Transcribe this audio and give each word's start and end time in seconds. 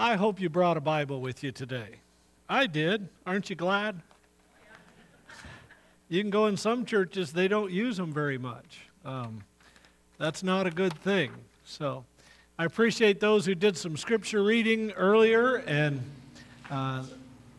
I 0.00 0.16
hope 0.16 0.40
you 0.40 0.48
brought 0.48 0.78
a 0.78 0.80
Bible 0.80 1.20
with 1.20 1.44
you 1.44 1.52
today. 1.52 1.96
I 2.48 2.66
did. 2.66 3.06
Aren't 3.26 3.50
you 3.50 3.54
glad? 3.54 4.00
You 6.08 6.22
can 6.22 6.30
go 6.30 6.46
in 6.46 6.56
some 6.56 6.86
churches, 6.86 7.34
they 7.34 7.48
don't 7.48 7.70
use 7.70 7.98
them 7.98 8.10
very 8.10 8.38
much. 8.38 8.80
Um, 9.04 9.44
that's 10.16 10.42
not 10.42 10.66
a 10.66 10.70
good 10.70 10.94
thing. 11.00 11.32
So 11.64 12.06
I 12.58 12.64
appreciate 12.64 13.20
those 13.20 13.44
who 13.44 13.54
did 13.54 13.76
some 13.76 13.94
scripture 13.94 14.42
reading 14.42 14.90
earlier 14.92 15.56
and 15.66 16.00
uh, 16.70 17.04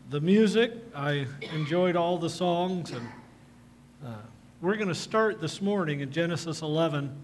the 0.10 0.20
music. 0.20 0.74
I 0.96 1.28
enjoyed 1.54 1.96
all 1.96 2.18
the 2.18 2.30
songs. 2.32 2.90
And 2.90 3.08
uh, 4.04 4.16
we're 4.62 4.78
going 4.78 4.88
to 4.88 4.96
start 4.96 5.42
this 5.42 5.62
morning 5.62 6.00
in 6.00 6.12
Genesis 6.12 6.64
11. 6.64 7.16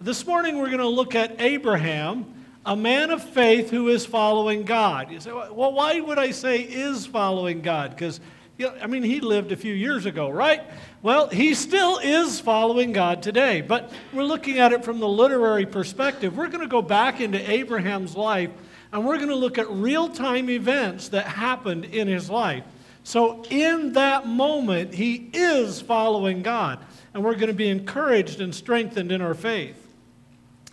This 0.00 0.24
morning 0.24 0.58
we're 0.58 0.66
going 0.66 0.78
to 0.78 0.86
look 0.86 1.16
at 1.16 1.40
Abraham 1.40 2.41
a 2.64 2.76
man 2.76 3.10
of 3.10 3.22
faith 3.22 3.70
who 3.70 3.88
is 3.88 4.06
following 4.06 4.64
God. 4.64 5.10
You 5.10 5.20
say, 5.20 5.32
well, 5.32 5.72
why 5.72 5.98
would 6.00 6.18
I 6.18 6.30
say 6.30 6.60
is 6.62 7.06
following 7.06 7.60
God? 7.60 7.90
Because, 7.90 8.20
you 8.56 8.66
know, 8.66 8.74
I 8.80 8.86
mean, 8.86 9.02
he 9.02 9.20
lived 9.20 9.50
a 9.50 9.56
few 9.56 9.74
years 9.74 10.06
ago, 10.06 10.30
right? 10.30 10.62
Well, 11.02 11.28
he 11.28 11.54
still 11.54 11.98
is 11.98 12.38
following 12.38 12.92
God 12.92 13.22
today. 13.22 13.62
But 13.62 13.92
we're 14.12 14.22
looking 14.22 14.58
at 14.58 14.72
it 14.72 14.84
from 14.84 15.00
the 15.00 15.08
literary 15.08 15.66
perspective. 15.66 16.36
We're 16.36 16.48
going 16.48 16.60
to 16.60 16.68
go 16.68 16.82
back 16.82 17.20
into 17.20 17.50
Abraham's 17.50 18.16
life 18.16 18.50
and 18.92 19.06
we're 19.06 19.16
going 19.16 19.30
to 19.30 19.34
look 19.34 19.58
at 19.58 19.68
real 19.70 20.08
time 20.08 20.50
events 20.50 21.08
that 21.08 21.26
happened 21.26 21.86
in 21.86 22.06
his 22.06 22.28
life. 22.28 22.64
So, 23.04 23.42
in 23.50 23.94
that 23.94 24.28
moment, 24.28 24.94
he 24.94 25.30
is 25.32 25.80
following 25.80 26.42
God. 26.42 26.78
And 27.14 27.24
we're 27.24 27.34
going 27.34 27.48
to 27.48 27.54
be 27.54 27.68
encouraged 27.68 28.40
and 28.40 28.54
strengthened 28.54 29.10
in 29.10 29.20
our 29.20 29.34
faith. 29.34 29.81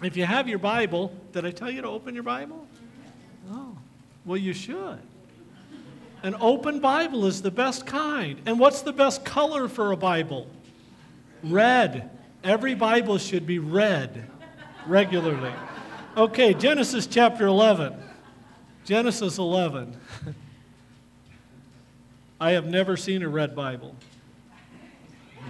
If 0.01 0.15
you 0.15 0.25
have 0.25 0.47
your 0.47 0.59
Bible, 0.59 1.13
did 1.33 1.45
I 1.45 1.51
tell 1.51 1.69
you 1.69 1.81
to 1.81 1.87
open 1.87 2.13
your 2.13 2.23
Bible? 2.23 2.65
Oh, 3.51 3.75
well, 4.25 4.37
you 4.37 4.53
should. 4.53 4.99
An 6.23 6.35
open 6.39 6.79
Bible 6.79 7.25
is 7.25 7.41
the 7.41 7.51
best 7.51 7.85
kind. 7.85 8.41
And 8.45 8.59
what's 8.59 8.81
the 8.81 8.93
best 8.93 9.25
color 9.25 9.67
for 9.67 9.91
a 9.91 9.97
Bible? 9.97 10.47
Red. 11.43 12.09
Every 12.43 12.75
Bible 12.75 13.17
should 13.17 13.45
be 13.45 13.59
red 13.59 14.29
regularly. 14.85 15.51
Okay, 16.15 16.53
Genesis 16.53 17.05
chapter 17.05 17.47
11. 17.47 17.95
Genesis 18.85 19.37
11. 19.37 19.97
I 22.41 22.51
have 22.51 22.65
never 22.65 22.95
seen 22.95 23.21
a 23.21 23.29
red 23.29 23.53
Bible. 23.53 23.95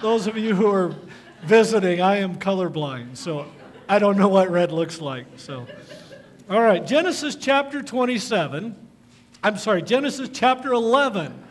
Those 0.00 0.26
of 0.26 0.38
you 0.38 0.54
who 0.54 0.70
are 0.70 0.94
visiting, 1.42 2.00
I 2.00 2.16
am 2.16 2.36
colorblind, 2.36 3.16
so 3.16 3.46
I 3.88 3.98
don't 3.98 4.16
know 4.16 4.28
what 4.28 4.50
red 4.50 4.72
looks 4.72 5.00
like. 5.00 5.26
So, 5.36 5.66
all 6.50 6.60
right, 6.60 6.84
Genesis 6.84 7.36
chapter 7.36 7.82
27. 7.82 8.74
I'm 9.42 9.58
sorry, 9.58 9.82
Genesis 9.82 10.28
chapter 10.32 10.72
11. 10.72 11.44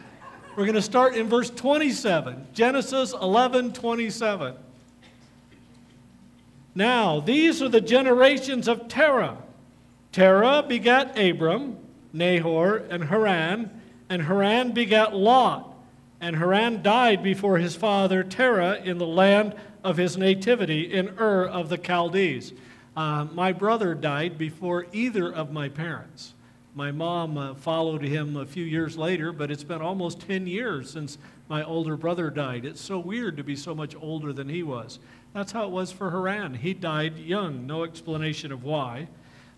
We're 0.55 0.65
going 0.65 0.75
to 0.75 0.81
start 0.81 1.15
in 1.15 1.27
verse 1.27 1.49
27. 1.49 2.47
Genesis 2.53 3.13
11 3.13 3.73
27. 3.73 4.55
Now, 6.73 7.21
these 7.21 7.61
are 7.61 7.69
the 7.69 7.81
generations 7.81 8.67
of 8.67 8.87
Terah. 8.87 9.37
Terah 10.11 10.63
begat 10.67 11.17
Abram, 11.17 11.77
Nahor, 12.11 12.77
and 12.89 13.05
Haran, 13.05 13.81
and 14.09 14.21
Haran 14.21 14.71
begat 14.71 15.15
Lot. 15.15 15.73
And 16.19 16.35
Haran 16.35 16.81
died 16.81 17.21
before 17.23 17.57
his 17.57 17.75
father 17.75 18.23
Terah 18.23 18.81
in 18.83 18.97
the 18.97 19.05
land 19.05 19.55
of 19.85 19.97
his 19.97 20.17
nativity 20.17 20.91
in 20.91 21.09
Ur 21.19 21.45
of 21.45 21.69
the 21.69 21.77
Chaldees. 21.77 22.53
Uh, 22.97 23.27
my 23.31 23.53
brother 23.53 23.93
died 23.93 24.35
before 24.35 24.87
either 24.91 25.31
of 25.31 25.51
my 25.51 25.69
parents. 25.69 26.33
My 26.73 26.91
mom 26.91 27.37
uh, 27.37 27.53
followed 27.53 28.01
him 28.01 28.35
a 28.35 28.47
few 28.47 28.65
years 28.65 28.97
later, 28.97 29.31
but 29.31 29.51
it's 29.51 29.63
been 29.63 29.83
almost 29.83 30.21
10 30.21 30.47
years 30.47 30.89
since 30.89 31.19
my 31.49 31.63
older 31.63 31.95
brother 31.95 32.31
died. 32.31 32.65
It's 32.65 32.81
so 32.81 32.97
weird 32.97 33.37
to 33.37 33.43
be 33.43 33.55
so 33.55 33.75
much 33.75 33.95
older 34.01 34.33
than 34.33 34.49
he 34.49 34.63
was. 34.63 34.97
That's 35.33 35.51
how 35.51 35.65
it 35.65 35.71
was 35.71 35.91
for 35.91 36.09
Haran. 36.09 36.55
He 36.55 36.73
died 36.73 37.19
young, 37.19 37.67
no 37.67 37.83
explanation 37.83 38.51
of 38.51 38.63
why. 38.63 39.07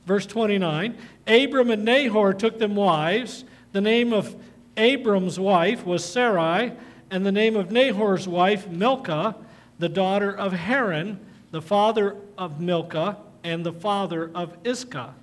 Verse 0.05 0.25
29 0.25 0.97
Abram 1.25 1.71
and 1.71 1.85
Nahor 1.85 2.33
took 2.33 2.59
them 2.59 2.75
wives. 2.75 3.45
The 3.71 3.81
name 3.81 4.11
of 4.11 4.35
Abram's 4.75 5.39
wife 5.39 5.85
was 5.85 6.03
Sarai, 6.03 6.73
and 7.09 7.25
the 7.25 7.31
name 7.31 7.55
of 7.55 7.71
Nahor's 7.71 8.27
wife, 8.27 8.67
Milcah 8.67 9.37
the 9.79 9.89
daughter 9.89 10.31
of 10.31 10.53
Haran, 10.53 11.19
the 11.51 11.61
father 11.61 12.15
of 12.37 12.59
Milcah, 12.59 13.17
and 13.43 13.65
the 13.65 13.73
father 13.73 14.31
of 14.33 14.57
Iscah. 14.63 15.13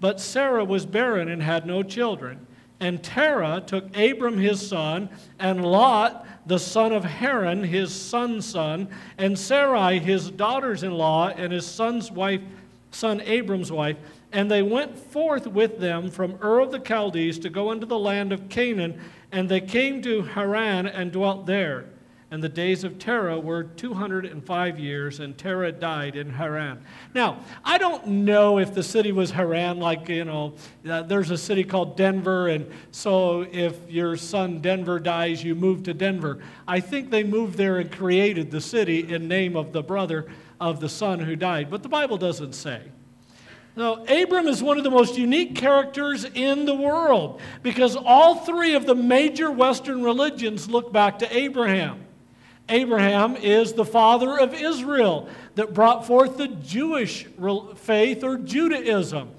But 0.00 0.20
Sarah 0.20 0.64
was 0.64 0.86
barren 0.86 1.28
and 1.28 1.42
had 1.42 1.66
no 1.66 1.82
children. 1.82 2.46
And 2.80 3.02
Terah 3.02 3.62
took 3.66 3.96
Abram 3.96 4.38
his 4.38 4.66
son, 4.66 5.08
and 5.38 5.64
Lot, 5.64 6.26
the 6.46 6.58
son 6.58 6.92
of 6.92 7.04
Haran, 7.04 7.64
his 7.64 7.94
son's 7.94 8.44
son, 8.44 8.88
and 9.16 9.38
Sarai, 9.38 9.98
his 9.98 10.30
daughters 10.30 10.82
in 10.82 10.92
law, 10.92 11.28
and 11.28 11.52
his 11.52 11.66
son's 11.66 12.10
wife, 12.10 12.42
son 12.90 13.22
Abram's 13.22 13.72
wife. 13.72 13.96
And 14.32 14.50
they 14.50 14.62
went 14.62 14.98
forth 14.98 15.46
with 15.46 15.78
them 15.78 16.10
from 16.10 16.38
Ur 16.42 16.60
of 16.60 16.72
the 16.72 16.80
Chaldees 16.80 17.38
to 17.38 17.48
go 17.48 17.72
into 17.72 17.86
the 17.86 17.98
land 17.98 18.32
of 18.32 18.48
Canaan, 18.48 19.00
and 19.32 19.48
they 19.48 19.60
came 19.60 20.02
to 20.02 20.22
Haran 20.22 20.86
and 20.86 21.10
dwelt 21.12 21.46
there 21.46 21.86
and 22.34 22.42
the 22.42 22.48
days 22.48 22.82
of 22.82 22.98
Terah 22.98 23.38
were 23.38 23.62
205 23.62 24.78
years, 24.80 25.20
and 25.20 25.38
Terah 25.38 25.70
died 25.70 26.16
in 26.16 26.30
Haran. 26.30 26.84
Now, 27.14 27.38
I 27.64 27.78
don't 27.78 28.04
know 28.08 28.58
if 28.58 28.74
the 28.74 28.82
city 28.82 29.12
was 29.12 29.30
Haran, 29.30 29.78
like, 29.78 30.08
you 30.08 30.24
know, 30.24 30.54
uh, 30.90 31.02
there's 31.02 31.30
a 31.30 31.38
city 31.38 31.62
called 31.62 31.96
Denver, 31.96 32.48
and 32.48 32.68
so 32.90 33.42
if 33.52 33.76
your 33.88 34.16
son 34.16 34.60
Denver 34.60 34.98
dies, 34.98 35.44
you 35.44 35.54
move 35.54 35.84
to 35.84 35.94
Denver. 35.94 36.42
I 36.66 36.80
think 36.80 37.12
they 37.12 37.22
moved 37.22 37.56
there 37.56 37.78
and 37.78 37.88
created 37.92 38.50
the 38.50 38.60
city 38.60 39.14
in 39.14 39.28
name 39.28 39.54
of 39.54 39.72
the 39.72 39.84
brother 39.84 40.26
of 40.60 40.80
the 40.80 40.88
son 40.88 41.20
who 41.20 41.36
died, 41.36 41.70
but 41.70 41.84
the 41.84 41.88
Bible 41.88 42.18
doesn't 42.18 42.54
say. 42.54 42.82
Now, 43.76 44.04
Abram 44.06 44.48
is 44.48 44.60
one 44.60 44.76
of 44.76 44.82
the 44.82 44.90
most 44.90 45.16
unique 45.16 45.54
characters 45.54 46.24
in 46.24 46.64
the 46.64 46.74
world 46.74 47.40
because 47.62 47.94
all 47.94 48.34
three 48.34 48.74
of 48.74 48.86
the 48.86 48.96
major 48.96 49.52
Western 49.52 50.02
religions 50.02 50.68
look 50.68 50.92
back 50.92 51.20
to 51.20 51.36
Abraham. 51.36 52.03
Abraham 52.68 53.36
is 53.36 53.74
the 53.74 53.84
father 53.84 54.38
of 54.38 54.54
Israel 54.54 55.28
that 55.54 55.74
brought 55.74 56.06
forth 56.06 56.36
the 56.36 56.48
Jewish 56.48 57.26
faith 57.76 58.24
or 58.24 58.38
Judaism. 58.38 59.30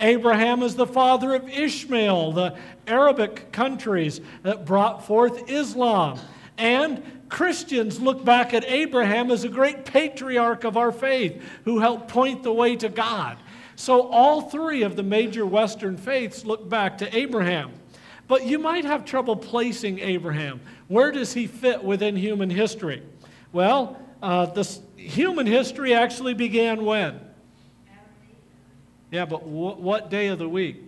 Abraham 0.00 0.62
is 0.62 0.74
the 0.74 0.86
father 0.86 1.34
of 1.34 1.48
Ishmael, 1.48 2.32
the 2.32 2.56
Arabic 2.88 3.52
countries 3.52 4.20
that 4.42 4.64
brought 4.64 5.06
forth 5.06 5.48
Islam. 5.48 6.18
And 6.58 7.02
Christians 7.28 8.00
look 8.00 8.24
back 8.24 8.52
at 8.52 8.64
Abraham 8.64 9.30
as 9.30 9.44
a 9.44 9.48
great 9.48 9.84
patriarch 9.84 10.64
of 10.64 10.76
our 10.76 10.92
faith 10.92 11.42
who 11.64 11.78
helped 11.78 12.08
point 12.08 12.42
the 12.42 12.52
way 12.52 12.74
to 12.76 12.88
God. 12.88 13.38
So 13.76 14.08
all 14.08 14.42
three 14.42 14.82
of 14.82 14.96
the 14.96 15.02
major 15.02 15.46
Western 15.46 15.96
faiths 15.96 16.44
look 16.44 16.68
back 16.68 16.98
to 16.98 17.16
Abraham. 17.16 17.72
But 18.32 18.46
you 18.46 18.58
might 18.58 18.86
have 18.86 19.04
trouble 19.04 19.36
placing 19.36 19.98
Abraham. 19.98 20.62
Where 20.88 21.12
does 21.12 21.34
he 21.34 21.46
fit 21.46 21.84
within 21.84 22.16
human 22.16 22.48
history? 22.48 23.02
Well, 23.52 24.00
uh, 24.22 24.46
the 24.46 24.66
human 24.96 25.46
history 25.46 25.92
actually 25.92 26.32
began 26.32 26.86
when? 26.86 27.20
Yeah, 29.10 29.26
but 29.26 29.42
what 29.46 30.08
day 30.08 30.28
of 30.28 30.38
the 30.38 30.48
week? 30.48 30.78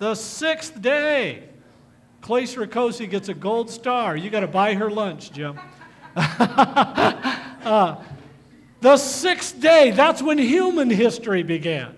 The 0.00 0.16
sixth 0.16 0.82
day. 0.82 1.44
Clay 2.22 2.42
Rakosi 2.42 3.08
gets 3.08 3.28
a 3.28 3.34
gold 3.34 3.70
star. 3.70 4.16
You 4.16 4.30
got 4.30 4.40
to 4.40 4.48
buy 4.48 4.74
her 4.74 4.90
lunch, 4.90 5.30
Jim. 5.30 5.60
uh, 6.16 8.02
the 8.80 8.96
sixth 8.96 9.60
day, 9.60 9.92
that's 9.92 10.20
when 10.20 10.38
human 10.38 10.90
history 10.90 11.44
began. 11.44 11.94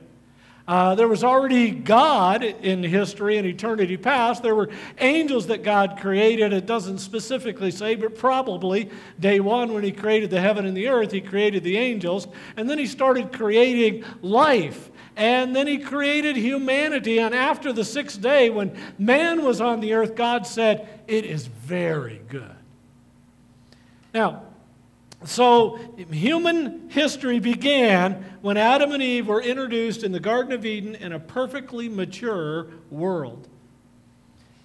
Uh, 0.70 0.94
there 0.94 1.08
was 1.08 1.24
already 1.24 1.72
God 1.72 2.44
in 2.44 2.84
history 2.84 3.38
and 3.38 3.44
eternity 3.44 3.96
past. 3.96 4.40
There 4.40 4.54
were 4.54 4.70
angels 5.00 5.48
that 5.48 5.64
God 5.64 5.98
created. 5.98 6.52
It 6.52 6.64
doesn't 6.64 6.98
specifically 6.98 7.72
say, 7.72 7.96
but 7.96 8.16
probably 8.16 8.88
day 9.18 9.40
one, 9.40 9.74
when 9.74 9.82
He 9.82 9.90
created 9.90 10.30
the 10.30 10.40
heaven 10.40 10.66
and 10.66 10.76
the 10.76 10.86
earth, 10.86 11.10
He 11.10 11.22
created 11.22 11.64
the 11.64 11.76
angels. 11.76 12.28
And 12.56 12.70
then 12.70 12.78
He 12.78 12.86
started 12.86 13.32
creating 13.32 14.04
life. 14.22 14.92
And 15.16 15.56
then 15.56 15.66
He 15.66 15.78
created 15.78 16.36
humanity. 16.36 17.18
And 17.18 17.34
after 17.34 17.72
the 17.72 17.84
sixth 17.84 18.22
day, 18.22 18.48
when 18.48 18.72
man 18.96 19.44
was 19.44 19.60
on 19.60 19.80
the 19.80 19.94
earth, 19.94 20.14
God 20.14 20.46
said, 20.46 20.88
It 21.08 21.24
is 21.24 21.48
very 21.48 22.20
good. 22.28 22.54
Now, 24.14 24.44
so, 25.24 25.78
human 26.10 26.88
history 26.88 27.40
began 27.40 28.24
when 28.40 28.56
Adam 28.56 28.92
and 28.92 29.02
Eve 29.02 29.28
were 29.28 29.42
introduced 29.42 30.02
in 30.02 30.12
the 30.12 30.20
Garden 30.20 30.52
of 30.52 30.64
Eden 30.64 30.94
in 30.94 31.12
a 31.12 31.20
perfectly 31.20 31.90
mature 31.90 32.68
world. 32.90 33.46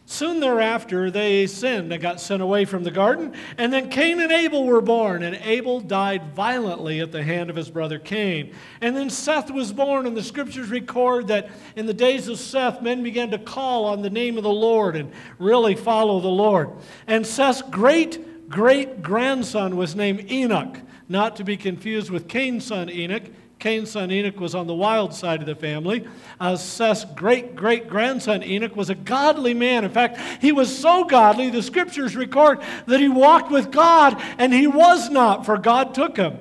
Soon 0.07 0.39
thereafter, 0.39 1.09
they 1.09 1.47
sinned 1.47 1.91
and 1.91 1.99
got 1.99 2.21
sent 2.21 2.41
away 2.41 2.65
from 2.65 2.83
the 2.83 2.91
garden. 2.91 3.33
And 3.57 3.73
then 3.73 3.89
Cain 3.89 4.21
and 4.21 4.31
Abel 4.31 4.63
were 4.63 4.81
born, 4.81 5.23
and 5.23 5.35
Abel 5.37 5.79
died 5.79 6.35
violently 6.35 6.99
at 6.99 7.11
the 7.11 7.23
hand 7.23 7.49
of 7.49 7.55
his 7.55 7.71
brother 7.71 7.97
Cain. 7.97 8.53
And 8.81 8.95
then 8.95 9.09
Seth 9.09 9.49
was 9.49 9.73
born, 9.73 10.05
and 10.05 10.15
the 10.15 10.23
scriptures 10.23 10.69
record 10.69 11.27
that 11.29 11.49
in 11.75 11.87
the 11.87 11.93
days 11.93 12.27
of 12.27 12.37
Seth, 12.37 12.83
men 12.83 13.01
began 13.01 13.31
to 13.31 13.39
call 13.39 13.85
on 13.85 14.03
the 14.03 14.09
name 14.11 14.37
of 14.37 14.43
the 14.43 14.49
Lord 14.49 14.95
and 14.95 15.11
really 15.39 15.73
follow 15.73 16.19
the 16.19 16.27
Lord. 16.27 16.69
And 17.07 17.25
Seth's 17.25 17.63
great 17.63 18.34
great 18.55 19.01
grandson 19.01 19.75
was 19.75 19.97
named 19.97 20.31
Enoch, 20.31 20.79
not 21.09 21.35
to 21.35 21.43
be 21.43 21.57
confused 21.57 22.09
with 22.09 22.29
Cain's 22.29 22.65
son 22.65 22.89
Enoch. 22.89 23.23
Cain's 23.59 23.91
son 23.91 24.09
Enoch 24.11 24.39
was 24.39 24.55
on 24.55 24.65
the 24.65 24.73
wild 24.73 25.13
side 25.13 25.41
of 25.41 25.45
the 25.45 25.55
family. 25.55 26.07
Uh, 26.39 26.55
Seth's 26.55 27.03
great 27.15 27.57
great 27.57 27.89
grandson 27.89 28.41
Enoch 28.43 28.73
was 28.73 28.89
a 28.89 28.95
godly 28.95 29.53
man. 29.53 29.83
In 29.83 29.91
fact, 29.91 30.41
he 30.41 30.53
was 30.53 30.75
so 30.75 31.03
godly, 31.03 31.49
the 31.49 31.61
scriptures 31.61 32.15
record 32.15 32.61
that 32.85 33.01
he 33.01 33.09
walked 33.09 33.51
with 33.51 33.71
God 33.71 34.23
and 34.37 34.53
he 34.53 34.67
was 34.67 35.09
not, 35.09 35.45
for 35.45 35.57
God 35.57 35.93
took 35.93 36.15
him. 36.15 36.37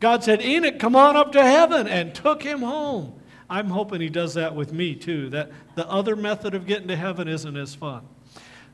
God 0.00 0.24
said, 0.24 0.40
Enoch, 0.40 0.78
come 0.78 0.96
on 0.96 1.14
up 1.14 1.32
to 1.32 1.42
heaven, 1.42 1.86
and 1.86 2.14
took 2.14 2.42
him 2.42 2.60
home. 2.60 3.12
I'm 3.50 3.68
hoping 3.68 4.00
he 4.00 4.08
does 4.08 4.32
that 4.32 4.54
with 4.54 4.72
me 4.72 4.94
too, 4.94 5.28
that 5.28 5.50
the 5.74 5.86
other 5.86 6.16
method 6.16 6.54
of 6.54 6.66
getting 6.66 6.88
to 6.88 6.96
heaven 6.96 7.28
isn't 7.28 7.56
as 7.56 7.74
fun. 7.74 8.08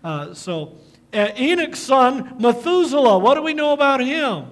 Uh, 0.05 0.35
so, 0.35 0.77
uh, 1.13 1.29
Enoch's 1.39 1.79
son, 1.79 2.37
Methuselah, 2.39 3.19
what 3.19 3.35
do 3.35 3.43
we 3.43 3.55
know 3.55 3.73
about 3.73 4.01
him? 4.01 4.47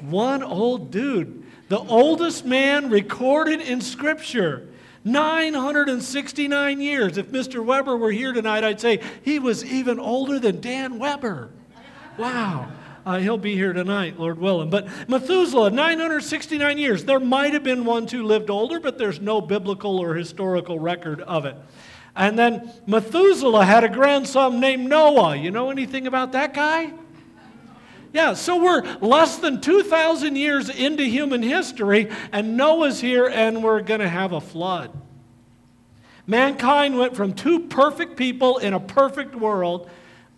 One 0.00 0.42
old 0.42 0.90
dude 0.90 1.42
the 1.72 1.78
oldest 1.78 2.44
man 2.44 2.90
recorded 2.90 3.62
in 3.62 3.80
Scripture. 3.80 4.68
969 5.04 6.80
years. 6.82 7.16
If 7.16 7.28
Mr. 7.28 7.64
Weber 7.64 7.96
were 7.96 8.10
here 8.10 8.34
tonight, 8.34 8.62
I'd 8.62 8.78
say 8.78 9.00
he 9.22 9.38
was 9.38 9.64
even 9.64 9.98
older 9.98 10.38
than 10.38 10.60
Dan 10.60 10.98
Weber. 10.98 11.48
Wow. 12.18 12.68
Uh, 13.06 13.18
he'll 13.20 13.38
be 13.38 13.54
here 13.54 13.72
tonight, 13.72 14.18
Lord 14.18 14.38
willing. 14.38 14.68
But 14.68 14.86
Methuselah, 15.08 15.70
969 15.70 16.76
years. 16.76 17.06
There 17.06 17.18
might 17.18 17.54
have 17.54 17.64
been 17.64 17.86
ones 17.86 18.12
who 18.12 18.22
lived 18.22 18.50
older, 18.50 18.78
but 18.78 18.98
there's 18.98 19.18
no 19.18 19.40
biblical 19.40 19.98
or 19.98 20.14
historical 20.14 20.78
record 20.78 21.22
of 21.22 21.46
it. 21.46 21.56
And 22.14 22.38
then 22.38 22.72
Methuselah 22.86 23.64
had 23.64 23.84
a 23.84 23.88
grandson 23.88 24.60
named 24.60 24.88
Noah. 24.88 25.36
You 25.36 25.50
know 25.50 25.70
anything 25.70 26.06
about 26.06 26.32
that 26.32 26.52
guy? 26.52 26.92
Yeah, 28.12 28.34
so 28.34 28.62
we're 28.62 28.82
less 29.00 29.38
than 29.38 29.62
2,000 29.62 30.36
years 30.36 30.68
into 30.68 31.02
human 31.02 31.42
history, 31.42 32.10
and 32.30 32.58
Noah's 32.58 33.00
here, 33.00 33.26
and 33.26 33.62
we're 33.62 33.80
going 33.80 34.00
to 34.00 34.08
have 34.08 34.32
a 34.32 34.40
flood. 34.40 34.90
Mankind 36.26 36.98
went 36.98 37.16
from 37.16 37.32
two 37.32 37.60
perfect 37.60 38.16
people 38.16 38.58
in 38.58 38.74
a 38.74 38.80
perfect 38.80 39.34
world 39.34 39.88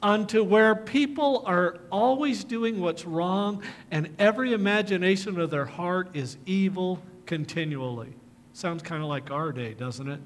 unto 0.00 0.44
where 0.44 0.74
people 0.76 1.42
are 1.46 1.80
always 1.90 2.44
doing 2.44 2.80
what's 2.80 3.04
wrong, 3.04 3.62
and 3.90 4.08
every 4.20 4.52
imagination 4.52 5.40
of 5.40 5.50
their 5.50 5.64
heart 5.64 6.10
is 6.14 6.36
evil 6.46 7.02
continually. 7.26 8.14
Sounds 8.52 8.82
kind 8.82 9.02
of 9.02 9.08
like 9.08 9.32
our 9.32 9.50
day, 9.50 9.74
doesn't 9.74 10.08
it? 10.08 10.20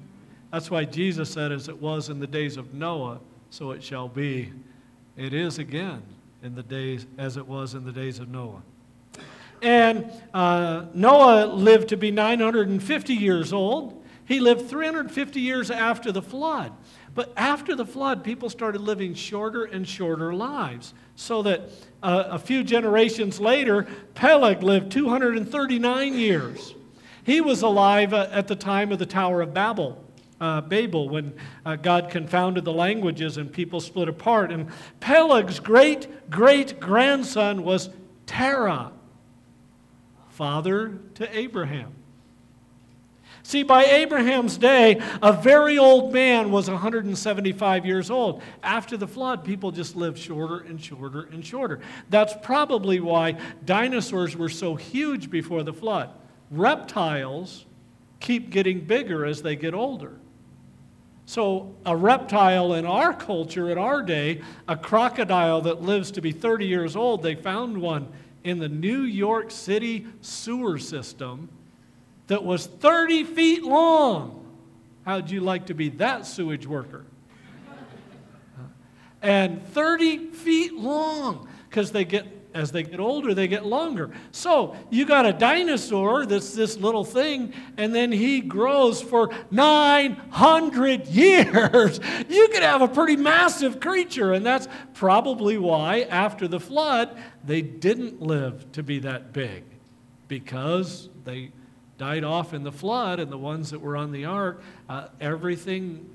That's 0.51 0.71
why 0.71 0.85
Jesus 0.85 1.29
said, 1.29 1.51
as 1.51 1.69
it 1.69 1.79
was 1.79 2.09
in 2.09 2.19
the 2.19 2.27
days 2.27 2.57
of 2.57 2.73
Noah, 2.73 3.19
so 3.49 3.71
it 3.71 3.83
shall 3.83 4.07
be. 4.07 4.51
It 5.15 5.33
is 5.33 5.59
again 5.59 6.01
in 6.41 6.55
the 6.55 6.63
days 6.63 7.05
as 7.17 7.37
it 7.37 7.47
was 7.47 7.75
in 7.75 7.85
the 7.85 7.91
days 7.91 8.19
of 8.19 8.29
Noah. 8.29 8.61
And 9.61 10.09
uh, 10.33 10.85
Noah 10.93 11.45
lived 11.47 11.89
to 11.89 11.97
be 11.97 12.11
950 12.11 13.13
years 13.13 13.51
old. 13.53 14.03
He 14.25 14.39
lived 14.39 14.69
350 14.69 15.39
years 15.39 15.69
after 15.69 16.11
the 16.11 16.21
flood. 16.21 16.71
But 17.13 17.33
after 17.35 17.75
the 17.75 17.85
flood, 17.85 18.23
people 18.23 18.49
started 18.49 18.81
living 18.81 19.13
shorter 19.13 19.65
and 19.65 19.87
shorter 19.87 20.33
lives. 20.33 20.93
So 21.15 21.41
that 21.43 21.69
uh, 22.01 22.25
a 22.29 22.39
few 22.39 22.63
generations 22.63 23.39
later, 23.39 23.87
Peleg 24.15 24.63
lived 24.63 24.91
239 24.91 26.13
years. 26.13 26.73
He 27.23 27.41
was 27.41 27.61
alive 27.61 28.13
uh, 28.13 28.29
at 28.31 28.47
the 28.47 28.55
time 28.55 28.91
of 28.91 28.99
the 28.99 29.05
Tower 29.05 29.41
of 29.41 29.53
Babel 29.53 30.03
uh, 30.39 30.61
Babel 30.61 31.09
when 31.09 31.33
uh, 31.65 31.75
God 31.75 32.09
confounded 32.09 32.65
the 32.65 32.73
languages 32.73 33.37
and 33.37 33.51
people 33.51 33.79
split 33.79 34.09
apart. 34.09 34.51
And 34.51 34.69
Peleg's 34.99 35.59
great 35.59 36.29
great 36.29 36.79
grandson 36.79 37.63
was 37.63 37.89
Terah, 38.25 38.91
father 40.29 40.99
to 41.15 41.37
Abraham. 41.37 41.93
See, 43.41 43.63
by 43.63 43.85
Abraham's 43.85 44.57
day, 44.57 45.01
a 45.23 45.33
very 45.33 45.77
old 45.77 46.13
man 46.13 46.51
was 46.51 46.69
175 46.69 47.85
years 47.85 48.11
old. 48.11 48.43
After 48.61 48.95
the 48.95 49.07
flood, 49.07 49.43
people 49.43 49.71
just 49.71 49.95
lived 49.95 50.19
shorter 50.19 50.59
and 50.59 50.79
shorter 50.79 51.29
and 51.31 51.43
shorter. 51.43 51.79
That's 52.09 52.33
probably 52.43 52.99
why 52.99 53.39
dinosaurs 53.65 54.35
were 54.35 54.49
so 54.49 54.75
huge 54.75 55.31
before 55.31 55.63
the 55.63 55.73
flood. 55.73 56.11
Reptiles 56.51 57.65
keep 58.19 58.51
getting 58.51 58.81
bigger 58.81 59.25
as 59.25 59.41
they 59.41 59.55
get 59.55 59.73
older. 59.73 60.19
So, 61.29 61.75
a 61.85 61.95
reptile 61.95 62.73
in 62.73 62.87
our 62.87 63.13
culture, 63.13 63.69
in 63.69 63.77
our 63.77 64.01
day, 64.01 64.41
a 64.67 64.75
crocodile 64.75 65.61
that 65.61 65.79
lives 65.79 66.09
to 66.13 66.21
be 66.21 66.31
30 66.31 66.65
years 66.65 66.95
old, 66.95 67.21
they 67.21 67.35
found 67.35 67.77
one 67.77 68.11
in 68.43 68.57
the 68.57 68.67
New 68.67 69.01
York 69.03 69.51
City 69.51 70.07
sewer 70.21 70.79
system 70.79 71.47
that 72.25 72.43
was 72.43 72.65
30 72.65 73.25
feet 73.25 73.63
long. 73.63 74.43
How'd 75.05 75.29
you 75.29 75.41
like 75.41 75.67
to 75.67 75.75
be 75.75 75.89
that 75.89 76.25
sewage 76.25 76.65
worker? 76.65 77.05
And 79.21 79.63
30 79.67 80.31
feet 80.31 80.73
long 80.73 81.47
because 81.69 81.91
they 81.91 82.05
get 82.05 82.25
as 82.53 82.71
they 82.71 82.83
get 82.83 82.99
older, 82.99 83.33
they 83.33 83.47
get 83.47 83.65
longer. 83.65 84.11
So 84.31 84.75
you 84.89 85.05
got 85.05 85.25
a 85.25 85.33
dinosaur 85.33 86.25
that's 86.25 86.53
this 86.53 86.77
little 86.77 87.03
thing, 87.03 87.53
and 87.77 87.93
then 87.93 88.11
he 88.11 88.41
grows 88.41 89.01
for 89.01 89.29
900 89.51 91.07
years. 91.07 91.99
You 92.29 92.47
could 92.49 92.63
have 92.63 92.81
a 92.81 92.87
pretty 92.87 93.15
massive 93.15 93.79
creature, 93.79 94.33
and 94.33 94.45
that's 94.45 94.67
probably 94.93 95.57
why 95.57 96.01
after 96.01 96.47
the 96.47 96.59
flood, 96.59 97.17
they 97.43 97.61
didn't 97.61 98.21
live 98.21 98.71
to 98.73 98.83
be 98.83 98.99
that 98.99 99.33
big 99.33 99.63
because 100.27 101.09
they 101.25 101.51
died 101.97 102.23
off 102.23 102.53
in 102.53 102.63
the 102.63 102.71
flood, 102.71 103.19
and 103.19 103.31
the 103.31 103.37
ones 103.37 103.71
that 103.71 103.81
were 103.81 103.97
on 103.97 104.11
the 104.11 104.25
ark, 104.25 104.61
uh, 104.87 105.07
everything, 105.19 106.07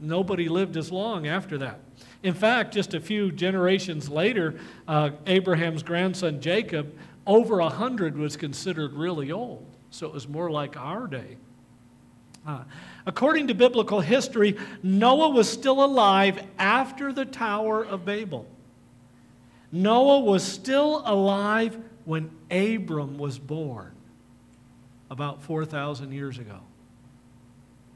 nobody 0.00 0.48
lived 0.48 0.76
as 0.76 0.92
long 0.92 1.26
after 1.26 1.58
that. 1.58 1.80
In 2.22 2.34
fact, 2.34 2.72
just 2.72 2.94
a 2.94 3.00
few 3.00 3.32
generations 3.32 4.08
later, 4.08 4.54
uh, 4.86 5.10
Abraham's 5.26 5.82
grandson 5.82 6.40
Jacob, 6.40 6.96
over 7.26 7.58
a 7.60 7.68
hundred, 7.68 8.16
was 8.16 8.36
considered 8.36 8.92
really 8.92 9.32
old. 9.32 9.66
So 9.90 10.06
it 10.06 10.12
was 10.12 10.28
more 10.28 10.50
like 10.50 10.76
our 10.76 11.06
day. 11.06 11.36
Uh, 12.46 12.64
according 13.06 13.48
to 13.48 13.54
biblical 13.54 14.00
history, 14.00 14.56
Noah 14.82 15.30
was 15.30 15.48
still 15.48 15.84
alive 15.84 16.44
after 16.58 17.12
the 17.12 17.24
Tower 17.24 17.84
of 17.84 18.04
Babel. 18.04 18.46
Noah 19.70 20.20
was 20.20 20.42
still 20.42 21.02
alive 21.06 21.78
when 22.04 22.30
Abram 22.50 23.18
was 23.18 23.38
born 23.38 23.92
about 25.10 25.42
4,000 25.42 26.12
years 26.12 26.38
ago. 26.38 26.60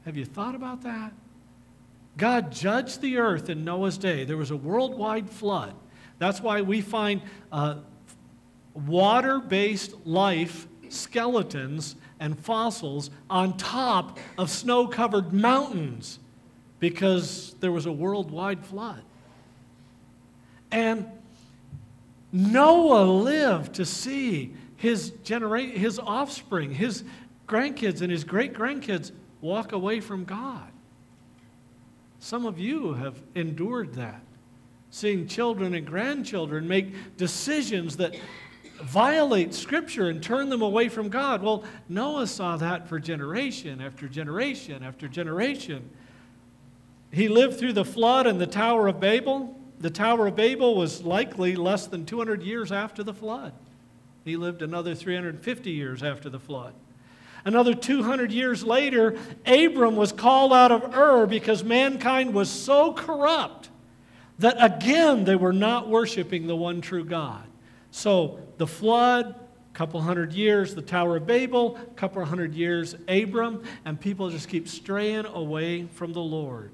Have 0.05 0.15
you 0.15 0.25
thought 0.25 0.55
about 0.55 0.83
that? 0.83 1.11
God 2.17 2.51
judged 2.51 3.01
the 3.01 3.17
earth 3.17 3.49
in 3.49 3.63
Noah's 3.63 3.97
day. 3.97 4.23
There 4.23 4.37
was 4.37 4.51
a 4.51 4.57
worldwide 4.57 5.29
flood. 5.29 5.73
That's 6.17 6.41
why 6.41 6.61
we 6.61 6.81
find 6.81 7.21
uh, 7.51 7.75
water 8.73 9.39
based 9.39 9.93
life, 10.05 10.67
skeletons, 10.89 11.95
and 12.19 12.37
fossils 12.37 13.11
on 13.29 13.55
top 13.57 14.17
of 14.37 14.49
snow 14.49 14.87
covered 14.87 15.31
mountains 15.31 16.19
because 16.79 17.55
there 17.59 17.71
was 17.71 17.85
a 17.85 17.91
worldwide 17.91 18.65
flood. 18.65 19.03
And 20.71 21.05
Noah 22.31 23.03
lived 23.03 23.75
to 23.75 23.85
see 23.85 24.53
his, 24.75 25.11
genera- 25.23 25.61
his 25.61 25.99
offspring, 25.99 26.73
his 26.73 27.03
grandkids, 27.47 28.01
and 28.01 28.11
his 28.11 28.23
great 28.23 28.53
grandkids 28.53 29.11
walk 29.41 29.71
away 29.71 29.99
from 29.99 30.23
God. 30.23 30.71
Some 32.27 32.45
of 32.45 32.59
you 32.59 32.91
have 32.91 33.15
endured 33.35 33.93
that, 33.93 34.21
seeing 34.89 35.29
children 35.29 35.73
and 35.73 35.87
grandchildren 35.87 36.67
make 36.67 37.15
decisions 37.15 37.95
that 37.95 38.17
violate 38.81 39.53
Scripture 39.53 40.09
and 40.09 40.21
turn 40.21 40.49
them 40.49 40.61
away 40.61 40.89
from 40.89 41.07
God. 41.07 41.41
Well, 41.41 41.63
Noah 41.87 42.27
saw 42.27 42.57
that 42.57 42.89
for 42.89 42.99
generation 42.99 43.79
after 43.79 44.09
generation 44.09 44.83
after 44.83 45.07
generation. 45.07 45.89
He 47.13 47.29
lived 47.29 47.59
through 47.59 47.71
the 47.71 47.85
flood 47.85 48.27
and 48.27 48.41
the 48.41 48.45
Tower 48.45 48.89
of 48.89 48.99
Babel. 48.99 49.57
The 49.79 49.89
Tower 49.89 50.27
of 50.27 50.35
Babel 50.35 50.75
was 50.75 51.03
likely 51.03 51.55
less 51.55 51.87
than 51.87 52.05
200 52.05 52.43
years 52.43 52.73
after 52.73 53.03
the 53.03 53.13
flood. 53.13 53.53
He 54.25 54.35
lived 54.35 54.61
another 54.61 54.95
350 54.95 55.71
years 55.71 56.03
after 56.03 56.29
the 56.29 56.41
flood. 56.41 56.73
Another 57.47 57.73
200 57.73 58.33
years 58.33 58.61
later, 58.61 59.17
Abram 59.45 59.95
was 59.95 60.11
called 60.11 60.51
out 60.51 60.69
of 60.69 60.93
Ur 60.93 61.25
because 61.25 61.63
mankind 61.63 62.33
was 62.33 62.49
so 62.49 62.91
corrupt 62.91 63.69
that 64.39 64.57
again 64.59 65.23
they 65.23 65.37
were 65.37 65.53
not 65.53 65.87
worshiping 65.87 66.45
the 66.47 66.57
one 66.57 66.81
true 66.81 67.05
God. 67.05 67.47
So 67.89 68.37
the 68.57 68.67
flood, 68.67 69.27
a 69.27 69.73
couple 69.77 70.01
hundred 70.01 70.33
years, 70.33 70.75
the 70.75 70.81
Tower 70.81 71.15
of 71.15 71.25
Babel, 71.25 71.77
a 71.77 71.85
couple 71.93 72.23
hundred 72.25 72.53
years, 72.53 72.97
Abram, 73.07 73.63
and 73.85 73.97
people 73.97 74.29
just 74.29 74.49
keep 74.49 74.67
straying 74.67 75.25
away 75.25 75.87
from 75.93 76.11
the 76.11 76.19
Lord. 76.19 76.73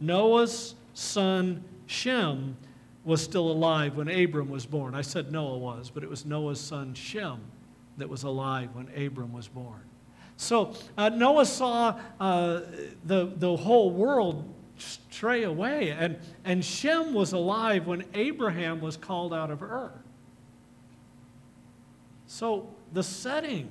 Noah's 0.00 0.74
son 0.94 1.62
Shem 1.86 2.56
was 3.04 3.22
still 3.22 3.52
alive 3.52 3.94
when 3.94 4.08
Abram 4.08 4.50
was 4.50 4.66
born. 4.66 4.96
I 4.96 5.02
said 5.02 5.30
Noah 5.30 5.58
was, 5.58 5.90
but 5.90 6.02
it 6.02 6.10
was 6.10 6.26
Noah's 6.26 6.60
son 6.60 6.94
Shem 6.94 7.38
that 7.98 8.08
was 8.08 8.24
alive 8.24 8.70
when 8.74 8.88
Abram 8.96 9.32
was 9.32 9.46
born. 9.46 9.82
So 10.38 10.72
uh, 10.96 11.08
Noah 11.08 11.44
saw 11.44 11.98
uh, 12.20 12.60
the, 13.04 13.32
the 13.36 13.56
whole 13.56 13.90
world 13.90 14.48
stray 14.78 15.42
away, 15.42 15.90
and, 15.90 16.16
and 16.44 16.64
Shem 16.64 17.12
was 17.12 17.32
alive 17.32 17.88
when 17.88 18.04
Abraham 18.14 18.80
was 18.80 18.96
called 18.96 19.34
out 19.34 19.50
of 19.50 19.62
Ur. 19.62 19.90
So 22.28 22.72
the 22.92 23.02
setting, 23.02 23.68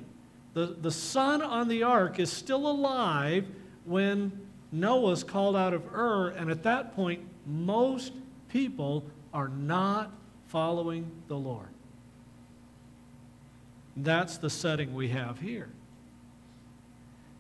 the, 0.54 0.76
the 0.82 0.92
son 0.92 1.42
on 1.42 1.70
the 1.70 1.84
ark 1.84 2.20
is 2.20 2.30
still 2.30 2.68
alive 2.68 3.46
when 3.86 4.34
Noah's 4.70 5.24
called 5.24 5.56
out 5.56 5.74
of 5.74 5.86
Ur, 5.96 6.32
and 6.32 6.52
at 6.52 6.64
that 6.64 6.94
point, 6.94 7.22
most 7.46 8.12
people 8.50 9.06
are 9.34 9.48
not 9.48 10.12
following 10.48 11.10
the 11.30 11.38
Lord. 11.38 11.70
That's 13.96 14.38
the 14.38 14.50
setting 14.50 14.94
we 14.94 15.08
have 15.10 15.40
here. 15.40 15.70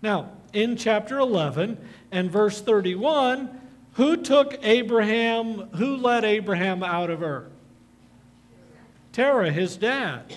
Now, 0.01 0.29
in 0.53 0.75
chapter 0.75 1.19
11 1.19 1.77
and 2.11 2.31
verse 2.31 2.61
31, 2.61 3.49
who 3.93 4.17
took 4.17 4.57
Abraham, 4.63 5.69
who 5.75 5.97
led 5.97 6.23
Abraham 6.23 6.83
out 6.83 7.09
of 7.09 7.21
Ur? 7.21 7.47
Terah, 9.11 9.51
his 9.51 9.75
dad. 9.77 10.33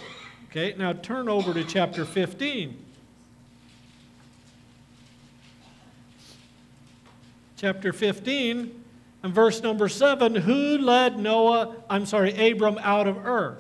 Okay, 0.49 0.75
now 0.79 0.95
turn 0.95 1.29
over 1.29 1.53
to 1.53 1.63
chapter 1.65 2.05
15. 2.05 2.87
Chapter 7.57 7.93
15 7.93 8.85
and 9.23 9.35
verse 9.35 9.63
number 9.63 9.89
7 9.89 10.35
Who 10.35 10.79
led 10.79 11.19
Noah, 11.19 11.77
I'm 11.91 12.07
sorry, 12.07 12.51
Abram 12.51 12.79
out 12.79 13.07
of 13.07 13.19
Ur? 13.19 13.59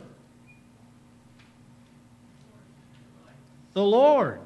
The 3.75 3.85
Lord. 3.85 4.41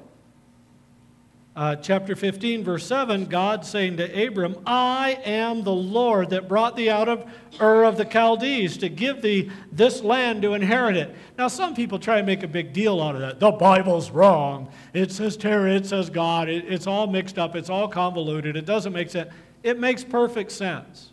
Uh, 1.57 1.77
chapter 1.77 2.17
15, 2.17 2.65
verse 2.65 2.85
7, 2.85 3.27
God 3.27 3.65
saying 3.65 3.99
to 3.99 4.27
Abram, 4.27 4.57
I 4.67 5.21
am 5.25 5.63
the 5.63 5.73
Lord 5.73 6.31
that 6.31 6.49
brought 6.49 6.75
thee 6.75 6.91
out 6.91 7.09
of 7.09 7.25
Ur 7.61 7.85
of 7.85 7.97
the 7.97 8.05
Chaldees 8.05 8.77
to 8.79 8.89
give 8.89 9.23
thee 9.23 9.53
this 9.71 10.03
land 10.03 10.43
to 10.43 10.55
inherit 10.55 10.97
it. 10.97 11.15
Now, 11.39 11.47
some 11.47 11.77
people 11.77 12.01
try 12.01 12.21
to 12.21 12.27
make 12.27 12.43
a 12.43 12.49
big 12.49 12.73
deal 12.73 13.01
out 13.01 13.15
of 13.15 13.21
that. 13.21 13.39
The 13.39 13.53
Bible's 13.53 14.11
wrong. 14.11 14.69
It 14.93 15.13
says 15.13 15.37
Terah, 15.37 15.77
it 15.77 15.87
says 15.87 16.11
God. 16.11 16.49
It, 16.49 16.65
it's 16.67 16.89
all 16.89 17.07
mixed 17.07 17.39
up, 17.39 17.55
it's 17.55 17.71
all 17.71 17.87
convoluted. 17.87 18.57
It 18.57 18.67
doesn't 18.67 18.93
make 18.93 19.11
sense. 19.11 19.33
It 19.63 19.79
makes 19.79 20.03
perfect 20.03 20.51
sense. 20.51 21.13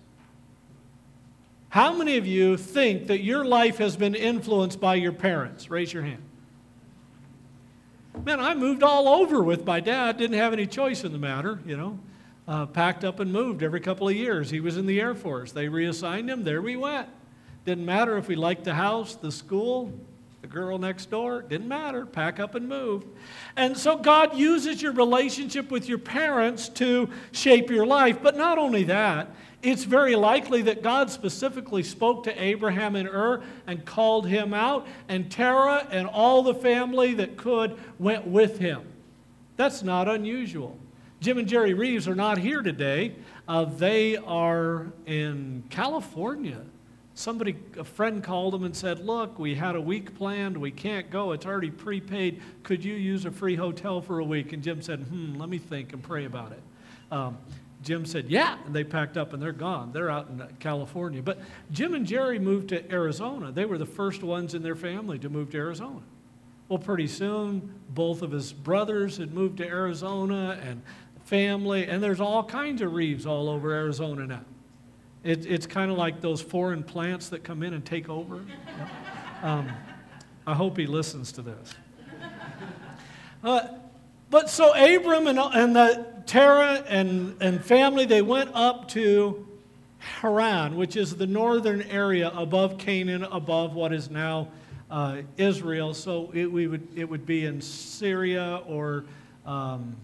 How 1.69 1.93
many 1.93 2.17
of 2.17 2.25
you 2.25 2.57
think 2.57 3.07
that 3.07 3.21
your 3.21 3.45
life 3.45 3.77
has 3.77 3.95
been 3.95 4.15
influenced 4.15 4.79
by 4.79 4.95
your 4.95 5.13
parents? 5.13 5.69
Raise 5.69 5.93
your 5.93 6.03
hand. 6.03 6.23
Man, 8.23 8.39
I 8.39 8.53
moved 8.53 8.83
all 8.83 9.07
over 9.07 9.41
with 9.41 9.65
my 9.65 9.79
dad, 9.79 10.17
didn't 10.17 10.37
have 10.37 10.53
any 10.53 10.67
choice 10.67 11.03
in 11.03 11.11
the 11.11 11.17
matter, 11.17 11.59
you 11.65 11.75
know. 11.77 11.99
Uh, 12.47 12.65
packed 12.65 13.03
up 13.03 13.19
and 13.19 13.31
moved 13.31 13.63
every 13.63 13.79
couple 13.79 14.07
of 14.07 14.15
years. 14.15 14.49
He 14.49 14.59
was 14.59 14.77
in 14.77 14.85
the 14.85 14.99
Air 14.99 15.15
Force. 15.15 15.51
They 15.51 15.69
reassigned 15.69 16.29
him, 16.29 16.43
there 16.43 16.61
we 16.61 16.75
went. 16.75 17.07
Didn't 17.65 17.85
matter 17.85 18.17
if 18.17 18.27
we 18.27 18.35
liked 18.35 18.63
the 18.63 18.73
house, 18.73 19.15
the 19.15 19.31
school, 19.31 19.93
the 20.41 20.47
girl 20.47 20.77
next 20.77 21.09
door, 21.09 21.43
didn't 21.43 21.67
matter. 21.67 22.05
Pack 22.05 22.39
up 22.39 22.55
and 22.55 22.67
move. 22.67 23.05
And 23.55 23.77
so 23.77 23.95
God 23.95 24.35
uses 24.35 24.81
your 24.81 24.91
relationship 24.91 25.69
with 25.69 25.87
your 25.87 25.99
parents 25.99 26.67
to 26.69 27.09
shape 27.31 27.69
your 27.69 27.85
life. 27.85 28.17
But 28.21 28.35
not 28.35 28.57
only 28.57 28.83
that, 28.85 29.29
it's 29.63 29.83
very 29.83 30.15
likely 30.15 30.63
that 30.63 30.81
God 30.81 31.09
specifically 31.09 31.83
spoke 31.83 32.23
to 32.23 32.43
Abraham 32.43 32.95
in 32.95 33.07
Ur 33.07 33.43
and 33.67 33.85
called 33.85 34.27
him 34.27 34.53
out, 34.53 34.87
and 35.07 35.31
Terah 35.31 35.87
and 35.91 36.07
all 36.07 36.43
the 36.43 36.55
family 36.55 37.13
that 37.15 37.37
could 37.37 37.77
went 37.99 38.27
with 38.27 38.59
him. 38.59 38.81
That's 39.57 39.83
not 39.83 40.07
unusual. 40.07 40.77
Jim 41.19 41.37
and 41.37 41.47
Jerry 41.47 41.75
Reeves 41.75 42.07
are 42.07 42.15
not 42.15 42.39
here 42.39 42.63
today. 42.63 43.13
Uh, 43.47 43.65
they 43.65 44.17
are 44.17 44.87
in 45.05 45.63
California. 45.69 46.61
Somebody, 47.13 47.55
a 47.77 47.83
friend 47.83 48.23
called 48.23 48.53
them 48.53 48.63
and 48.63 48.75
said, 48.75 49.05
Look, 49.05 49.37
we 49.37 49.53
had 49.53 49.75
a 49.75 49.81
week 49.81 50.15
planned. 50.15 50.57
We 50.57 50.71
can't 50.71 51.11
go. 51.11 51.33
It's 51.33 51.45
already 51.45 51.69
prepaid. 51.69 52.41
Could 52.63 52.83
you 52.83 52.95
use 52.95 53.25
a 53.25 53.31
free 53.31 53.55
hotel 53.55 54.01
for 54.01 54.17
a 54.17 54.23
week? 54.23 54.53
And 54.53 54.63
Jim 54.63 54.81
said, 54.81 55.01
Hmm, 55.01 55.35
let 55.35 55.49
me 55.49 55.59
think 55.59 55.93
and 55.93 56.01
pray 56.01 56.25
about 56.25 56.53
it. 56.53 56.61
Um, 57.11 57.37
Jim 57.83 58.05
said, 58.05 58.29
Yeah. 58.29 58.57
And 58.65 58.75
they 58.75 58.83
packed 58.83 59.17
up 59.17 59.33
and 59.33 59.41
they're 59.41 59.51
gone. 59.51 59.91
They're 59.91 60.09
out 60.09 60.27
in 60.29 60.41
California. 60.59 61.21
But 61.21 61.39
Jim 61.71 61.93
and 61.93 62.05
Jerry 62.05 62.39
moved 62.39 62.69
to 62.69 62.91
Arizona. 62.91 63.51
They 63.51 63.65
were 63.65 63.77
the 63.77 63.85
first 63.85 64.23
ones 64.23 64.53
in 64.53 64.61
their 64.61 64.75
family 64.75 65.17
to 65.19 65.29
move 65.29 65.51
to 65.51 65.57
Arizona. 65.57 66.01
Well, 66.69 66.79
pretty 66.79 67.07
soon, 67.07 67.73
both 67.89 68.21
of 68.21 68.31
his 68.31 68.53
brothers 68.53 69.17
had 69.17 69.33
moved 69.33 69.57
to 69.57 69.67
Arizona 69.67 70.59
and 70.63 70.81
family, 71.25 71.85
and 71.85 72.01
there's 72.01 72.21
all 72.21 72.43
kinds 72.43 72.81
of 72.81 72.93
Reeves 72.93 73.25
all 73.25 73.49
over 73.49 73.73
Arizona 73.73 74.25
now. 74.25 74.45
It, 75.23 75.45
it's 75.45 75.67
kind 75.67 75.91
of 75.91 75.97
like 75.97 76.21
those 76.21 76.41
foreign 76.41 76.83
plants 76.83 77.29
that 77.29 77.43
come 77.43 77.61
in 77.61 77.73
and 77.73 77.85
take 77.85 78.09
over. 78.09 78.43
um, 79.43 79.69
I 80.47 80.53
hope 80.53 80.77
he 80.77 80.87
listens 80.87 81.31
to 81.33 81.41
this. 81.41 81.75
Uh, 83.43 83.67
but 84.31 84.49
so 84.49 84.73
Abram 84.73 85.27
and, 85.27 85.37
and 85.37 85.75
the 85.75 86.05
Terah 86.25 86.85
and, 86.87 87.35
and 87.41 87.63
family, 87.63 88.05
they 88.05 88.21
went 88.21 88.49
up 88.53 88.87
to 88.89 89.45
Haran, 89.99 90.77
which 90.77 90.95
is 90.95 91.17
the 91.17 91.27
northern 91.27 91.81
area 91.83 92.31
above 92.33 92.77
Canaan, 92.77 93.23
above 93.23 93.75
what 93.75 93.91
is 93.91 94.09
now 94.09 94.47
uh, 94.89 95.17
Israel. 95.35 95.93
So 95.93 96.31
it, 96.33 96.49
we 96.49 96.67
would, 96.67 96.87
it 96.95 97.09
would 97.09 97.25
be 97.25 97.45
in 97.45 97.59
Syria 97.59 98.61
or 98.67 99.03
um, 99.45 99.97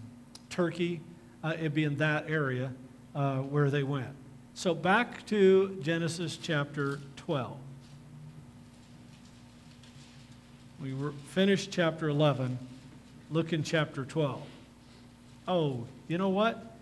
Turkey. 0.50 1.00
Uh, 1.42 1.54
it'd 1.54 1.74
be 1.74 1.84
in 1.84 1.96
that 1.96 2.28
area 2.28 2.70
uh, 3.14 3.38
where 3.38 3.70
they 3.70 3.82
went. 3.82 4.14
So 4.52 4.74
back 4.74 5.24
to 5.28 5.78
Genesis 5.80 6.36
chapter 6.36 7.00
12. 7.16 7.56
We 10.82 10.94
finished 11.30 11.70
chapter 11.70 12.10
11. 12.10 12.58
Look 13.30 13.52
in 13.52 13.62
chapter 13.62 14.04
12. 14.04 14.42
Oh, 15.46 15.86
you 16.08 16.18
know 16.18 16.30
what? 16.30 16.76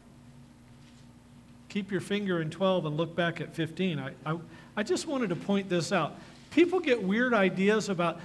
Keep 1.68 1.90
your 1.90 2.00
finger 2.00 2.40
in 2.40 2.50
12 2.50 2.86
and 2.86 2.96
look 2.96 3.14
back 3.14 3.40
at 3.40 3.54
15. 3.54 3.98
I, 3.98 4.12
I, 4.24 4.38
I 4.76 4.82
just 4.82 5.06
wanted 5.06 5.30
to 5.30 5.36
point 5.36 5.68
this 5.68 5.92
out. 5.92 6.16
People 6.50 6.80
get 6.80 7.02
weird 7.02 7.34
ideas 7.34 7.88
about, 7.88 8.18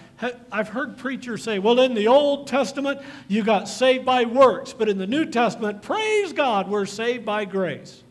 I've 0.51 0.69
heard 0.69 0.97
preachers 0.97 1.43
say, 1.43 1.59
well, 1.59 1.79
in 1.81 1.93
the 1.95 2.07
Old 2.07 2.47
Testament, 2.47 3.01
you 3.27 3.43
got 3.43 3.67
saved 3.67 4.05
by 4.05 4.23
works, 4.23 4.71
but 4.71 4.87
in 4.87 4.97
the 4.97 5.07
New 5.07 5.25
Testament, 5.25 5.81
praise 5.81 6.31
God, 6.31 6.69
we're 6.69 6.85
saved 6.85 7.25
by 7.25 7.43
grace. 7.43 8.03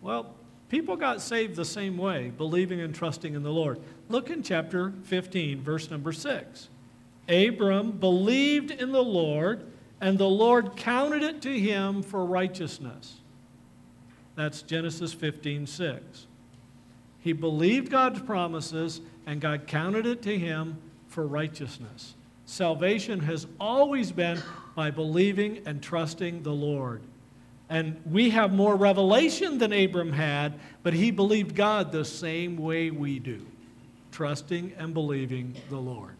Well, 0.00 0.34
people 0.70 0.96
got 0.96 1.20
saved 1.20 1.54
the 1.54 1.64
same 1.64 1.98
way, 1.98 2.32
believing 2.36 2.80
and 2.80 2.94
trusting 2.94 3.34
in 3.34 3.42
the 3.42 3.52
Lord. 3.52 3.78
Look 4.08 4.28
in 4.28 4.42
chapter 4.42 4.92
15, 5.04 5.60
verse 5.62 5.90
number 5.90 6.12
6. 6.12 6.68
Abram 7.30 7.92
believed 7.92 8.70
in 8.70 8.92
the 8.92 9.04
Lord, 9.04 9.64
and 10.00 10.18
the 10.18 10.28
Lord 10.28 10.76
counted 10.76 11.22
it 11.22 11.40
to 11.42 11.58
him 11.58 12.02
for 12.02 12.24
righteousness. 12.24 13.16
That's 14.34 14.62
Genesis 14.62 15.12
15 15.12 15.66
6. 15.66 16.26
He 17.20 17.32
believed 17.32 17.90
God's 17.90 18.20
promises, 18.20 19.00
and 19.26 19.40
God 19.40 19.66
counted 19.66 20.06
it 20.06 20.22
to 20.22 20.38
him 20.38 20.78
for 21.08 21.26
righteousness. 21.26 22.14
Salvation 22.46 23.20
has 23.20 23.46
always 23.60 24.10
been 24.10 24.42
by 24.74 24.90
believing 24.90 25.62
and 25.66 25.82
trusting 25.82 26.42
the 26.42 26.52
Lord. 26.52 27.02
And 27.68 28.00
we 28.04 28.30
have 28.30 28.52
more 28.52 28.74
revelation 28.74 29.58
than 29.58 29.72
Abram 29.72 30.12
had, 30.12 30.58
but 30.82 30.92
he 30.92 31.12
believed 31.12 31.54
God 31.54 31.92
the 31.92 32.04
same 32.04 32.56
way 32.56 32.90
we 32.90 33.20
do, 33.20 33.46
trusting 34.10 34.72
and 34.76 34.92
believing 34.92 35.54
the 35.68 35.78
Lord. 35.78 36.16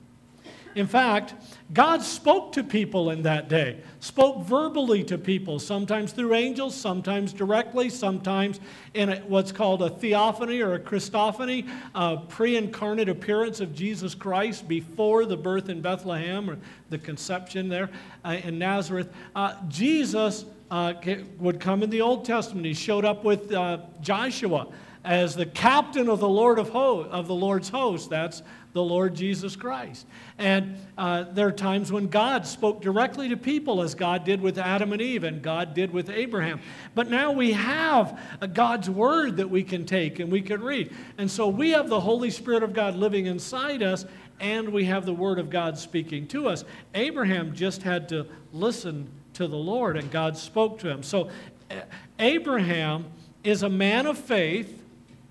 In 0.74 0.86
fact, 0.86 1.34
God 1.72 2.02
spoke 2.02 2.52
to 2.52 2.62
people 2.62 3.10
in 3.10 3.22
that 3.22 3.48
day, 3.48 3.80
spoke 3.98 4.44
verbally 4.44 5.02
to 5.04 5.18
people, 5.18 5.58
sometimes 5.58 6.12
through 6.12 6.34
angels, 6.34 6.74
sometimes 6.74 7.32
directly, 7.32 7.88
sometimes 7.88 8.60
in 8.94 9.10
a, 9.10 9.16
what's 9.20 9.52
called 9.52 9.82
a 9.82 9.90
theophany 9.90 10.60
or 10.60 10.74
a 10.74 10.78
Christophany, 10.78 11.68
a 11.94 12.18
pre 12.28 12.56
incarnate 12.56 13.08
appearance 13.08 13.60
of 13.60 13.74
Jesus 13.74 14.14
Christ 14.14 14.68
before 14.68 15.26
the 15.26 15.36
birth 15.36 15.68
in 15.68 15.80
Bethlehem 15.80 16.48
or 16.48 16.58
the 16.88 16.98
conception 16.98 17.68
there 17.68 17.90
uh, 18.24 18.38
in 18.42 18.58
Nazareth. 18.58 19.12
Uh, 19.34 19.54
Jesus 19.68 20.44
uh, 20.70 20.94
would 21.38 21.58
come 21.58 21.82
in 21.82 21.90
the 21.90 22.00
Old 22.00 22.24
Testament. 22.24 22.66
He 22.66 22.74
showed 22.74 23.04
up 23.04 23.24
with 23.24 23.52
uh, 23.52 23.78
Joshua 24.00 24.68
as 25.04 25.34
the 25.34 25.46
captain 25.46 26.08
of 26.08 26.20
the 26.20 26.28
Lord 26.28 26.58
of, 26.58 26.68
ho- 26.70 27.08
of 27.10 27.26
the 27.26 27.34
Lord's 27.34 27.68
host. 27.68 28.10
That's 28.10 28.42
the 28.72 28.82
Lord 28.82 29.14
Jesus 29.14 29.56
Christ. 29.56 30.06
And 30.38 30.76
uh, 30.96 31.24
there 31.32 31.48
are 31.48 31.52
times 31.52 31.90
when 31.90 32.06
God 32.06 32.46
spoke 32.46 32.80
directly 32.80 33.28
to 33.28 33.36
people, 33.36 33.82
as 33.82 33.94
God 33.94 34.24
did 34.24 34.40
with 34.40 34.58
Adam 34.58 34.92
and 34.92 35.02
Eve, 35.02 35.24
and 35.24 35.42
God 35.42 35.74
did 35.74 35.92
with 35.92 36.08
Abraham. 36.08 36.60
But 36.94 37.10
now 37.10 37.32
we 37.32 37.52
have 37.52 38.18
God's 38.52 38.88
Word 38.88 39.36
that 39.38 39.50
we 39.50 39.62
can 39.62 39.84
take 39.84 40.20
and 40.20 40.30
we 40.30 40.40
can 40.40 40.60
read. 40.60 40.94
And 41.18 41.30
so 41.30 41.48
we 41.48 41.70
have 41.70 41.88
the 41.88 42.00
Holy 42.00 42.30
Spirit 42.30 42.62
of 42.62 42.72
God 42.72 42.94
living 42.94 43.26
inside 43.26 43.82
us, 43.82 44.04
and 44.38 44.68
we 44.68 44.84
have 44.84 45.04
the 45.04 45.14
Word 45.14 45.38
of 45.38 45.50
God 45.50 45.76
speaking 45.76 46.26
to 46.28 46.48
us. 46.48 46.64
Abraham 46.94 47.54
just 47.54 47.82
had 47.82 48.08
to 48.10 48.26
listen 48.52 49.08
to 49.34 49.46
the 49.46 49.56
Lord, 49.56 49.96
and 49.96 50.10
God 50.10 50.36
spoke 50.36 50.78
to 50.80 50.88
him. 50.88 51.02
So 51.02 51.28
Abraham 52.18 53.06
is 53.42 53.62
a 53.62 53.68
man 53.68 54.06
of 54.06 54.18
faith 54.18 54.79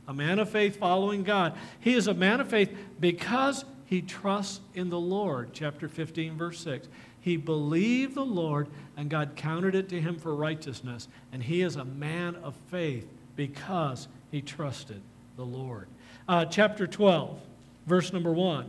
a 0.09 0.13
man 0.13 0.39
of 0.39 0.49
faith 0.49 0.77
following 0.77 1.21
God. 1.21 1.55
He 1.79 1.93
is 1.93 2.07
a 2.07 2.15
man 2.15 2.41
of 2.41 2.49
faith 2.49 2.75
because 2.99 3.63
he 3.85 4.01
trusts 4.01 4.59
in 4.73 4.89
the 4.89 4.99
Lord. 4.99 5.51
Chapter 5.53 5.87
15, 5.87 6.35
verse 6.35 6.59
6. 6.61 6.87
He 7.21 7.37
believed 7.37 8.15
the 8.15 8.25
Lord, 8.25 8.69
and 8.97 9.07
God 9.07 9.33
counted 9.35 9.75
it 9.75 9.87
to 9.89 10.01
him 10.01 10.17
for 10.17 10.33
righteousness. 10.33 11.07
And 11.31 11.43
he 11.43 11.61
is 11.61 11.75
a 11.75 11.85
man 11.85 12.35
of 12.37 12.55
faith 12.71 13.07
because 13.35 14.07
he 14.31 14.41
trusted 14.41 14.99
the 15.37 15.45
Lord. 15.45 15.87
Uh, 16.27 16.45
chapter 16.45 16.87
12, 16.87 17.39
verse 17.85 18.11
number 18.11 18.33
1. 18.33 18.65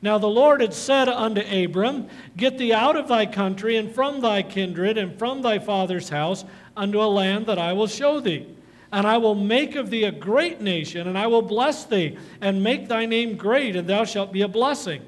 Now 0.00 0.16
the 0.16 0.28
Lord 0.28 0.62
had 0.62 0.72
said 0.72 1.10
unto 1.10 1.42
Abram, 1.42 2.08
Get 2.38 2.56
thee 2.56 2.72
out 2.72 2.96
of 2.96 3.06
thy 3.06 3.26
country, 3.26 3.76
and 3.76 3.94
from 3.94 4.22
thy 4.22 4.40
kindred, 4.40 4.96
and 4.96 5.18
from 5.18 5.42
thy 5.42 5.58
father's 5.58 6.08
house, 6.08 6.46
unto 6.74 7.02
a 7.02 7.04
land 7.04 7.44
that 7.46 7.58
I 7.58 7.74
will 7.74 7.86
show 7.86 8.18
thee 8.18 8.46
and 8.92 9.06
I 9.06 9.18
will 9.18 9.34
make 9.34 9.76
of 9.76 9.90
thee 9.90 10.04
a 10.04 10.10
great 10.10 10.60
nation, 10.60 11.06
and 11.06 11.16
I 11.16 11.26
will 11.28 11.42
bless 11.42 11.84
thee, 11.84 12.16
and 12.40 12.62
make 12.62 12.88
thy 12.88 13.06
name 13.06 13.36
great, 13.36 13.76
and 13.76 13.88
thou 13.88 14.04
shalt 14.04 14.32
be 14.32 14.42
a 14.42 14.48
blessing. 14.48 15.02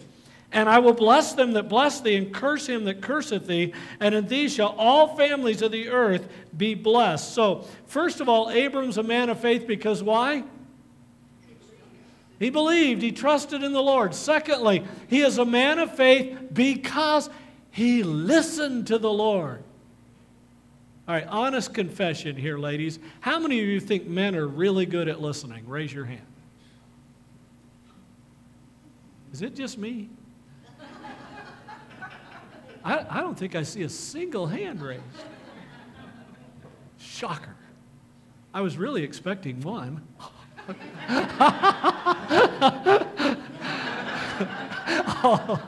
And 0.53 0.69
I 0.69 0.79
will 0.79 0.93
bless 0.93 1.33
them 1.33 1.53
that 1.53 1.69
bless 1.69 2.01
thee, 2.01 2.15
and 2.17 2.33
curse 2.33 2.69
him 2.69 2.85
that 2.85 3.01
curseth 3.01 3.47
thee, 3.47 3.73
and 3.99 4.15
in 4.15 4.29
thee 4.29 4.49
shall 4.49 4.75
all 4.79 5.17
families 5.17 5.62
of 5.62 5.73
the 5.73 5.89
earth 5.89 6.29
be 6.57 6.75
blessed. 6.75 7.33
So, 7.35 7.67
first 7.87 8.21
of 8.21 8.29
all, 8.29 8.51
Abram's 8.51 8.99
a 8.99 9.03
man 9.03 9.31
of 9.31 9.41
faith 9.41 9.67
because 9.67 10.03
why? 10.03 10.45
He 12.39 12.51
believed, 12.51 13.03
he 13.03 13.12
trusted 13.12 13.62
in 13.62 13.73
the 13.73 13.83
Lord. 13.83 14.15
Secondly, 14.15 14.85
he 15.09 15.23
is 15.23 15.39
a 15.39 15.45
man 15.45 15.79
of 15.79 15.95
faith 15.95 16.37
because 16.53 17.31
he 17.71 18.03
listened 18.03 18.89
to 18.89 18.99
the 18.99 19.12
Lord. 19.12 19.62
All 21.09 21.17
right, 21.17 21.27
honest 21.27 21.75
confession 21.75 22.37
here, 22.37 22.57
ladies. 22.57 23.01
How 23.21 23.41
many 23.41 23.61
of 23.61 23.67
you 23.67 23.81
think 23.81 24.07
men 24.07 24.37
are 24.37 24.47
really 24.47 24.87
good 24.87 25.09
at 25.09 25.21
listening? 25.21 25.67
Raise 25.67 25.93
your 25.93 26.05
hand. 26.05 26.27
Is 29.33 29.43
it 29.43 29.57
just 29.57 29.79
me? 29.79 30.11
I, 32.85 33.05
I 33.11 33.21
don't 33.21 33.37
think 33.37 33.57
I 33.57 33.65
see 33.65 33.83
a 33.83 33.89
single 33.89 34.47
hand 34.47 34.81
raised. 34.81 35.03
Shocker. 36.99 37.57
I 38.55 38.61
was 38.61 38.77
really 38.77 39.03
expecting 39.03 39.61
one. 39.61 40.07
oh. 45.25 45.61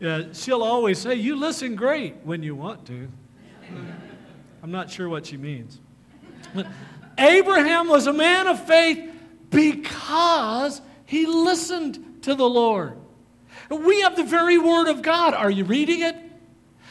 Yeah, 0.00 0.24
she'll 0.32 0.62
always 0.62 0.98
say, 0.98 1.14
You 1.14 1.36
listen 1.36 1.76
great 1.76 2.16
when 2.24 2.42
you 2.42 2.54
want 2.54 2.86
to. 2.86 3.08
I'm 4.62 4.70
not 4.72 4.90
sure 4.90 5.08
what 5.08 5.26
she 5.26 5.36
means. 5.36 5.78
Abraham 7.18 7.86
was 7.88 8.06
a 8.06 8.12
man 8.12 8.46
of 8.46 8.66
faith 8.66 9.12
because 9.50 10.80
he 11.04 11.26
listened 11.26 12.22
to 12.22 12.34
the 12.34 12.48
Lord. 12.48 12.96
We 13.68 14.00
have 14.00 14.16
the 14.16 14.24
very 14.24 14.58
Word 14.58 14.88
of 14.88 15.02
God. 15.02 15.34
Are 15.34 15.50
you 15.50 15.64
reading 15.64 16.00
it? 16.00 16.16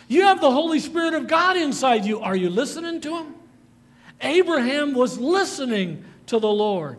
You 0.08 0.24
have 0.24 0.40
the 0.40 0.52
Holy 0.52 0.80
Spirit 0.80 1.14
of 1.14 1.28
God 1.28 1.58
inside 1.58 2.06
you. 2.06 2.20
Are 2.22 2.36
you 2.36 2.50
listening 2.50 3.02
to 3.02 3.18
Him? 3.18 3.36
Abraham 4.22 4.94
was 4.94 5.18
listening 5.18 6.04
to 6.28 6.40
the 6.40 6.50
Lord. 6.50 6.98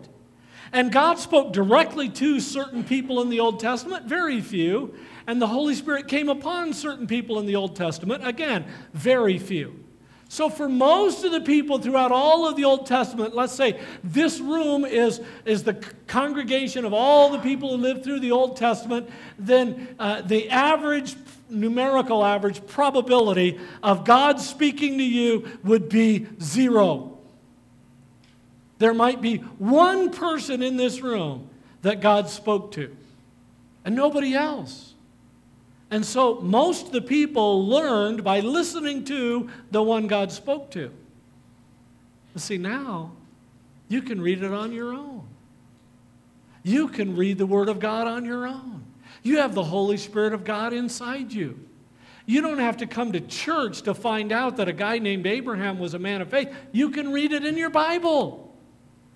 And 0.73 0.93
God 0.93 1.19
spoke 1.19 1.53
directly 1.53 2.09
to 2.11 2.39
certain 2.39 2.85
people 2.85 3.21
in 3.23 3.29
the 3.29 3.41
Old 3.41 3.59
Testament, 3.59 4.07
very 4.07 4.41
few. 4.41 4.95
And 5.27 5.41
the 5.41 5.49
Holy 5.49 5.75
Spirit 5.75 6.09
came 6.09 6.29
upon 6.29 6.73
certain 6.73 7.07
people 7.07 7.39
in 7.39 7.47
the 7.47 7.57
Old 7.57 7.77
Testament, 7.77 8.27
again, 8.27 8.65
very 8.93 9.39
few. 9.39 9.85
So, 10.29 10.49
for 10.49 10.69
most 10.69 11.25
of 11.25 11.33
the 11.33 11.41
people 11.41 11.79
throughout 11.79 12.13
all 12.13 12.49
of 12.49 12.55
the 12.55 12.65
Old 12.65 12.87
Testament, 12.87 13.35
let's 13.35 13.53
say 13.53 13.81
this 14.05 14.39
room 14.39 14.85
is, 14.85 15.21
is 15.45 15.65
the 15.65 15.75
congregation 16.07 16.85
of 16.85 16.95
all 16.95 17.31
the 17.31 17.41
people 17.41 17.71
who 17.71 17.83
lived 17.83 18.05
through 18.05 18.21
the 18.21 18.31
Old 18.31 18.57
Testament, 18.57 19.11
then 19.41 19.97
uh, 19.99 20.23
the 20.23 20.49
average, 20.51 21.17
numerical 21.49 22.25
average 22.25 22.65
probability 22.69 23.59
of 23.83 24.05
God 24.05 24.41
speaking 24.41 24.99
to 24.99 25.05
you 25.05 25.49
would 25.65 25.89
be 25.89 26.29
zero. 26.41 27.20
There 28.81 28.95
might 28.95 29.21
be 29.21 29.37
one 29.37 30.11
person 30.11 30.63
in 30.63 30.79
this 30.79 31.03
room 31.03 31.51
that 31.83 32.01
God 32.01 32.31
spoke 32.31 32.73
to, 32.73 32.97
and 33.85 33.95
nobody 33.95 34.35
else. 34.35 34.95
And 35.91 36.05
so 36.05 36.41
most 36.41 36.87
of 36.87 36.93
the 36.93 37.03
people 37.03 37.67
learned 37.67 38.25
by 38.25 38.41
listening 38.41 39.05
to 39.05 39.51
the 39.71 39.83
one 39.83 40.07
God 40.07 40.33
spoke 40.33 40.71
to. 40.73 40.91
See, 42.37 42.57
now 42.57 43.13
you 43.89 44.01
can 44.01 44.21
read 44.21 44.43
it 44.43 44.53
on 44.53 44.73
your 44.73 44.95
own. 44.95 45.27
You 46.63 46.89
can 46.89 47.17
read 47.17 47.37
the 47.37 47.47
Word 47.47 47.69
of 47.69 47.81
God 47.81 48.07
on 48.07 48.25
your 48.25 48.47
own. 48.47 48.85
You 49.23 49.39
have 49.39 49.55
the 49.55 49.65
Holy 49.65 49.99
Spirit 49.99 50.33
of 50.33 50.45
God 50.45 50.73
inside 50.73 51.33
you. 51.33 51.59
You 52.25 52.41
don't 52.41 52.61
have 52.61 52.79
to 52.79 52.87
come 52.87 53.13
to 53.13 53.21
church 53.21 53.83
to 53.83 53.93
find 53.93 54.33
out 54.33 54.57
that 54.57 54.69
a 54.69 54.73
guy 54.73 54.99
named 55.01 55.27
Abraham 55.27 55.79
was 55.79 55.93
a 55.93 55.99
man 55.99 56.23
of 56.23 56.31
faith. 56.31 56.49
You 56.73 56.91
can 56.91 57.13
read 57.13 57.33
it 57.33 57.45
in 57.45 57.59
your 57.59 57.71
Bible. 57.71 58.50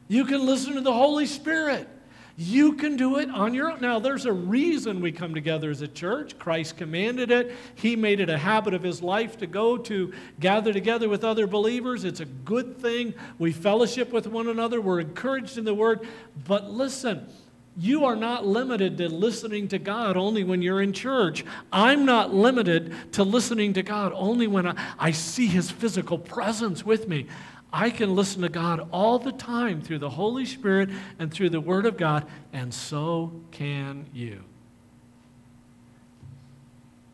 You 0.08 0.24
can 0.24 0.44
listen 0.44 0.74
to 0.74 0.80
the 0.80 0.92
Holy 0.92 1.26
Spirit. 1.26 1.88
You 2.36 2.72
can 2.72 2.96
do 2.96 3.18
it 3.18 3.30
on 3.30 3.54
your 3.54 3.70
own. 3.70 3.80
Now, 3.80 4.00
there's 4.00 4.26
a 4.26 4.32
reason 4.32 5.00
we 5.00 5.12
come 5.12 5.34
together 5.34 5.70
as 5.70 5.82
a 5.82 5.88
church. 5.88 6.36
Christ 6.36 6.76
commanded 6.76 7.30
it. 7.30 7.54
He 7.76 7.94
made 7.94 8.18
it 8.18 8.28
a 8.28 8.36
habit 8.36 8.74
of 8.74 8.82
his 8.82 9.00
life 9.02 9.38
to 9.38 9.46
go 9.46 9.78
to 9.78 10.12
gather 10.40 10.72
together 10.72 11.08
with 11.08 11.22
other 11.22 11.46
believers. 11.46 12.04
It's 12.04 12.18
a 12.18 12.24
good 12.24 12.78
thing. 12.78 13.14
We 13.38 13.52
fellowship 13.52 14.12
with 14.12 14.26
one 14.26 14.48
another. 14.48 14.80
We're 14.80 15.00
encouraged 15.00 15.58
in 15.58 15.64
the 15.64 15.74
word. 15.74 16.08
But 16.44 16.70
listen, 16.70 17.28
you 17.76 18.04
are 18.04 18.16
not 18.16 18.44
limited 18.44 18.98
to 18.98 19.08
listening 19.08 19.68
to 19.68 19.78
God 19.78 20.16
only 20.16 20.42
when 20.42 20.60
you're 20.60 20.82
in 20.82 20.92
church. 20.92 21.44
I'm 21.72 22.04
not 22.04 22.34
limited 22.34 23.12
to 23.12 23.22
listening 23.22 23.74
to 23.74 23.82
God 23.84 24.12
only 24.14 24.48
when 24.48 24.66
I, 24.66 24.92
I 24.98 25.10
see 25.12 25.46
his 25.46 25.70
physical 25.70 26.18
presence 26.18 26.84
with 26.84 27.08
me. 27.08 27.26
I 27.74 27.90
can 27.90 28.14
listen 28.14 28.42
to 28.42 28.48
God 28.48 28.88
all 28.92 29.18
the 29.18 29.32
time 29.32 29.82
through 29.82 29.98
the 29.98 30.10
Holy 30.10 30.46
Spirit 30.46 30.90
and 31.18 31.34
through 31.34 31.50
the 31.50 31.60
Word 31.60 31.86
of 31.86 31.96
God, 31.96 32.24
and 32.52 32.72
so 32.72 33.32
can 33.50 34.06
you. 34.14 34.44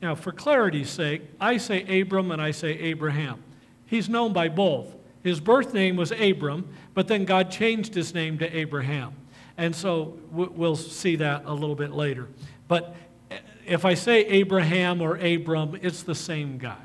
Now, 0.03 0.15
for 0.15 0.33
clarity's 0.33 0.91
sake, 0.91 1.23
I 1.41 1.57
say 1.57 2.03
Abram 2.03 2.31
and 2.31 2.43
I 2.43 2.51
say 2.51 2.73
Abraham. 2.79 3.43
He's 3.87 4.11
known 4.11 4.35
by 4.35 4.51
both. 4.51 4.95
His 5.23 5.41
birth 5.41 5.73
name 5.73 5.97
was 5.97 6.13
Abram, 6.13 6.69
but 6.93 7.09
then 7.09 7.25
God 7.25 7.51
changed 7.51 7.95
his 7.95 8.13
name 8.13 8.37
to 8.39 8.57
Abraham. 8.57 9.15
And 9.57 9.75
so 9.75 10.19
we'll 10.31 10.77
see 10.77 11.17
that 11.17 11.45
a 11.47 11.55
little 11.55 11.75
bit 11.75 11.93
later. 11.93 12.29
But 12.69 12.95
eh, 13.31 13.39
if 13.67 13.87
I 13.87 13.95
say 13.95 14.27
Abraham 14.27 15.01
or 15.01 15.17
Abram, 15.17 15.79
it's 15.81 16.03
the 16.03 16.15
same 16.15 16.59
guy. 16.59 16.85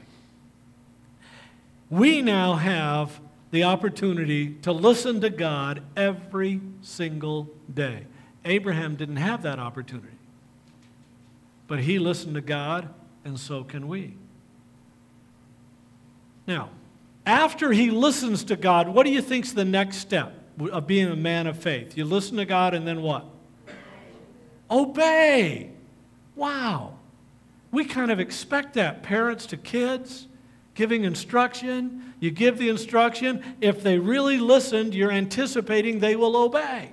We 1.89 2.21
now 2.21 2.55
have 2.55 3.19
the 3.55 3.63
opportunity 3.63 4.55
to 4.55 4.73
listen 4.73 5.21
to 5.21 5.29
God 5.29 5.81
every 5.95 6.59
single 6.81 7.49
day. 7.73 8.05
Abraham 8.43 8.97
didn't 8.97 9.15
have 9.15 9.43
that 9.43 9.59
opportunity, 9.59 10.17
but 11.65 11.79
he 11.79 11.97
listened 11.97 12.35
to 12.35 12.41
God, 12.41 12.89
and 13.23 13.39
so 13.39 13.63
can 13.63 13.87
we. 13.87 14.13
Now, 16.45 16.69
after 17.25 17.71
he 17.71 17.89
listens 17.89 18.43
to 18.43 18.57
God, 18.57 18.89
what 18.89 19.05
do 19.05 19.11
you 19.11 19.21
think's 19.21 19.53
the 19.53 19.63
next 19.63 19.97
step 19.97 20.33
of 20.59 20.85
being 20.85 21.07
a 21.07 21.15
man 21.15 21.47
of 21.47 21.57
faith? 21.57 21.97
You 21.97 22.03
listen 22.03 22.35
to 22.35 22.45
God, 22.45 22.73
and 22.73 22.85
then 22.85 23.01
what? 23.01 23.25
Obey. 24.69 25.71
Wow. 26.35 26.97
We 27.71 27.85
kind 27.85 28.11
of 28.11 28.19
expect 28.19 28.73
that, 28.73 29.01
parents 29.01 29.45
to 29.47 29.57
kids, 29.57 30.27
giving 30.75 31.03
instruction. 31.03 32.13
You 32.19 32.31
give 32.31 32.57
the 32.57 32.69
instruction. 32.69 33.43
If 33.61 33.81
they 33.81 33.97
really 33.97 34.37
listened, 34.37 34.93
you're 34.93 35.11
anticipating 35.11 35.99
they 35.99 36.15
will 36.15 36.37
obey. 36.37 36.91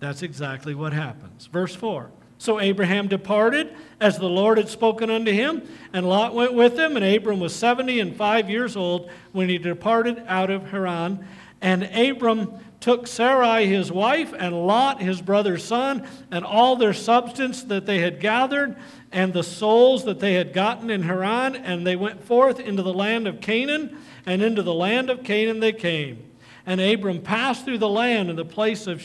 That's 0.00 0.22
exactly 0.22 0.74
what 0.74 0.92
happens. 0.92 1.46
Verse 1.46 1.74
4. 1.74 2.10
So 2.38 2.60
Abraham 2.60 3.08
departed 3.08 3.74
as 4.00 4.18
the 4.18 4.28
Lord 4.28 4.58
had 4.58 4.68
spoken 4.68 5.08
unto 5.08 5.32
him, 5.32 5.66
and 5.92 6.06
Lot 6.06 6.34
went 6.34 6.52
with 6.52 6.78
him. 6.78 6.96
And 6.96 7.04
Abram 7.04 7.40
was 7.40 7.54
seventy 7.54 8.00
and 8.00 8.14
five 8.14 8.50
years 8.50 8.76
old 8.76 9.08
when 9.32 9.48
he 9.48 9.56
departed 9.56 10.22
out 10.26 10.50
of 10.50 10.68
Haran. 10.68 11.26
And 11.62 11.84
Abram 11.84 12.52
took 12.84 13.06
Sarai 13.06 13.66
his 13.66 13.90
wife, 13.90 14.34
and 14.38 14.66
Lot 14.66 15.00
his 15.00 15.22
brother's 15.22 15.64
son, 15.64 16.06
and 16.30 16.44
all 16.44 16.76
their 16.76 16.92
substance 16.92 17.62
that 17.62 17.86
they 17.86 18.00
had 18.00 18.20
gathered, 18.20 18.76
and 19.10 19.32
the 19.32 19.42
souls 19.42 20.04
that 20.04 20.20
they 20.20 20.34
had 20.34 20.52
gotten 20.52 20.90
in 20.90 21.02
Haran, 21.02 21.56
and 21.56 21.86
they 21.86 21.96
went 21.96 22.22
forth 22.22 22.60
into 22.60 22.82
the 22.82 22.92
land 22.92 23.26
of 23.26 23.40
Canaan, 23.40 23.96
and 24.26 24.42
into 24.42 24.62
the 24.62 24.74
land 24.74 25.08
of 25.08 25.24
Canaan 25.24 25.60
they 25.60 25.72
came. 25.72 26.30
And 26.66 26.78
Abram 26.78 27.22
passed 27.22 27.64
through 27.64 27.78
the 27.78 27.88
land 27.88 28.28
in 28.28 28.36
the 28.36 28.44
place 28.44 28.86
of 28.86 29.02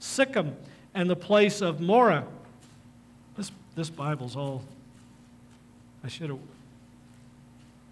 Sichem 0.00 0.54
and 0.94 1.10
the 1.10 1.14
place 1.14 1.60
of 1.60 1.78
Moreh. 1.78 2.24
This, 3.36 3.52
this 3.76 3.90
Bible's 3.90 4.34
all, 4.34 4.64
I 6.02 6.08
should 6.08 6.30
have 6.30 6.38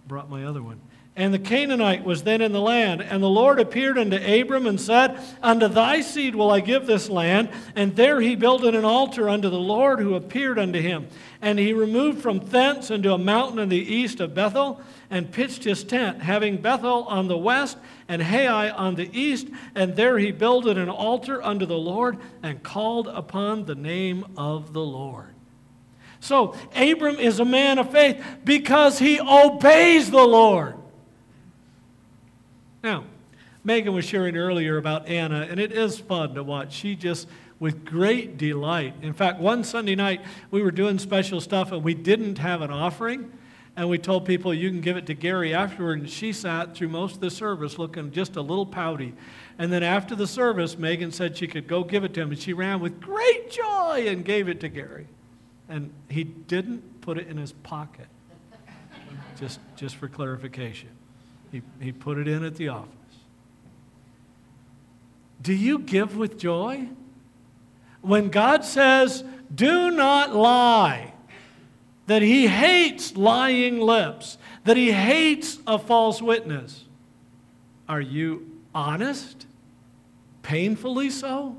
brought 0.07 0.27
my 0.27 0.43
other 0.43 0.63
one. 0.63 0.81
And 1.19 1.33
the 1.33 1.39
Canaanite 1.39 2.05
was 2.05 2.23
then 2.23 2.39
in 2.39 2.53
the 2.53 2.61
land. 2.61 3.01
And 3.01 3.21
the 3.21 3.27
Lord 3.27 3.59
appeared 3.59 3.97
unto 3.97 4.15
Abram 4.15 4.65
and 4.65 4.79
said, 4.79 5.19
Unto 5.43 5.67
thy 5.67 5.99
seed 5.99 6.33
will 6.33 6.49
I 6.49 6.61
give 6.61 6.85
this 6.85 7.09
land. 7.09 7.49
And 7.75 7.93
there 7.93 8.21
he 8.21 8.37
builded 8.37 8.73
an 8.73 8.85
altar 8.85 9.27
unto 9.27 9.49
the 9.49 9.59
Lord 9.59 9.99
who 9.99 10.15
appeared 10.15 10.57
unto 10.57 10.79
him. 10.79 11.09
And 11.41 11.59
he 11.59 11.73
removed 11.73 12.21
from 12.21 12.39
thence 12.39 12.89
into 12.89 13.11
a 13.11 13.17
mountain 13.17 13.59
in 13.59 13.67
the 13.67 13.75
east 13.75 14.21
of 14.21 14.33
Bethel, 14.33 14.79
and 15.09 15.29
pitched 15.29 15.65
his 15.65 15.83
tent, 15.83 16.21
having 16.21 16.55
Bethel 16.55 17.03
on 17.03 17.27
the 17.27 17.37
west 17.37 17.77
and 18.07 18.23
Hai 18.23 18.69
on 18.69 18.95
the 18.95 19.09
east. 19.11 19.49
And 19.75 19.97
there 19.97 20.17
he 20.17 20.31
builded 20.31 20.77
an 20.77 20.87
altar 20.87 21.43
unto 21.43 21.65
the 21.65 21.77
Lord, 21.77 22.17
and 22.41 22.63
called 22.63 23.09
upon 23.09 23.65
the 23.65 23.75
name 23.75 24.25
of 24.37 24.71
the 24.71 24.79
Lord. 24.79 25.35
So 26.21 26.55
Abram 26.73 27.17
is 27.17 27.41
a 27.41 27.45
man 27.45 27.77
of 27.77 27.91
faith 27.91 28.23
because 28.45 28.99
he 28.99 29.19
obeys 29.19 30.11
the 30.11 30.25
Lord. 30.25 30.78
Now, 32.83 33.05
Megan 33.63 33.93
was 33.93 34.05
sharing 34.05 34.37
earlier 34.37 34.77
about 34.77 35.07
Anna, 35.07 35.47
and 35.49 35.59
it 35.59 35.71
is 35.71 35.99
fun 35.99 36.33
to 36.35 36.43
watch. 36.43 36.73
She 36.73 36.95
just, 36.95 37.27
with 37.59 37.85
great 37.85 38.37
delight. 38.37 38.93
In 39.01 39.13
fact, 39.13 39.39
one 39.39 39.63
Sunday 39.63 39.95
night, 39.95 40.21
we 40.49 40.61
were 40.61 40.71
doing 40.71 40.97
special 40.97 41.41
stuff 41.41 41.71
and 41.71 41.83
we 41.83 41.93
didn't 41.93 42.37
have 42.37 42.61
an 42.61 42.71
offering. 42.71 43.31
And 43.75 43.87
we 43.87 43.97
told 43.97 44.25
people 44.25 44.53
you 44.53 44.69
can 44.69 44.81
give 44.81 44.97
it 44.97 45.05
to 45.05 45.13
Gary 45.13 45.53
afterward. 45.53 45.99
And 45.99 46.09
she 46.09 46.33
sat 46.33 46.75
through 46.75 46.89
most 46.89 47.15
of 47.15 47.21
the 47.21 47.29
service 47.29 47.77
looking 47.77 48.11
just 48.11 48.35
a 48.35 48.41
little 48.41 48.65
pouty. 48.65 49.13
And 49.57 49.71
then 49.71 49.83
after 49.83 50.15
the 50.15 50.27
service, 50.27 50.77
Megan 50.77 51.11
said 51.11 51.37
she 51.37 51.47
could 51.47 51.67
go 51.67 51.83
give 51.83 52.03
it 52.03 52.13
to 52.15 52.21
him. 52.21 52.31
And 52.31 52.39
she 52.39 52.53
ran 52.53 52.79
with 52.79 52.99
great 52.99 53.51
joy 53.51 54.05
and 54.07 54.25
gave 54.25 54.49
it 54.49 54.59
to 54.61 54.69
Gary. 54.69 55.07
And 55.69 55.93
he 56.09 56.23
didn't 56.23 57.01
put 57.01 57.17
it 57.17 57.27
in 57.27 57.37
his 57.37 57.51
pocket, 57.51 58.07
just, 59.39 59.59
just 59.75 59.95
for 59.95 60.07
clarification. 60.07 60.89
He, 61.51 61.61
he 61.79 61.91
put 61.91 62.17
it 62.17 62.27
in 62.27 62.43
at 62.43 62.55
the 62.55 62.69
office. 62.69 62.89
Do 65.41 65.53
you 65.53 65.79
give 65.79 66.17
with 66.17 66.37
joy? 66.37 66.89
When 68.01 68.29
God 68.29 68.63
says, 68.63 69.23
do 69.53 69.91
not 69.91 70.35
lie, 70.35 71.13
that 72.07 72.21
He 72.21 72.47
hates 72.47 73.15
lying 73.15 73.79
lips, 73.79 74.37
that 74.63 74.77
He 74.77 74.91
hates 74.91 75.59
a 75.65 75.79
false 75.79 76.21
witness, 76.21 76.85
are 77.87 78.01
you 78.01 78.61
honest? 78.73 79.45
Painfully 80.41 81.09
so? 81.09 81.57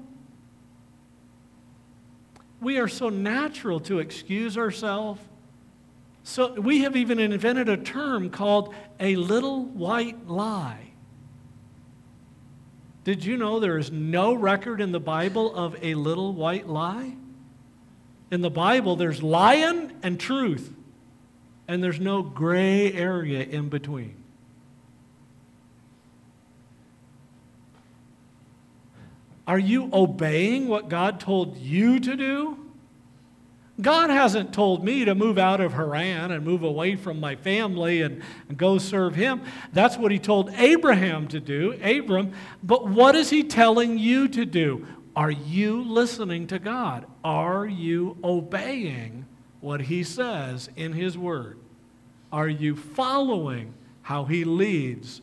We 2.61 2.79
are 2.79 2.89
so 2.89 3.09
natural 3.09 3.81
to 3.81 3.99
excuse 3.99 4.59
ourselves 4.59 5.21
so 6.31 6.53
we 6.53 6.83
have 6.83 6.95
even 6.95 7.19
invented 7.19 7.69
a 7.69 7.77
term 7.77 8.31
called 8.31 8.73
a 9.01 9.17
little 9.17 9.65
white 9.65 10.29
lie. 10.29 10.93
Did 13.03 13.25
you 13.25 13.37
know 13.37 13.59
there 13.59 13.79
is 13.79 13.91
no 13.91 14.33
record 14.35 14.81
in 14.81 14.93
the 14.93 15.01
Bible 15.01 15.53
of 15.53 15.77
a 15.83 15.95
little 15.95 16.33
white 16.33 16.69
lie? 16.69 17.17
In 18.31 18.43
the 18.43 18.51
Bible, 18.51 18.95
there's 18.95 19.25
lying 19.25 19.91
and 20.05 20.21
truth, 20.21 20.73
and 21.67 21.83
there's 21.83 21.99
no 21.99 22.23
gray 22.23 22.93
area 22.93 23.43
in 23.43 23.69
between. 23.69 24.15
Are 29.49 29.59
you 29.59 29.91
obeying 29.93 30.69
what 30.69 30.89
God 30.89 31.19
told 31.19 31.57
you 31.57 31.99
to 31.99 32.15
do? 32.15 32.70
God 33.83 34.11
hasn't 34.11 34.53
told 34.53 34.85
me 34.85 35.05
to 35.05 35.15
move 35.15 35.39
out 35.39 35.61
of 35.61 35.73
Haran 35.73 36.31
and 36.31 36.45
move 36.45 36.63
away 36.63 36.97
from 36.97 37.21
my 37.21 37.37
family 37.37 38.03
and, 38.03 38.23
and, 38.49 38.59
go 38.59 38.79
serve 38.79 39.15
Him. 39.15 39.43
That's 39.73 39.97
what 39.97 40.13
He 40.13 40.19
told 40.19 40.51
Abraham 40.55 41.29
to 41.29 41.41
do, 41.41 41.73
Abram. 41.83 42.33
But 42.63 42.89
what 42.89 43.15
is 43.15 43.31
He 43.31 43.45
telling 43.45 43.99
you 43.99 44.29
to 44.29 44.45
do? 44.45 44.87
Are 45.17 45.31
you 45.31 45.83
listening 45.83 46.47
to 46.49 46.59
God? 46.59 47.07
Are 47.25 47.67
you 47.67 48.17
obeying 48.23 49.27
what 49.61 49.83
He 49.83 50.03
says 50.05 50.71
in 50.77 50.93
His 50.93 51.17
Word? 51.17 51.59
Are 52.33 52.49
you 52.49 52.77
following 52.77 53.75
how 54.03 54.25
He 54.25 54.45
leads 54.45 55.23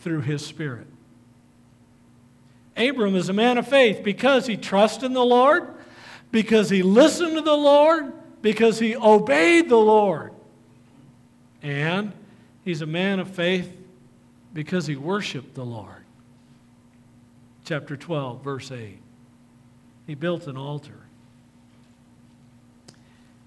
through 0.00 0.22
His 0.22 0.44
Spirit? 0.44 0.86
Abram 2.76 3.14
is 3.14 3.28
a 3.28 3.32
man 3.32 3.58
of 3.58 3.68
faith 3.68 4.02
because 4.02 4.46
he 4.46 4.56
trusts 4.56 5.02
in 5.02 5.12
the 5.12 5.24
Lord 5.24 5.73
because 6.34 6.68
he 6.68 6.82
listened 6.82 7.36
to 7.36 7.42
the 7.42 7.56
Lord, 7.56 8.12
because 8.42 8.80
he 8.80 8.96
obeyed 8.96 9.68
the 9.68 9.76
Lord. 9.76 10.32
And 11.62 12.12
he's 12.64 12.82
a 12.82 12.86
man 12.86 13.20
of 13.20 13.30
faith 13.30 13.72
because 14.52 14.88
he 14.88 14.96
worshiped 14.96 15.54
the 15.54 15.64
Lord. 15.64 16.02
Chapter 17.64 17.96
12, 17.96 18.42
verse 18.42 18.72
8. 18.72 18.98
He 20.08 20.16
built 20.16 20.48
an 20.48 20.56
altar 20.56 20.98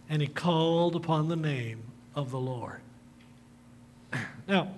and 0.08 0.21
he 0.21 0.28
called 0.30 0.95
upon 0.95 1.28
the 1.28 1.36
name 1.36 1.84
of 2.15 2.32
the 2.32 2.39
Lord. 2.39 2.80
Now, 4.47 4.69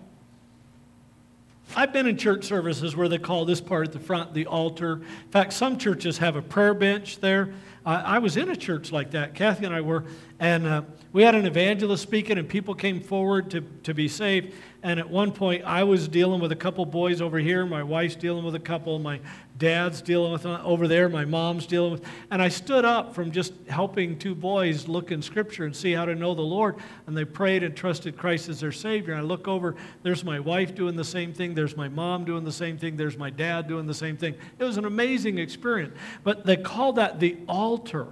I've 1.76 1.94
been 1.94 2.08
in 2.08 2.18
church 2.18 2.46
services 2.46 2.96
where 2.96 3.08
they 3.08 3.20
call 3.20 3.46
this 3.46 3.62
part 3.62 3.88
at 3.88 3.94
the 3.94 4.00
front 4.00 4.34
the 4.34 4.48
altar. 4.48 4.94
In 4.94 5.32
fact, 5.32 5.54
some 5.54 5.78
churches 5.78 6.18
have 6.18 6.36
a 6.36 6.42
prayer 6.42 6.74
bench 6.74 7.20
there. 7.20 7.54
I, 7.86 8.16
I 8.16 8.20
was 8.20 8.38
in 8.38 8.50
a 8.50 8.56
church 8.56 8.92
like 8.92 9.12
that. 9.12 9.36
Kathy 9.36 9.66
and 9.66 9.74
I 9.74 9.82
were, 9.82 10.04
and 10.40 10.68
uh, 10.68 10.82
we 11.12 11.24
had 11.24 11.36
an 11.36 11.46
evangelist 11.46 12.04
speaking, 12.04 12.38
and 12.38 12.48
people 12.48 12.76
came 12.76 13.02
forward 13.02 13.52
to, 13.52 13.62
to 13.84 13.94
be 13.94 14.08
saved. 14.08 14.54
And 14.82 14.98
at 15.00 15.10
one 15.10 15.34
point, 15.34 15.66
I 15.66 15.84
was 15.84 16.08
dealing 16.08 16.40
with 16.40 16.54
a 16.54 16.56
couple 16.56 16.86
boys 16.86 17.22
over 17.22 17.38
here. 17.38 17.66
My 17.66 17.84
wife's 17.84 18.16
dealing 18.16 18.46
with 18.46 18.56
a 18.56 18.60
couple. 18.60 18.98
My 18.98 19.20
dad's 19.58 20.02
dealing 20.02 20.32
with 20.32 20.46
uh, 20.46 20.62
over 20.64 20.88
there. 20.88 21.10
My 21.10 21.26
mom's 21.26 21.66
dealing 21.66 21.92
with. 21.92 22.06
And 22.32 22.42
I 22.42 22.48
stood 22.48 22.86
up 22.86 23.14
from 23.14 23.30
just 23.32 23.52
helping 23.68 24.18
two 24.18 24.34
boys 24.34 24.88
look 24.88 25.12
in 25.12 25.22
Scripture 25.22 25.66
and 25.66 25.76
see 25.76 25.92
how 25.92 26.06
to 26.06 26.16
know 26.16 26.34
the 26.34 26.42
Lord. 26.42 26.78
And 27.08 27.18
they 27.18 27.26
prayed 27.26 27.64
and 27.64 27.76
trusted 27.76 28.18
Christ 28.18 28.48
as 28.48 28.62
their 28.62 28.72
Savior. 28.72 29.14
And 29.14 29.22
I 29.22 29.26
look 29.26 29.50
over. 29.50 29.76
There's 30.02 30.24
my 30.24 30.40
wife 30.40 30.74
doing 30.76 30.96
the 30.96 31.04
same 31.04 31.34
thing. 31.34 31.54
There's 31.54 31.76
my 31.76 31.90
mom 31.90 32.24
doing 32.24 32.46
the 32.46 32.52
same 32.52 32.78
thing. 32.78 32.96
There's 32.96 33.18
my 33.18 33.30
dad 33.30 33.68
doing 33.68 33.86
the 33.86 33.94
same 33.94 34.16
thing. 34.16 34.36
It 34.60 34.64
was 34.64 34.78
an 34.78 34.86
amazing 34.86 35.40
experience. 35.40 35.94
But 36.24 36.46
they 36.46 36.56
call 36.56 36.94
that 36.94 37.20
the 37.20 37.38
altar. 37.70 38.08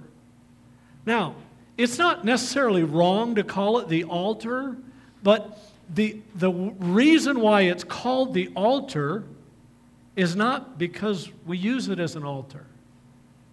Now, 1.04 1.34
it's 1.76 1.98
not 1.98 2.24
necessarily 2.24 2.84
wrong 2.84 3.34
to 3.34 3.42
call 3.42 3.78
it 3.78 3.88
the 3.88 4.04
altar, 4.04 4.76
but 5.22 5.58
the, 5.92 6.20
the 6.36 6.50
reason 6.50 7.40
why 7.40 7.62
it's 7.62 7.82
called 7.82 8.34
the 8.34 8.50
altar 8.54 9.24
is 10.14 10.36
not 10.36 10.78
because 10.78 11.30
we 11.44 11.58
use 11.58 11.88
it 11.88 11.98
as 11.98 12.14
an 12.14 12.22
altar. 12.22 12.66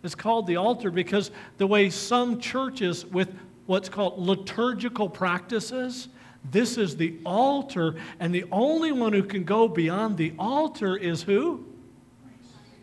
It's 0.03 0.15
called 0.15 0.45
the 0.45 0.57
altar 0.57 0.91
because 0.91 1.31
the 1.57 1.65
way 1.65 1.89
some 1.89 2.39
churches 2.39 3.03
with 3.05 3.33
what's 3.65 3.89
called 3.89 4.19
liturgical 4.19 5.09
practices, 5.09 6.09
this 6.51 6.77
is 6.77 6.97
the 6.97 7.15
altar, 7.25 7.95
and 8.19 8.33
the 8.33 8.45
only 8.51 8.91
one 8.91 9.13
who 9.13 9.23
can 9.23 9.43
go 9.43 9.67
beyond 9.67 10.17
the 10.17 10.33
altar 10.37 10.95
is 10.95 11.23
who? 11.23 11.65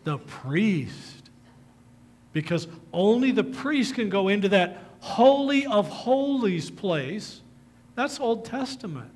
The 0.03 0.17
priest. 0.17 1.29
Because 2.33 2.67
only 2.93 3.31
the 3.31 3.43
priest 3.43 3.95
can 3.95 4.09
go 4.09 4.27
into 4.27 4.49
that 4.49 4.77
Holy 4.99 5.65
of 5.65 5.89
Holies 5.89 6.69
place, 6.69 7.41
that's 7.95 8.19
Old 8.19 8.45
Testament. 8.45 9.09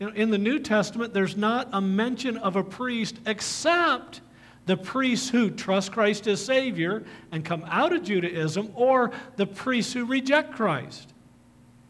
You 0.00 0.08
know, 0.08 0.16
in 0.16 0.30
the 0.30 0.38
New 0.38 0.58
Testament, 0.58 1.12
there's 1.12 1.36
not 1.36 1.68
a 1.72 1.80
mention 1.80 2.36
of 2.38 2.56
a 2.56 2.64
priest 2.64 3.18
except 3.26 4.20
the 4.66 4.76
priests 4.76 5.28
who 5.28 5.50
trust 5.50 5.92
Christ 5.92 6.26
as 6.26 6.44
Savior 6.44 7.04
and 7.30 7.44
come 7.44 7.64
out 7.68 7.92
of 7.92 8.02
Judaism, 8.02 8.70
or 8.74 9.12
the 9.36 9.46
priests 9.46 9.92
who 9.92 10.06
reject 10.06 10.52
Christ. 10.52 11.12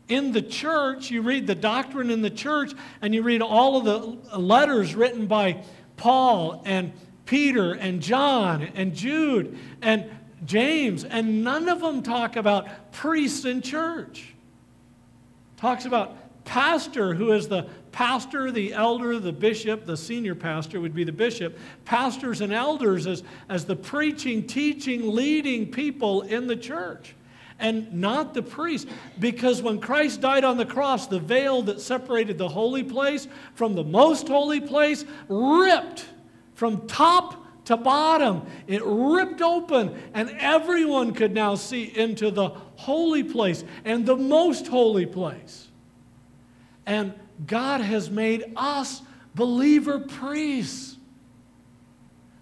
In 0.08 0.32
the 0.32 0.42
church, 0.42 1.10
you 1.10 1.22
read 1.22 1.46
the 1.46 1.54
doctrine 1.54 2.10
in 2.10 2.20
the 2.20 2.30
church, 2.30 2.72
and 3.00 3.14
you 3.14 3.22
read 3.22 3.40
all 3.40 3.76
of 3.76 3.84
the 3.84 4.38
letters 4.38 4.94
written 4.94 5.26
by 5.26 5.62
Paul 5.96 6.62
and 6.66 6.92
Peter 7.24 7.72
and 7.72 8.02
John 8.02 8.62
and 8.74 8.94
Jude 8.94 9.56
and 9.80 10.10
James, 10.44 11.04
and 11.04 11.42
none 11.42 11.68
of 11.68 11.80
them 11.80 12.02
talk 12.02 12.36
about 12.36 12.92
priests 12.92 13.44
in 13.44 13.62
church. 13.62 14.34
Talks 15.56 15.84
about 15.84 16.44
pastor, 16.44 17.14
who 17.14 17.32
is 17.32 17.48
the 17.48 17.66
pastor, 17.92 18.50
the 18.50 18.72
elder, 18.72 19.18
the 19.18 19.32
bishop, 19.32 19.86
the 19.86 19.96
senior 19.96 20.34
pastor 20.34 20.80
would 20.80 20.94
be 20.94 21.04
the 21.04 21.12
bishop, 21.12 21.56
pastors 21.84 22.40
and 22.40 22.52
elders 22.52 23.06
as, 23.06 23.22
as 23.48 23.64
the 23.64 23.76
preaching, 23.76 24.46
teaching, 24.46 25.14
leading 25.14 25.70
people 25.70 26.22
in 26.22 26.46
the 26.46 26.56
church. 26.56 27.14
And 27.60 27.92
not 27.94 28.34
the 28.34 28.42
priest. 28.42 28.88
Because 29.20 29.62
when 29.62 29.80
Christ 29.80 30.20
died 30.20 30.42
on 30.42 30.56
the 30.56 30.66
cross, 30.66 31.06
the 31.06 31.20
veil 31.20 31.62
that 31.62 31.80
separated 31.80 32.36
the 32.36 32.48
holy 32.48 32.82
place 32.82 33.28
from 33.54 33.76
the 33.76 33.84
most 33.84 34.26
holy 34.26 34.60
place 34.60 35.04
ripped 35.28 36.04
from 36.54 36.86
top 36.88 37.43
to 37.66 37.76
bottom. 37.76 38.46
It 38.66 38.82
ripped 38.84 39.42
open, 39.42 40.00
and 40.12 40.30
everyone 40.38 41.12
could 41.12 41.32
now 41.32 41.54
see 41.54 41.84
into 41.84 42.30
the 42.30 42.50
holy 42.76 43.22
place 43.22 43.64
and 43.84 44.04
the 44.04 44.16
most 44.16 44.66
holy 44.66 45.06
place. 45.06 45.68
And 46.86 47.14
God 47.46 47.80
has 47.80 48.10
made 48.10 48.44
us 48.56 49.02
believer 49.34 49.98
priests. 49.98 50.96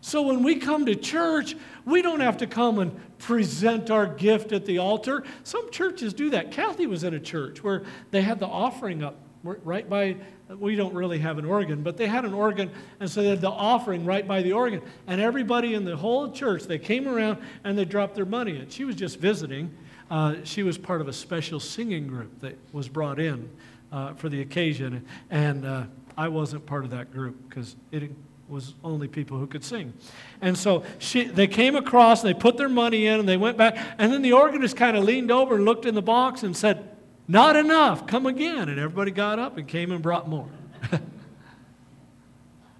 So 0.00 0.22
when 0.22 0.42
we 0.42 0.56
come 0.56 0.86
to 0.86 0.96
church, 0.96 1.56
we 1.84 2.02
don't 2.02 2.20
have 2.20 2.38
to 2.38 2.46
come 2.46 2.80
and 2.80 3.18
present 3.18 3.88
our 3.90 4.06
gift 4.06 4.50
at 4.50 4.66
the 4.66 4.78
altar. 4.78 5.22
Some 5.44 5.70
churches 5.70 6.12
do 6.12 6.30
that. 6.30 6.50
Kathy 6.50 6.88
was 6.88 7.04
in 7.04 7.14
a 7.14 7.20
church 7.20 7.62
where 7.62 7.84
they 8.10 8.22
had 8.22 8.40
the 8.40 8.46
offering 8.46 9.04
up 9.04 9.16
right 9.42 9.88
by, 9.88 10.16
we 10.58 10.76
don't 10.76 10.94
really 10.94 11.18
have 11.18 11.38
an 11.38 11.44
organ, 11.44 11.82
but 11.82 11.96
they 11.96 12.06
had 12.06 12.24
an 12.24 12.34
organ, 12.34 12.70
and 13.00 13.10
so 13.10 13.22
they 13.22 13.28
had 13.28 13.40
the 13.40 13.50
offering 13.50 14.04
right 14.04 14.26
by 14.26 14.42
the 14.42 14.52
organ. 14.52 14.82
And 15.06 15.20
everybody 15.20 15.74
in 15.74 15.84
the 15.84 15.96
whole 15.96 16.30
church, 16.30 16.64
they 16.64 16.78
came 16.78 17.08
around 17.08 17.38
and 17.64 17.76
they 17.76 17.84
dropped 17.84 18.14
their 18.14 18.24
money 18.24 18.58
in. 18.58 18.68
She 18.68 18.84
was 18.84 18.96
just 18.96 19.18
visiting. 19.18 19.74
Uh, 20.10 20.36
she 20.44 20.62
was 20.62 20.76
part 20.76 21.00
of 21.00 21.08
a 21.08 21.12
special 21.12 21.60
singing 21.60 22.06
group 22.06 22.40
that 22.40 22.56
was 22.72 22.88
brought 22.88 23.18
in 23.18 23.48
uh, 23.90 24.14
for 24.14 24.28
the 24.28 24.40
occasion. 24.40 25.04
And 25.30 25.64
uh, 25.64 25.84
I 26.16 26.28
wasn't 26.28 26.66
part 26.66 26.84
of 26.84 26.90
that 26.90 27.12
group 27.12 27.48
because 27.48 27.76
it 27.90 28.10
was 28.48 28.74
only 28.84 29.08
people 29.08 29.38
who 29.38 29.46
could 29.46 29.64
sing. 29.64 29.94
And 30.42 30.56
so 30.58 30.84
she, 30.98 31.24
they 31.24 31.46
came 31.46 31.74
across, 31.74 32.22
and 32.22 32.34
they 32.34 32.38
put 32.38 32.58
their 32.58 32.68
money 32.68 33.06
in, 33.06 33.20
and 33.20 33.28
they 33.28 33.38
went 33.38 33.56
back. 33.56 33.78
And 33.98 34.12
then 34.12 34.20
the 34.20 34.32
organist 34.32 34.76
kind 34.76 34.96
of 34.96 35.04
leaned 35.04 35.30
over 35.30 35.54
and 35.54 35.64
looked 35.64 35.86
in 35.86 35.94
the 35.94 36.02
box 36.02 36.42
and 36.42 36.54
said, 36.54 36.91
Not 37.32 37.56
enough, 37.56 38.06
come 38.06 38.26
again. 38.26 38.68
And 38.68 38.78
everybody 38.78 39.10
got 39.10 39.38
up 39.38 39.56
and 39.56 39.66
came 39.66 39.90
and 39.90 40.02
brought 40.02 40.28
more. 40.28 40.50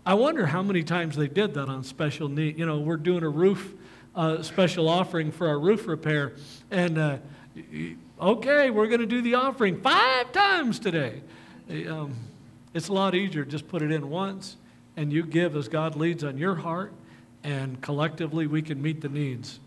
I 0.05 0.13
wonder 0.13 0.45
how 0.45 0.63
many 0.63 0.83
times 0.83 1.17
they 1.17 1.27
did 1.27 1.55
that 1.55 1.71
on 1.71 1.83
special 1.85 2.29
need. 2.29 2.59
You 2.59 2.67
know, 2.67 2.79
we're 2.79 2.99
doing 2.99 3.23
a 3.23 3.31
roof 3.31 3.73
uh, 4.15 4.43
special 4.43 4.91
offering 4.91 5.33
for 5.33 5.49
our 5.49 5.59
roof 5.59 5.89
repair, 5.89 6.35
and 6.71 6.99
uh, 6.99 7.17
okay, 8.21 8.69
we're 8.69 8.89
going 8.89 9.01
to 9.01 9.07
do 9.07 9.23
the 9.23 9.37
offering 9.37 9.81
five 9.81 10.33
times 10.33 10.79
today. 10.79 11.23
Um, 11.89 12.15
it's 12.75 12.89
a 12.89 12.93
lot 12.93 13.15
easier. 13.15 13.47
Just 13.47 13.69
put 13.69 13.81
it 13.81 13.91
in 13.91 14.11
once, 14.11 14.59
and 14.99 15.11
you 15.11 15.23
give 15.23 15.57
as 15.57 15.67
God 15.67 15.97
leads 15.97 16.25
on 16.25 16.37
your 16.37 16.57
heart, 16.57 16.93
and 17.43 17.81
collectively 17.81 18.47
we 18.47 18.61
can 18.61 18.83
meet 18.83 19.01
the 19.01 19.09
needs. 19.09 19.61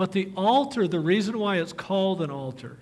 But 0.00 0.12
the 0.12 0.32
altar, 0.34 0.88
the 0.88 0.98
reason 0.98 1.38
why 1.38 1.58
it's 1.58 1.74
called 1.74 2.22
an 2.22 2.30
altar, 2.30 2.78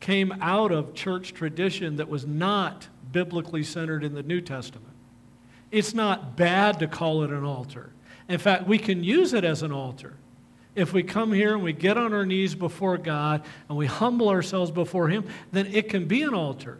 came 0.00 0.32
out 0.40 0.72
of 0.72 0.94
church 0.94 1.34
tradition 1.34 1.96
that 1.96 2.08
was 2.08 2.26
not 2.26 2.88
biblically 3.12 3.62
centered 3.62 4.02
in 4.02 4.14
the 4.14 4.22
New 4.22 4.40
Testament. 4.40 4.94
It's 5.70 5.92
not 5.92 6.38
bad 6.38 6.78
to 6.78 6.86
call 6.86 7.22
it 7.22 7.28
an 7.28 7.44
altar. 7.44 7.92
In 8.30 8.38
fact, 8.38 8.66
we 8.66 8.78
can 8.78 9.04
use 9.04 9.34
it 9.34 9.44
as 9.44 9.62
an 9.62 9.72
altar 9.72 10.14
if 10.74 10.94
we 10.94 11.02
come 11.02 11.34
here 11.34 11.52
and 11.52 11.62
we 11.62 11.74
get 11.74 11.98
on 11.98 12.14
our 12.14 12.24
knees 12.24 12.54
before 12.54 12.96
God 12.96 13.44
and 13.68 13.76
we 13.76 13.84
humble 13.84 14.30
ourselves 14.30 14.70
before 14.70 15.08
Him, 15.08 15.26
then 15.52 15.66
it 15.66 15.90
can 15.90 16.06
be 16.06 16.22
an 16.22 16.32
altar. 16.32 16.78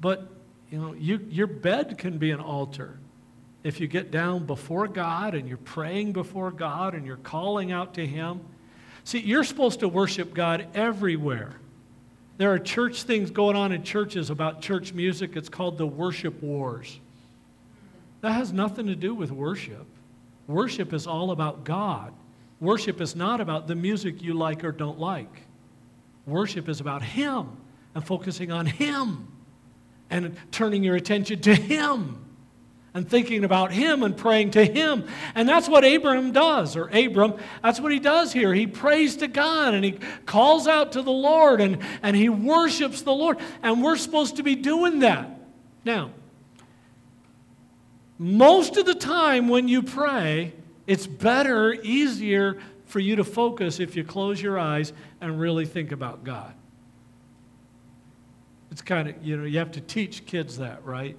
But, 0.00 0.28
you 0.70 0.78
know, 0.78 0.92
you, 0.94 1.26
your 1.28 1.48
bed 1.48 1.98
can 1.98 2.18
be 2.18 2.30
an 2.30 2.38
altar. 2.38 3.00
If 3.64 3.80
you 3.80 3.88
get 3.88 4.12
down 4.12 4.46
before 4.46 4.86
God 4.86 5.34
and 5.34 5.48
you're 5.48 5.56
praying 5.56 6.12
before 6.12 6.52
God 6.52 6.94
and 6.94 7.04
you're 7.04 7.16
calling 7.16 7.72
out 7.72 7.94
to 7.94 8.06
Him. 8.06 8.42
See, 9.08 9.20
you're 9.20 9.42
supposed 9.42 9.80
to 9.80 9.88
worship 9.88 10.34
God 10.34 10.66
everywhere. 10.74 11.54
There 12.36 12.52
are 12.52 12.58
church 12.58 13.04
things 13.04 13.30
going 13.30 13.56
on 13.56 13.72
in 13.72 13.82
churches 13.82 14.28
about 14.28 14.60
church 14.60 14.92
music. 14.92 15.34
It's 15.34 15.48
called 15.48 15.78
the 15.78 15.86
worship 15.86 16.42
wars. 16.42 17.00
That 18.20 18.32
has 18.32 18.52
nothing 18.52 18.86
to 18.88 18.94
do 18.94 19.14
with 19.14 19.32
worship. 19.32 19.86
Worship 20.46 20.92
is 20.92 21.06
all 21.06 21.30
about 21.30 21.64
God. 21.64 22.12
Worship 22.60 23.00
is 23.00 23.16
not 23.16 23.40
about 23.40 23.66
the 23.66 23.74
music 23.74 24.20
you 24.20 24.34
like 24.34 24.62
or 24.62 24.72
don't 24.72 24.98
like. 24.98 25.40
Worship 26.26 26.68
is 26.68 26.82
about 26.82 27.02
Him 27.02 27.48
and 27.94 28.06
focusing 28.06 28.52
on 28.52 28.66
Him 28.66 29.26
and 30.10 30.36
turning 30.52 30.84
your 30.84 30.96
attention 30.96 31.40
to 31.40 31.54
Him 31.54 32.27
and 32.94 33.08
thinking 33.08 33.44
about 33.44 33.72
Him 33.72 34.02
and 34.02 34.16
praying 34.16 34.52
to 34.52 34.64
Him. 34.64 35.06
And 35.34 35.48
that's 35.48 35.68
what 35.68 35.84
Abraham 35.84 36.32
does, 36.32 36.76
or 36.76 36.88
Abram, 36.88 37.34
that's 37.62 37.80
what 37.80 37.92
he 37.92 37.98
does 37.98 38.32
here. 38.32 38.54
He 38.54 38.66
prays 38.66 39.16
to 39.16 39.28
God 39.28 39.74
and 39.74 39.84
he 39.84 39.98
calls 40.26 40.66
out 40.66 40.92
to 40.92 41.02
the 41.02 41.12
Lord 41.12 41.60
and, 41.60 41.78
and 42.02 42.16
he 42.16 42.28
worships 42.28 43.02
the 43.02 43.12
Lord. 43.12 43.38
And 43.62 43.82
we're 43.82 43.96
supposed 43.96 44.36
to 44.36 44.42
be 44.42 44.54
doing 44.54 45.00
that. 45.00 45.30
Now, 45.84 46.10
most 48.18 48.76
of 48.76 48.86
the 48.86 48.94
time 48.94 49.48
when 49.48 49.68
you 49.68 49.82
pray, 49.82 50.52
it's 50.86 51.06
better, 51.06 51.72
easier 51.72 52.58
for 52.86 52.98
you 52.98 53.16
to 53.16 53.24
focus 53.24 53.78
if 53.78 53.94
you 53.94 54.02
close 54.02 54.40
your 54.40 54.58
eyes 54.58 54.92
and 55.20 55.38
really 55.38 55.66
think 55.66 55.92
about 55.92 56.24
God. 56.24 56.52
It's 58.70 58.82
kind 58.82 59.08
of, 59.08 59.24
you 59.24 59.36
know, 59.36 59.44
you 59.44 59.58
have 59.58 59.72
to 59.72 59.80
teach 59.80 60.26
kids 60.26 60.58
that, 60.58 60.84
right? 60.84 61.16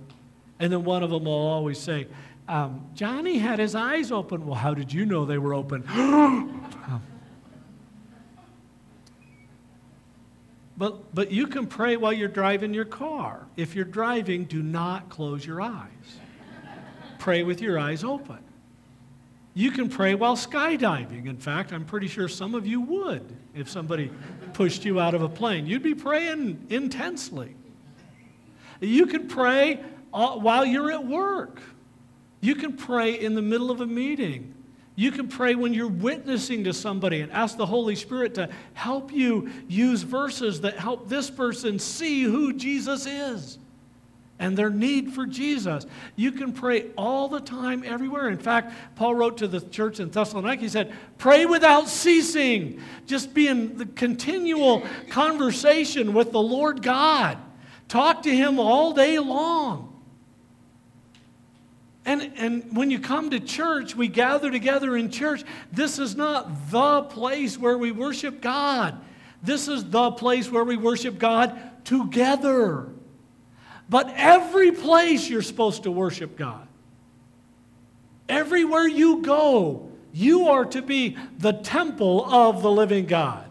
And 0.59 0.71
then 0.71 0.83
one 0.83 1.03
of 1.03 1.09
them 1.09 1.23
will 1.25 1.31
always 1.33 1.79
say, 1.79 2.07
um, 2.47 2.89
Johnny 2.95 3.37
had 3.37 3.59
his 3.59 3.75
eyes 3.75 4.11
open. 4.11 4.45
Well, 4.45 4.55
how 4.55 4.73
did 4.73 4.91
you 4.91 5.05
know 5.05 5.23
they 5.23 5.37
were 5.37 5.53
open? 5.53 5.83
but, 10.77 11.13
but 11.13 11.31
you 11.31 11.47
can 11.47 11.67
pray 11.67 11.95
while 11.95 12.11
you're 12.11 12.27
driving 12.27 12.73
your 12.73 12.85
car. 12.85 13.45
If 13.55 13.75
you're 13.75 13.85
driving, 13.85 14.45
do 14.45 14.63
not 14.63 15.09
close 15.09 15.45
your 15.45 15.61
eyes. 15.61 16.17
pray 17.19 17.43
with 17.43 17.61
your 17.61 17.77
eyes 17.77 18.03
open. 18.03 18.39
You 19.53 19.71
can 19.71 19.89
pray 19.89 20.15
while 20.15 20.35
skydiving. 20.35 21.27
In 21.27 21.37
fact, 21.37 21.71
I'm 21.71 21.85
pretty 21.85 22.07
sure 22.07 22.27
some 22.27 22.55
of 22.55 22.65
you 22.65 22.81
would 22.81 23.35
if 23.53 23.69
somebody 23.69 24.11
pushed 24.53 24.85
you 24.85 24.99
out 24.99 25.13
of 25.13 25.21
a 25.21 25.29
plane. 25.29 25.67
You'd 25.67 25.83
be 25.83 25.95
praying 25.95 26.65
intensely. 26.69 27.55
You 28.79 29.05
can 29.05 29.27
pray 29.27 29.83
Uh, 30.13 30.35
while 30.35 30.65
you're 30.65 30.91
at 30.91 31.05
work. 31.05 31.61
You 32.41 32.55
can 32.55 32.73
pray 32.73 33.19
in 33.19 33.35
the 33.35 33.41
middle 33.41 33.69
of 33.69 33.81
a 33.81 33.85
meeting. 33.85 34.53
You 34.95 35.11
can 35.11 35.27
pray 35.27 35.55
when 35.55 35.73
you're 35.73 35.87
witnessing 35.87 36.65
to 36.65 36.73
somebody 36.73 37.21
and 37.21 37.31
ask 37.31 37.57
the 37.57 37.65
Holy 37.65 37.95
Spirit 37.95 38.35
to 38.35 38.49
help 38.73 39.11
you 39.11 39.49
use 39.67 40.01
verses 40.01 40.61
that 40.61 40.77
help 40.77 41.07
this 41.07 41.29
person 41.29 41.79
see 41.79 42.23
who 42.23 42.53
Jesus 42.53 43.05
is 43.05 43.59
and 44.39 44.57
their 44.57 44.69
need 44.69 45.13
for 45.13 45.25
Jesus. 45.25 45.85
You 46.15 46.31
can 46.31 46.53
pray 46.53 46.87
all 46.97 47.27
the 47.27 47.41
time, 47.41 47.83
everywhere. 47.85 48.29
In 48.29 48.37
fact, 48.37 48.73
Paul 48.95 49.15
wrote 49.15 49.37
to 49.39 49.47
the 49.47 49.61
church 49.61 49.99
in 49.99 50.09
Thessalonica, 50.09 50.61
he 50.61 50.69
said, 50.69 50.93
Pray 51.17 51.45
without 51.45 51.87
ceasing. 51.89 52.81
Just 53.05 53.33
be 53.33 53.47
in 53.47 53.77
the 53.77 53.85
continual 53.85 54.85
conversation 55.09 56.13
with 56.13 56.31
the 56.31 56.41
Lord 56.41 56.81
God. 56.81 57.37
Talk 57.89 58.23
to 58.23 58.35
Him 58.35 58.59
all 58.59 58.93
day 58.93 59.19
long. 59.19 59.88
And, 62.05 62.31
and 62.37 62.75
when 62.75 62.89
you 62.89 62.99
come 62.99 63.29
to 63.31 63.39
church, 63.39 63.95
we 63.95 64.07
gather 64.07 64.49
together 64.49 64.95
in 64.95 65.11
church. 65.11 65.43
This 65.71 65.99
is 65.99 66.15
not 66.15 66.71
the 66.71 67.03
place 67.03 67.57
where 67.57 67.77
we 67.77 67.91
worship 67.91 68.41
God. 68.41 68.99
This 69.43 69.67
is 69.67 69.89
the 69.89 70.11
place 70.11 70.51
where 70.51 70.63
we 70.63 70.77
worship 70.77 71.19
God 71.19 71.59
together. 71.85 72.89
But 73.89 74.13
every 74.15 74.71
place 74.71 75.29
you're 75.29 75.41
supposed 75.41 75.83
to 75.83 75.91
worship 75.91 76.37
God. 76.37 76.67
Everywhere 78.27 78.87
you 78.87 79.21
go, 79.21 79.89
you 80.13 80.49
are 80.49 80.65
to 80.65 80.81
be 80.81 81.17
the 81.37 81.53
temple 81.53 82.25
of 82.25 82.61
the 82.61 82.71
living 82.71 83.05
God. 83.05 83.49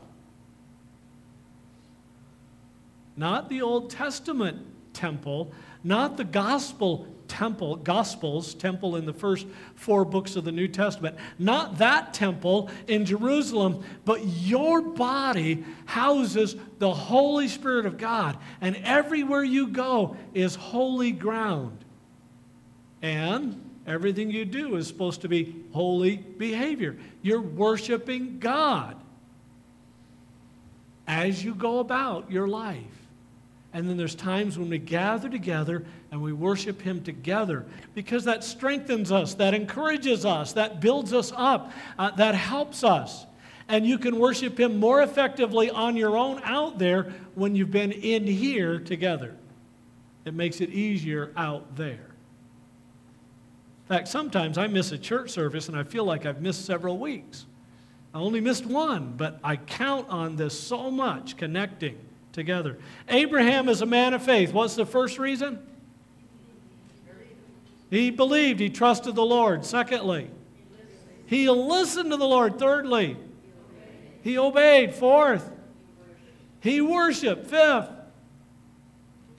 Not 3.16 3.48
the 3.48 3.62
Old 3.62 3.90
Testament 3.90 4.64
temple, 4.92 5.52
not 5.82 6.16
the 6.16 6.24
gospel 6.24 7.08
temple, 7.28 7.76
Gospels, 7.76 8.54
temple 8.54 8.96
in 8.96 9.06
the 9.06 9.12
first 9.12 9.46
four 9.74 10.04
books 10.04 10.36
of 10.36 10.44
the 10.44 10.52
New 10.52 10.68
Testament. 10.68 11.16
Not 11.38 11.78
that 11.78 12.14
temple 12.14 12.70
in 12.86 13.04
Jerusalem, 13.04 13.84
but 14.04 14.24
your 14.24 14.80
body 14.80 15.64
houses 15.86 16.56
the 16.78 16.92
Holy 16.92 17.48
Spirit 17.48 17.86
of 17.86 17.98
God. 17.98 18.38
And 18.60 18.76
everywhere 18.76 19.44
you 19.44 19.68
go 19.68 20.16
is 20.34 20.54
holy 20.54 21.12
ground. 21.12 21.84
And 23.02 23.62
everything 23.86 24.30
you 24.30 24.44
do 24.44 24.76
is 24.76 24.86
supposed 24.86 25.20
to 25.22 25.28
be 25.28 25.64
holy 25.72 26.16
behavior. 26.16 26.96
You're 27.22 27.42
worshiping 27.42 28.38
God 28.38 28.96
as 31.06 31.44
you 31.44 31.54
go 31.54 31.78
about 31.78 32.30
your 32.30 32.48
life. 32.48 32.97
And 33.72 33.88
then 33.88 33.96
there's 33.96 34.14
times 34.14 34.58
when 34.58 34.70
we 34.70 34.78
gather 34.78 35.28
together 35.28 35.84
and 36.10 36.22
we 36.22 36.32
worship 36.32 36.80
Him 36.80 37.02
together 37.02 37.66
because 37.94 38.24
that 38.24 38.42
strengthens 38.42 39.12
us, 39.12 39.34
that 39.34 39.52
encourages 39.52 40.24
us, 40.24 40.54
that 40.54 40.80
builds 40.80 41.12
us 41.12 41.32
up, 41.36 41.72
uh, 41.98 42.10
that 42.12 42.34
helps 42.34 42.82
us. 42.82 43.26
And 43.68 43.86
you 43.86 43.98
can 43.98 44.18
worship 44.18 44.58
Him 44.58 44.78
more 44.78 45.02
effectively 45.02 45.70
on 45.70 45.96
your 45.96 46.16
own 46.16 46.40
out 46.44 46.78
there 46.78 47.12
when 47.34 47.54
you've 47.54 47.70
been 47.70 47.92
in 47.92 48.26
here 48.26 48.78
together. 48.78 49.36
It 50.24 50.32
makes 50.32 50.60
it 50.60 50.70
easier 50.70 51.32
out 51.36 51.76
there. 51.76 51.92
In 51.92 53.96
fact, 53.96 54.08
sometimes 54.08 54.56
I 54.56 54.66
miss 54.66 54.92
a 54.92 54.98
church 54.98 55.30
service 55.30 55.68
and 55.68 55.76
I 55.76 55.82
feel 55.82 56.04
like 56.04 56.24
I've 56.24 56.40
missed 56.40 56.64
several 56.64 56.98
weeks. 56.98 57.44
I 58.14 58.18
only 58.18 58.40
missed 58.40 58.64
one, 58.64 59.14
but 59.16 59.38
I 59.44 59.56
count 59.56 60.08
on 60.08 60.36
this 60.36 60.58
so 60.58 60.90
much 60.90 61.36
connecting 61.36 61.98
together. 62.38 62.78
Abraham 63.08 63.68
is 63.68 63.82
a 63.82 63.86
man 63.86 64.14
of 64.14 64.22
faith. 64.22 64.54
What's 64.54 64.74
the 64.74 64.86
first 64.86 65.18
reason? 65.18 65.58
He 67.90 68.10
believed, 68.10 68.60
he 68.60 68.70
trusted 68.70 69.14
the 69.14 69.24
Lord. 69.24 69.64
Secondly, 69.64 70.30
he 71.26 71.48
listened 71.50 72.10
to 72.10 72.16
the 72.16 72.26
Lord. 72.26 72.58
Thirdly, 72.58 73.16
he 74.22 74.38
obeyed. 74.38 74.94
Fourth, 74.94 75.50
he 76.60 76.80
worshiped. 76.80 77.46
Fifth, 77.46 77.90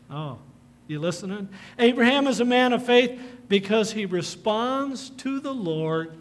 oh, 0.09 0.39
you 0.87 0.99
listening? 0.99 1.49
Abraham 1.77 2.27
is 2.27 2.39
a 2.39 2.45
man 2.45 2.73
of 2.73 2.85
faith 2.85 3.19
because 3.47 3.91
he 3.91 4.05
responds 4.05 5.09
to 5.11 5.39
the 5.39 5.53
Lord 5.53 6.17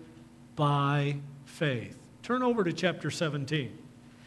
by 0.57 1.17
faith. 1.45 1.97
Turn 2.23 2.43
over 2.43 2.65
to 2.65 2.73
chapter 2.73 3.11
17. 3.11 3.77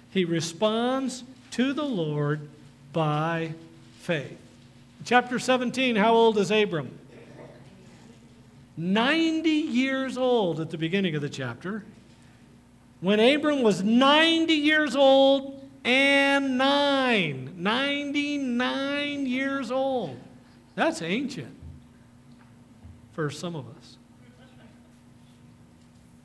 He 0.09 0.25
responds 0.25 1.23
to 1.51 1.73
the 1.73 1.83
Lord 1.83 2.49
by 2.93 3.53
faith. 3.99 4.37
Chapter 5.05 5.39
17, 5.39 5.95
how 5.95 6.13
old 6.13 6.37
is 6.37 6.51
Abram? 6.51 6.97
90 8.77 9.49
years 9.49 10.17
old 10.17 10.59
at 10.59 10.69
the 10.69 10.77
beginning 10.77 11.15
of 11.15 11.21
the 11.21 11.29
chapter. 11.29 11.83
When 13.01 13.19
Abram 13.19 13.63
was 13.63 13.83
90 13.83 14.53
years 14.53 14.95
old 14.95 15.61
and 15.83 16.57
nine, 16.57 17.53
99 17.57 19.25
years 19.25 19.71
old. 19.71 20.17
That's 20.75 21.01
ancient 21.01 21.55
for 23.13 23.29
some 23.29 23.55
of 23.55 23.65
us. 23.77 23.97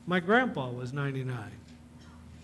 My 0.05 0.19
grandpa 0.19 0.69
was 0.69 0.93
99 0.93 1.51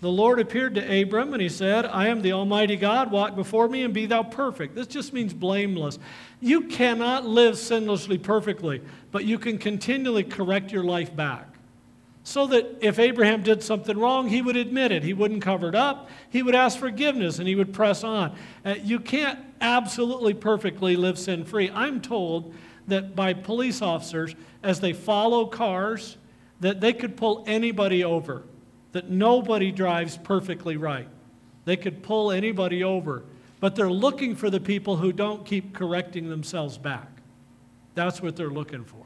the 0.04 0.10
Lord 0.10 0.38
appeared 0.42 0.76
to 0.76 1.02
Abram 1.02 1.32
and 1.32 1.42
he 1.42 1.48
said, 1.48 1.86
I 1.86 2.08
am 2.08 2.22
the 2.22 2.34
Almighty 2.34 2.76
God, 2.76 3.10
walk 3.10 3.38
before 3.38 3.70
me 3.70 3.84
and 3.84 3.94
be 3.94 4.06
thou 4.06 4.22
perfect. 4.22 4.76
This 4.76 4.86
just 4.86 5.14
means 5.14 5.34
blameless. 5.34 5.98
You 6.42 6.68
cannot 6.68 7.26
live 7.26 7.56
sinlessly 7.56 8.22
perfectly, 8.22 8.82
but 9.12 9.24
you 9.24 9.40
can 9.40 9.58
continually 9.58 10.26
correct 10.26 10.74
your 10.74 10.84
life 10.84 11.16
back. 11.16 11.48
So 12.26 12.48
that 12.48 12.80
if 12.82 13.00
Abraham 13.00 13.44
did 13.44 13.64
something 13.64 13.98
wrong, 13.98 14.28
he 14.28 14.42
would 14.42 14.58
admit 14.58 14.92
it. 14.92 15.04
He 15.04 15.14
wouldn't 15.14 15.42
cover 15.42 15.70
it 15.70 15.76
up. 15.76 16.10
He 16.30 16.44
would 16.44 16.54
ask 16.54 16.78
forgiveness 16.78 17.40
and 17.40 17.48
he 17.48 17.56
would 17.56 17.74
press 17.74 18.04
on. 18.04 18.36
Uh, 18.66 18.76
you 18.84 19.00
can't 19.00 19.40
absolutely 19.62 20.34
perfectly 20.34 20.98
live 20.98 21.18
sin 21.18 21.46
free. 21.46 21.72
I'm 21.74 22.02
told 22.02 22.54
that 22.90 23.16
by 23.16 23.32
police 23.32 23.82
officers, 23.82 24.36
as 24.64 24.82
they 24.82 24.92
follow 24.92 25.46
cars, 25.46 26.18
that 26.60 26.82
they 26.82 26.92
could 26.92 27.16
pull 27.16 27.46
anybody 27.48 28.04
over 28.04 28.44
that 28.94 29.10
nobody 29.10 29.72
drives 29.72 30.18
perfectly 30.18 30.78
right. 30.78 31.08
They 31.66 31.76
could 31.76 32.02
pull 32.04 32.32
anybody 32.32 32.84
over, 32.84 33.24
but 33.60 33.76
they're 33.76 33.92
looking 33.92 34.36
for 34.36 34.50
the 34.50 34.60
people 34.60 34.96
who 34.98 35.12
don't 35.12 35.46
keep 35.46 35.74
correcting 35.74 36.30
themselves 36.30 36.78
back. 36.78 37.10
That's 37.96 38.22
what 38.22 38.36
they're 38.36 38.50
looking 38.50 38.86
for. 38.86 38.98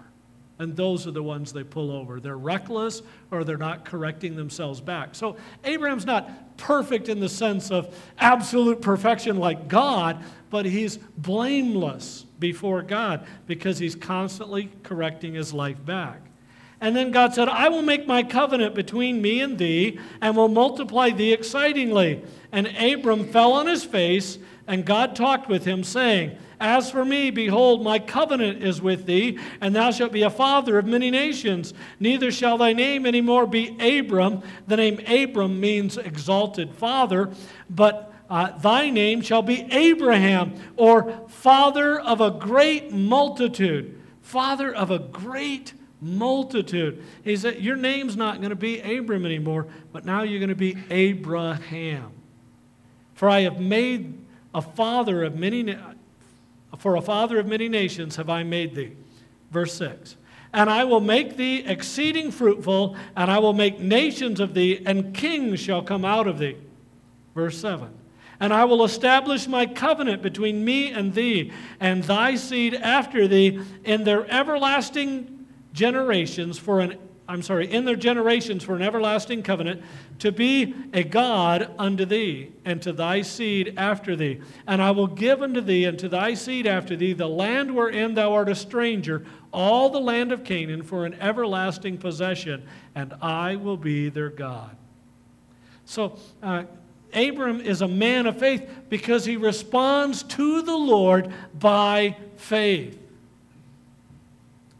And 0.59 0.75
those 0.75 1.05
are 1.05 1.11
the 1.11 1.21
ones 1.21 1.53
they 1.53 1.63
pull 1.63 1.91
over. 1.91 2.19
They're 2.19 2.37
reckless 2.37 3.03
or 3.29 3.43
they're 3.43 3.57
not 3.57 3.85
correcting 3.85 4.35
themselves 4.35 4.81
back. 4.81 5.13
So 5.13 5.37
Abraham's 5.63 6.05
not 6.05 6.57
perfect 6.57 7.09
in 7.09 7.19
the 7.19 7.29
sense 7.29 7.69
of 7.69 7.95
absolute 8.17 8.81
perfection 8.81 9.37
like 9.37 9.67
God, 9.67 10.23
but 10.49 10.65
he's 10.65 10.97
blameless 10.97 12.25
before 12.39 12.81
God 12.81 13.27
because 13.45 13.77
he's 13.77 13.95
constantly 13.95 14.71
correcting 14.81 15.35
his 15.35 15.53
life 15.53 15.83
back. 15.85 16.21
And 16.79 16.95
then 16.95 17.11
God 17.11 17.33
said, 17.33 17.49
I 17.49 17.69
will 17.69 17.81
make 17.81 18.05
my 18.05 18.21
covenant 18.21 18.75
between 18.75 19.21
me 19.21 19.41
and 19.41 19.57
thee, 19.57 19.99
and 20.21 20.35
will 20.35 20.47
multiply 20.47 21.09
thee 21.09 21.33
exceedingly. 21.33 22.23
And 22.51 22.67
Abram 22.67 23.25
fell 23.29 23.53
on 23.53 23.65
his 23.65 23.83
face, 23.83 24.37
and 24.67 24.85
God 24.85 25.15
talked 25.15 25.49
with 25.49 25.65
him, 25.65 25.83
saying, 25.83 26.37
As 26.59 26.91
for 26.91 27.03
me, 27.03 27.31
behold, 27.31 27.83
my 27.83 27.97
covenant 27.97 28.63
is 28.63 28.79
with 28.79 29.07
thee, 29.07 29.39
and 29.59 29.75
thou 29.75 29.89
shalt 29.89 30.11
be 30.11 30.21
a 30.21 30.29
father 30.29 30.77
of 30.77 30.85
many 30.85 31.09
nations. 31.09 31.73
Neither 31.99 32.31
shall 32.31 32.59
thy 32.59 32.73
name 32.73 33.07
any 33.07 33.21
more 33.21 33.47
be 33.47 33.75
Abram. 33.79 34.43
The 34.67 34.77
name 34.77 34.99
Abram 35.07 35.59
means 35.59 35.97
exalted 35.97 36.75
father, 36.75 37.31
but 37.71 38.13
uh, 38.29 38.55
thy 38.57 38.91
name 38.91 39.21
shall 39.21 39.41
be 39.41 39.67
Abraham, 39.71 40.53
or 40.75 41.27
father 41.27 41.99
of 41.99 42.21
a 42.21 42.29
great 42.29 42.91
multitude. 42.91 43.99
Father 44.21 44.73
of 44.73 44.91
a 44.91 44.99
great 44.99 45.73
multitude. 46.01 47.03
He 47.23 47.35
said, 47.35 47.61
Your 47.61 47.75
name's 47.75 48.15
not 48.15 48.37
going 48.37 48.49
to 48.49 48.55
be 48.55 48.79
Abram 48.79 49.25
anymore, 49.25 49.67
but 49.91 50.05
now 50.05 50.23
you're 50.23 50.39
going 50.39 50.49
to 50.49 50.55
be 50.55 50.77
Abraham. 50.89 52.11
For 53.15 53.29
I 53.29 53.41
have 53.41 53.59
made 53.59 54.13
a 54.53 54.61
father 54.61 55.23
of 55.23 55.35
many, 55.35 55.75
for 56.77 56.95
a 56.95 57.01
father 57.01 57.39
of 57.39 57.47
many 57.47 57.67
nations 57.67 58.15
have 58.15 58.29
I 58.29 58.43
made 58.43 58.75
thee. 58.75 58.93
Verse 59.51 59.73
6. 59.73 60.15
And 60.53 60.69
I 60.69 60.83
will 60.83 61.01
make 61.01 61.35
thee 61.35 61.63
exceeding 61.65 62.31
fruitful, 62.31 62.95
and 63.15 63.29
I 63.29 63.39
will 63.39 63.53
make 63.53 63.79
nations 63.79 64.39
of 64.39 64.53
thee, 64.53 64.81
and 64.85 65.13
kings 65.13 65.59
shall 65.59 65.81
come 65.81 66.05
out 66.05 66.27
of 66.27 66.39
thee. 66.39 66.57
Verse 67.35 67.57
7. 67.59 67.89
And 68.39 68.53
I 68.53 68.65
will 68.65 68.83
establish 68.83 69.47
my 69.47 69.65
covenant 69.65 70.21
between 70.21 70.63
me 70.63 70.91
and 70.91 71.13
thee, 71.13 71.51
and 71.79 72.03
thy 72.03 72.35
seed 72.35 72.75
after 72.75 73.27
thee, 73.27 73.59
in 73.83 74.03
their 74.03 74.29
everlasting 74.31 75.36
generations 75.77 76.57
for 76.57 76.79
an 76.79 76.97
I'm 77.29 77.41
sorry, 77.41 77.69
in 77.69 77.83
their 77.83 77.97
generations 77.97 78.63
for 78.63 78.75
an 78.75 78.81
everlasting 78.81 79.43
covenant, 79.43 79.83
to 80.19 80.31
be 80.31 80.73
a 80.93 81.03
God 81.03 81.69
unto 81.77 82.05
thee, 82.05 82.53
and 82.63 82.81
to 82.83 82.93
thy 82.93 83.21
seed 83.21 83.73
after 83.75 84.15
thee. 84.15 84.39
And 84.65 84.81
I 84.81 84.91
will 84.91 85.07
give 85.07 85.41
unto 85.41 85.59
thee 85.59 85.83
and 85.83 85.99
to 85.99 86.07
thy 86.07 86.35
seed 86.35 86.65
after 86.65 86.95
thee 86.95 87.11
the 87.11 87.27
land 87.27 87.75
wherein 87.75 88.13
thou 88.13 88.33
art 88.33 88.47
a 88.47 88.55
stranger, 88.55 89.25
all 89.51 89.89
the 89.89 89.99
land 89.99 90.31
of 90.31 90.45
Canaan, 90.45 90.83
for 90.83 91.05
an 91.05 91.15
everlasting 91.15 91.97
possession, 91.97 92.63
and 92.95 93.13
I 93.21 93.57
will 93.57 93.77
be 93.77 94.07
their 94.07 94.29
God. 94.29 94.77
So, 95.83 96.17
uh, 96.41 96.63
Abram 97.13 97.59
is 97.59 97.81
a 97.81 97.87
man 97.87 98.25
of 98.25 98.37
faith 98.37 98.69
because 98.89 99.25
he 99.25 99.35
responds 99.35 100.23
to 100.23 100.61
the 100.61 100.75
Lord 100.75 101.33
by 101.59 102.15
faith. 102.37 103.06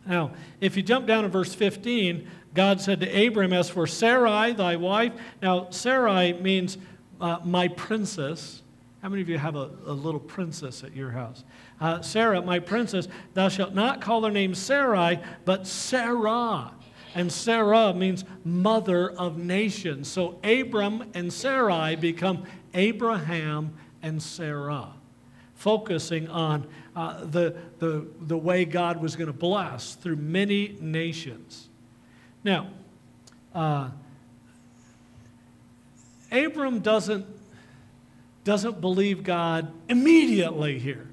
Now, 0.08 0.32
if 0.62 0.78
you 0.78 0.84
jump 0.84 1.06
down 1.06 1.24
to 1.24 1.30
verse 1.30 1.54
15, 1.54 2.28
God 2.54 2.80
said 2.82 3.02
to 3.02 3.28
Abram, 3.28 3.54
As 3.54 3.70
for 3.70 3.86
Sarai, 3.86 4.54
thy 4.54 4.76
wife, 4.76 5.14
now 5.42 5.70
Sarai 5.70 6.34
means 6.34 6.78
uh, 7.20 7.40
my 7.44 7.68
princess. 7.68 8.64
How 9.02 9.10
many 9.10 9.22
of 9.22 9.30
you 9.30 9.38
have 9.38 9.56
a, 9.56 9.70
a 9.86 9.94
little 9.94 10.20
princess 10.20 10.84
at 10.84 10.96
your 10.96 11.12
house? 11.12 11.44
Uh, 11.80 12.02
Sarah, 12.02 12.42
my 12.42 12.60
princess, 12.60 13.08
thou 13.34 13.50
shalt 13.50 13.74
not 13.74 14.02
call 14.02 14.24
her 14.24 14.32
name 14.32 14.56
Sarai, 14.56 15.20
but 15.46 15.68
Sarah. 15.68 16.74
And 17.14 17.32
Sarah 17.32 17.94
means 17.94 18.26
mother 18.44 19.12
of 19.12 19.38
nations. 19.38 20.08
So 20.08 20.40
Abram 20.44 21.12
and 21.14 21.32
Sarai 21.32 21.96
become 21.96 22.44
Abraham 22.74 23.74
and 24.02 24.22
Sarah 24.22 24.97
focusing 25.68 26.30
on 26.30 26.66
uh, 26.96 27.26
the, 27.26 27.54
the, 27.80 28.08
the 28.22 28.38
way 28.38 28.64
God 28.64 29.02
was 29.02 29.18
going 29.18 29.28
to 29.28 29.34
bless 29.34 29.96
through 29.96 30.16
many 30.16 30.78
nations. 30.80 31.68
Now, 32.42 32.70
uh, 33.54 33.90
Abram 36.32 36.80
doesn't, 36.80 37.26
doesn't 38.46 38.80
believe 38.80 39.24
God 39.24 39.70
immediately 39.90 40.80
here. 40.80 41.10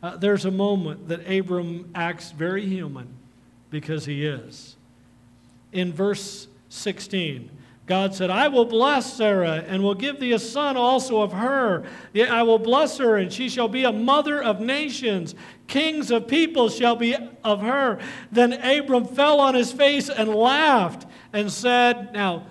uh, 0.00 0.16
there's 0.16 0.44
a 0.44 0.52
moment 0.52 1.08
that 1.08 1.28
Abram 1.28 1.90
acts 1.92 2.30
very 2.30 2.64
human 2.64 3.08
because 3.68 4.04
he 4.04 4.24
is. 4.24 4.76
In 5.72 5.92
verse 5.92 6.46
16, 6.68 7.50
God 7.88 8.14
said, 8.14 8.28
I 8.28 8.48
will 8.48 8.66
bless 8.66 9.14
Sarah 9.14 9.64
and 9.66 9.82
will 9.82 9.94
give 9.94 10.20
thee 10.20 10.32
a 10.32 10.38
son 10.38 10.76
also 10.76 11.22
of 11.22 11.32
her. 11.32 11.84
I 12.14 12.42
will 12.42 12.58
bless 12.58 12.98
her, 12.98 13.16
and 13.16 13.32
she 13.32 13.48
shall 13.48 13.66
be 13.66 13.84
a 13.84 13.92
mother 13.92 14.42
of 14.42 14.60
nations. 14.60 15.34
Kings 15.68 16.10
of 16.10 16.28
peoples 16.28 16.76
shall 16.76 16.96
be 16.96 17.16
of 17.42 17.62
her. 17.62 17.98
Then 18.30 18.52
Abram 18.52 19.06
fell 19.06 19.40
on 19.40 19.54
his 19.54 19.72
face 19.72 20.10
and 20.10 20.34
laughed 20.34 21.06
and 21.32 21.50
said, 21.50 22.12
Now, 22.12 22.46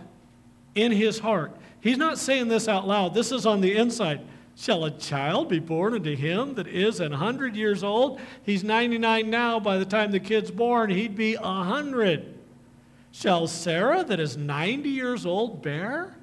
in 0.73 0.91
his 0.91 1.19
heart, 1.19 1.55
he's 1.81 1.97
not 1.97 2.17
saying 2.17 2.47
this 2.47 2.67
out 2.67 2.88
loud, 2.88 3.13
this 3.13 3.31
is 3.31 3.45
on 3.45 3.61
the 3.61 3.75
inside. 3.75 4.21
Shall 4.55 4.85
a 4.85 4.91
child 4.91 5.49
be 5.49 5.59
born 5.59 5.93
unto 5.93 6.15
him 6.15 6.55
that 6.55 6.65
is 6.65 6.99
an 6.99 7.11
hundred 7.11 7.55
years 7.55 7.83
old? 7.83 8.19
He's 8.41 8.63
99 8.63 9.29
now. 9.29 9.59
By 9.59 9.77
the 9.77 9.85
time 9.85 10.11
the 10.11 10.19
kid's 10.19 10.49
born, 10.49 10.89
he'd 10.89 11.15
be 11.15 11.35
a 11.35 11.41
hundred. 11.41 12.36
Shall 13.20 13.47
Sarah, 13.47 14.03
that 14.03 14.20
is 14.20 14.38
90 14.38 14.89
years 14.89 15.26
old, 15.26 15.63
bear? 15.63 16.15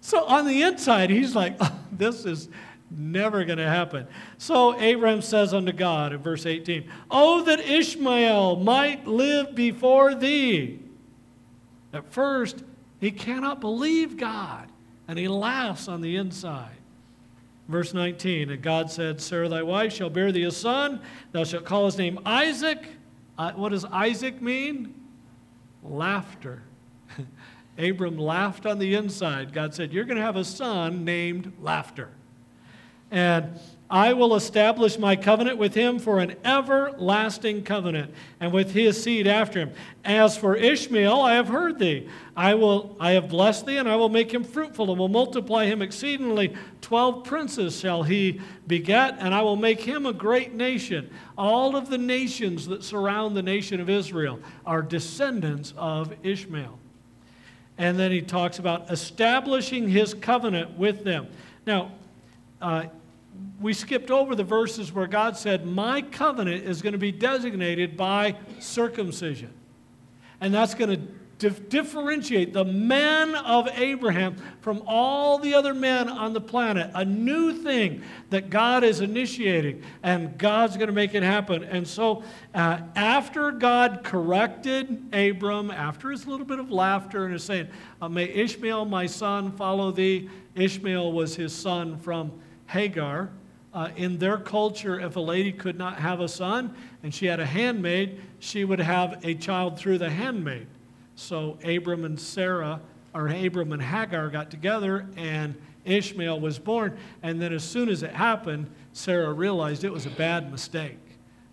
So 0.00 0.24
on 0.24 0.46
the 0.46 0.62
inside, 0.62 1.10
he's 1.10 1.36
like, 1.36 1.56
oh, 1.60 1.78
this 1.92 2.24
is 2.24 2.48
never 2.90 3.44
going 3.44 3.58
to 3.58 3.68
happen. 3.68 4.06
So 4.38 4.72
Abram 4.80 5.20
says 5.20 5.52
unto 5.52 5.72
God 5.72 6.14
in 6.14 6.22
verse 6.22 6.46
18, 6.46 6.90
Oh, 7.10 7.42
that 7.42 7.60
Ishmael 7.60 8.56
might 8.56 9.06
live 9.06 9.54
before 9.54 10.14
thee. 10.14 10.80
At 11.92 12.10
first, 12.10 12.64
he 12.98 13.10
cannot 13.10 13.60
believe 13.60 14.16
God, 14.16 14.70
and 15.06 15.18
he 15.18 15.28
laughs 15.28 15.86
on 15.86 16.00
the 16.00 16.16
inside. 16.16 16.78
Verse 17.68 17.92
19, 17.92 18.48
and 18.48 18.62
God 18.62 18.90
said, 18.90 19.20
Sarah 19.20 19.50
thy 19.50 19.62
wife 19.62 19.92
shall 19.92 20.08
bear 20.08 20.32
thee 20.32 20.44
a 20.44 20.50
son, 20.50 21.02
thou 21.32 21.44
shalt 21.44 21.66
call 21.66 21.84
his 21.84 21.98
name 21.98 22.18
Isaac. 22.24 22.86
Uh, 23.36 23.52
what 23.52 23.68
does 23.68 23.84
Isaac 23.84 24.40
mean? 24.40 24.94
Laughter. 25.82 26.62
Abram 27.78 28.18
laughed 28.18 28.66
on 28.66 28.78
the 28.78 28.94
inside. 28.94 29.52
God 29.52 29.74
said, 29.74 29.92
You're 29.92 30.04
going 30.04 30.16
to 30.16 30.22
have 30.22 30.36
a 30.36 30.44
son 30.44 31.04
named 31.04 31.52
Laughter. 31.60 32.10
And 33.10 33.58
I 33.92 34.12
will 34.12 34.36
establish 34.36 35.00
my 35.00 35.16
covenant 35.16 35.58
with 35.58 35.74
him 35.74 35.98
for 35.98 36.20
an 36.20 36.36
everlasting 36.44 37.64
covenant, 37.64 38.14
and 38.38 38.52
with 38.52 38.70
his 38.70 39.02
seed 39.02 39.26
after 39.26 39.58
him. 39.58 39.72
As 40.04 40.36
for 40.36 40.54
Ishmael, 40.54 41.20
I 41.20 41.34
have 41.34 41.48
heard 41.48 41.80
thee. 41.80 42.08
I 42.36 42.54
will 42.54 42.96
I 43.00 43.12
have 43.12 43.28
blessed 43.28 43.66
thee, 43.66 43.78
and 43.78 43.88
I 43.88 43.96
will 43.96 44.08
make 44.08 44.32
him 44.32 44.44
fruitful, 44.44 44.90
and 44.90 44.98
will 44.98 45.08
multiply 45.08 45.64
him 45.64 45.82
exceedingly. 45.82 46.54
Twelve 46.80 47.24
princes 47.24 47.80
shall 47.80 48.04
he 48.04 48.40
beget, 48.68 49.16
and 49.18 49.34
I 49.34 49.42
will 49.42 49.56
make 49.56 49.80
him 49.80 50.06
a 50.06 50.12
great 50.12 50.54
nation. 50.54 51.10
All 51.36 51.74
of 51.74 51.90
the 51.90 51.98
nations 51.98 52.68
that 52.68 52.84
surround 52.84 53.36
the 53.36 53.42
nation 53.42 53.80
of 53.80 53.90
Israel 53.90 54.38
are 54.64 54.82
descendants 54.82 55.74
of 55.76 56.14
Ishmael. 56.22 56.78
And 57.76 57.98
then 57.98 58.12
he 58.12 58.22
talks 58.22 58.60
about 58.60 58.88
establishing 58.88 59.88
his 59.88 60.14
covenant 60.14 60.78
with 60.78 61.02
them. 61.02 61.26
Now, 61.66 61.90
uh, 62.62 62.84
we 63.60 63.72
skipped 63.72 64.10
over 64.10 64.34
the 64.34 64.44
verses 64.44 64.92
where 64.92 65.06
God 65.06 65.36
said, 65.36 65.66
My 65.66 66.02
covenant 66.02 66.64
is 66.64 66.80
going 66.80 66.92
to 66.92 66.98
be 66.98 67.12
designated 67.12 67.96
by 67.96 68.36
circumcision. 68.58 69.52
And 70.40 70.54
that's 70.54 70.74
going 70.74 70.90
to 70.90 71.12
dif- 71.40 71.68
differentiate 71.68 72.52
the 72.52 72.64
men 72.64 73.34
of 73.34 73.68
Abraham 73.74 74.36
from 74.60 74.82
all 74.86 75.38
the 75.38 75.54
other 75.54 75.74
men 75.74 76.08
on 76.08 76.32
the 76.32 76.40
planet. 76.40 76.90
A 76.94 77.04
new 77.04 77.52
thing 77.52 78.02
that 78.30 78.48
God 78.48 78.84
is 78.84 79.00
initiating, 79.00 79.82
and 80.02 80.38
God's 80.38 80.76
going 80.76 80.88
to 80.88 80.94
make 80.94 81.14
it 81.14 81.22
happen. 81.22 81.64
And 81.64 81.86
so, 81.86 82.22
uh, 82.54 82.80
after 82.94 83.50
God 83.50 84.04
corrected 84.04 85.12
Abram, 85.12 85.70
after 85.70 86.10
his 86.10 86.26
little 86.26 86.46
bit 86.46 86.60
of 86.60 86.70
laughter 86.70 87.24
and 87.24 87.32
his 87.32 87.44
saying, 87.44 87.68
May 88.08 88.24
Ishmael, 88.24 88.84
my 88.84 89.06
son, 89.06 89.52
follow 89.52 89.90
thee, 89.90 90.30
Ishmael 90.54 91.12
was 91.12 91.34
his 91.34 91.54
son 91.54 91.98
from 91.98 92.32
Hagar. 92.70 93.30
Uh, 93.72 93.90
in 93.96 94.18
their 94.18 94.36
culture, 94.36 94.98
if 94.98 95.14
a 95.14 95.20
lady 95.20 95.52
could 95.52 95.78
not 95.78 95.98
have 95.98 96.20
a 96.20 96.26
son 96.26 96.74
and 97.04 97.14
she 97.14 97.26
had 97.26 97.38
a 97.38 97.46
handmaid, 97.46 98.20
she 98.40 98.64
would 98.64 98.80
have 98.80 99.24
a 99.24 99.34
child 99.34 99.78
through 99.78 99.98
the 99.98 100.10
handmaid. 100.10 100.66
So 101.14 101.56
Abram 101.64 102.04
and 102.04 102.18
Sarah, 102.18 102.80
or 103.14 103.28
Abram 103.28 103.72
and 103.72 103.82
Hagar 103.82 104.28
got 104.28 104.50
together, 104.50 105.06
and 105.16 105.54
Ishmael 105.84 106.40
was 106.40 106.58
born. 106.58 106.96
And 107.22 107.40
then, 107.40 107.52
as 107.52 107.62
soon 107.62 107.88
as 107.88 108.02
it 108.02 108.12
happened, 108.12 108.70
Sarah 108.92 109.32
realized 109.32 109.84
it 109.84 109.92
was 109.92 110.06
a 110.06 110.10
bad 110.10 110.50
mistake. 110.50 110.98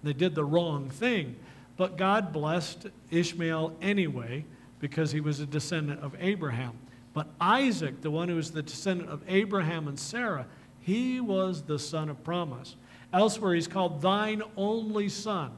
They 0.03 0.13
did 0.13 0.35
the 0.35 0.45
wrong 0.45 0.89
thing. 0.89 1.35
But 1.75 1.97
God 1.97 2.33
blessed 2.33 2.87
Ishmael 3.11 3.75
anyway 3.81 4.45
because 4.79 5.11
he 5.11 5.21
was 5.21 5.39
a 5.39 5.45
descendant 5.45 6.01
of 6.01 6.15
Abraham. 6.19 6.73
But 7.13 7.27
Isaac, 7.41 8.01
the 8.01 8.11
one 8.11 8.29
who 8.29 8.35
was 8.35 8.51
the 8.51 8.61
descendant 8.61 9.09
of 9.09 9.23
Abraham 9.27 9.87
and 9.87 9.97
Sarah, 9.97 10.45
he 10.87 11.19
was 11.19 11.63
the 11.63 11.77
son 11.77 12.07
of 12.07 12.23
promise. 12.23 12.77
Elsewhere, 13.11 13.53
he's 13.53 13.67
called 13.67 14.01
thine 14.01 14.41
only 14.55 15.09
son, 15.09 15.51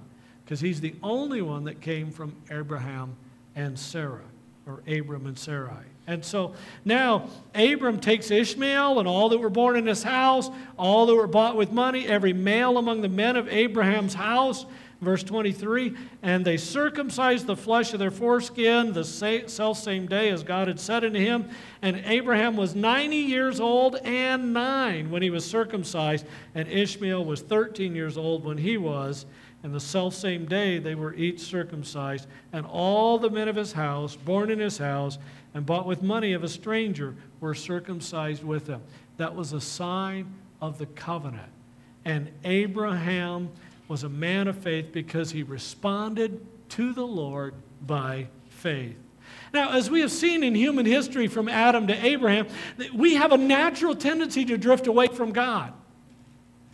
because 0.44 0.60
he's 0.60 0.82
the 0.82 0.96
only 1.04 1.40
one 1.40 1.66
that 1.66 1.82
came 1.82 2.10
from 2.10 2.36
Abraham 2.50 3.16
and 3.56 3.78
Sarah, 3.78 4.26
or 4.66 4.82
Abram 4.88 5.28
and 5.28 5.38
Sarai. 5.38 5.86
And 6.08 6.26
so 6.26 6.56
now 6.84 7.30
Abram 7.54 8.00
takes 8.00 8.32
Ishmael 8.32 8.98
and 8.98 9.08
all 9.08 9.30
that 9.30 9.38
were 9.38 9.52
born 9.52 9.76
in 9.76 9.86
his 9.86 10.02
house, 10.02 10.50
all 10.78 11.06
that 11.06 11.14
were 11.14 11.28
bought 11.28 11.56
with 11.56 11.72
money, 11.72 12.08
every 12.08 12.34
male 12.34 12.80
among 12.80 13.02
the 13.02 13.08
men 13.08 13.36
of 13.36 13.48
Abraham's 13.50 14.16
house, 14.16 14.66
Verse 15.02 15.24
23 15.24 15.96
And 16.24 16.44
they 16.44 16.58
circumcised 16.58 17.46
the 17.46 17.56
flesh 17.56 17.94
of 17.94 18.00
their 18.00 18.12
foreskin 18.12 18.92
the 18.92 19.04
self 19.04 19.78
same 19.78 20.08
day 20.08 20.30
as 20.30 20.44
God 20.44 20.68
had 20.68 20.80
said 20.80 21.06
unto 21.06 21.20
him. 21.20 21.50
And 21.82 22.02
Abraham 22.06 22.58
was 22.58 22.76
90 22.76 23.16
years 23.16 23.60
old 23.60 23.96
and 24.04 24.54
nine 24.54 25.10
when 25.10 25.22
he 25.22 25.30
was 25.30 25.46
circumcised, 25.46 26.26
and 26.54 26.68
Ishmael 26.68 27.24
was 27.24 27.42
13 27.42 27.96
years 27.96 28.18
old 28.18 28.44
when 28.44 28.58
he 28.58 28.78
was. 28.78 29.26
And 29.64 29.74
the 29.74 29.80
self 29.80 30.14
same 30.14 30.46
day 30.46 30.80
they 30.80 30.96
were 30.96 31.14
each 31.14 31.40
circumcised, 31.40 32.28
and 32.52 32.66
all 32.66 33.18
the 33.18 33.30
men 33.30 33.48
of 33.48 33.56
his 33.56 33.74
house, 33.74 34.16
born 34.16 34.52
in 34.52 34.60
his 34.60 34.78
house, 34.78 35.18
and 35.54 35.66
bought 35.66 35.86
with 35.86 36.04
money 36.04 36.34
of 36.34 36.44
a 36.44 36.50
stranger, 36.50 37.16
were 37.40 37.54
circumcised 37.54 38.44
with 38.44 38.68
him. 38.68 38.82
That 39.18 39.36
was 39.36 39.54
a 39.54 39.62
sign 39.62 40.34
of 40.62 40.78
the 40.78 40.86
covenant. 40.88 41.52
And 42.06 42.32
Abraham 42.46 43.50
was 43.90 44.04
a 44.04 44.10
man 44.10 44.48
of 44.48 44.56
faith 44.56 44.92
because 44.94 45.32
he 45.32 45.44
responded 45.44 46.40
to 46.70 46.94
the 46.94 47.06
Lord 47.06 47.56
by 47.86 48.28
faith. 48.48 48.96
Now, 49.52 49.72
as 49.72 49.90
we 49.90 50.02
have 50.02 50.12
seen 50.12 50.44
in 50.44 50.54
human 50.54 50.86
history 50.86 51.28
from 51.28 51.50
Adam 51.50 51.88
to 51.88 52.06
Abraham, 52.06 52.48
we 52.94 53.16
have 53.16 53.32
a 53.32 53.38
natural 53.38 53.96
tendency 53.96 54.46
to 54.46 54.58
drift 54.58 54.86
away 54.86 55.08
from 55.08 55.32
God. 55.32 55.74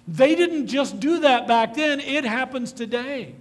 They 0.08 0.36
didn't 0.36 0.68
just 0.68 1.00
do 1.00 1.22
that 1.22 1.48
back 1.48 1.74
then, 1.74 2.02
it 2.02 2.26
happens 2.26 2.74
today. 2.74 3.36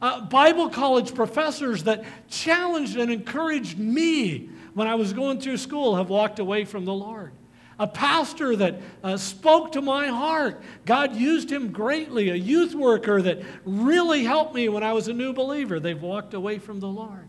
Uh, 0.00 0.22
Bible 0.22 0.70
college 0.70 1.14
professors 1.14 1.84
that 1.84 2.04
challenged 2.30 2.96
and 2.96 3.12
encouraged 3.12 3.78
me 3.78 4.48
when 4.72 4.88
I 4.88 4.94
was 4.94 5.12
going 5.12 5.40
through 5.40 5.58
school 5.58 5.96
have 5.96 6.08
walked 6.08 6.38
away 6.38 6.64
from 6.64 6.86
the 6.86 6.94
Lord 6.94 7.32
a 7.78 7.86
pastor 7.86 8.56
that 8.56 8.80
uh, 9.04 9.16
spoke 9.16 9.72
to 9.72 9.80
my 9.80 10.08
heart. 10.08 10.60
God 10.84 11.14
used 11.14 11.50
him 11.50 11.70
greatly, 11.70 12.30
a 12.30 12.34
youth 12.34 12.74
worker 12.74 13.22
that 13.22 13.40
really 13.64 14.24
helped 14.24 14.54
me 14.54 14.68
when 14.68 14.82
I 14.82 14.92
was 14.92 15.08
a 15.08 15.12
new 15.12 15.32
believer. 15.32 15.78
They've 15.78 16.00
walked 16.00 16.34
away 16.34 16.58
from 16.58 16.80
the 16.80 16.88
Lord. 16.88 17.28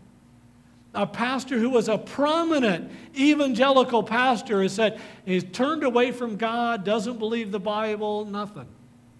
A 0.92 1.06
pastor 1.06 1.56
who 1.56 1.70
was 1.70 1.88
a 1.88 1.98
prominent 1.98 2.90
evangelical 3.16 4.02
pastor 4.02 4.60
has 4.62 4.72
said 4.72 5.00
he's 5.24 5.44
turned 5.44 5.84
away 5.84 6.10
from 6.10 6.36
God, 6.36 6.84
doesn't 6.84 7.18
believe 7.18 7.52
the 7.52 7.60
Bible, 7.60 8.24
nothing. 8.24 8.66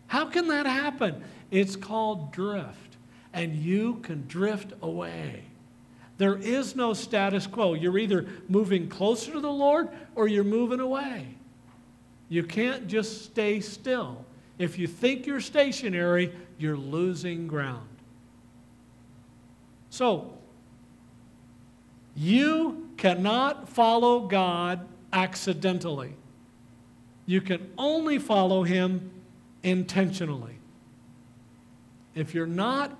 How 0.08 0.26
can 0.26 0.48
that 0.48 0.66
happen? 0.66 1.22
It's 1.52 1.76
called 1.76 2.32
drift, 2.32 2.96
and 3.32 3.54
you 3.54 4.00
can 4.02 4.26
drift 4.26 4.72
away. 4.82 5.44
There 6.20 6.36
is 6.36 6.76
no 6.76 6.92
status 6.92 7.46
quo. 7.46 7.72
You're 7.72 7.96
either 7.96 8.26
moving 8.46 8.90
closer 8.90 9.32
to 9.32 9.40
the 9.40 9.50
Lord 9.50 9.88
or 10.14 10.28
you're 10.28 10.44
moving 10.44 10.78
away. 10.78 11.26
You 12.28 12.42
can't 12.42 12.88
just 12.88 13.24
stay 13.24 13.60
still. 13.60 14.26
If 14.58 14.78
you 14.78 14.86
think 14.86 15.24
you're 15.26 15.40
stationary, 15.40 16.30
you're 16.58 16.76
losing 16.76 17.46
ground. 17.46 17.88
So, 19.88 20.34
you 22.14 22.90
cannot 22.98 23.70
follow 23.70 24.20
God 24.20 24.86
accidentally. 25.14 26.12
You 27.24 27.40
can 27.40 27.72
only 27.78 28.18
follow 28.18 28.62
Him 28.62 29.10
intentionally. 29.62 30.58
If 32.14 32.34
you're 32.34 32.46
not 32.46 32.94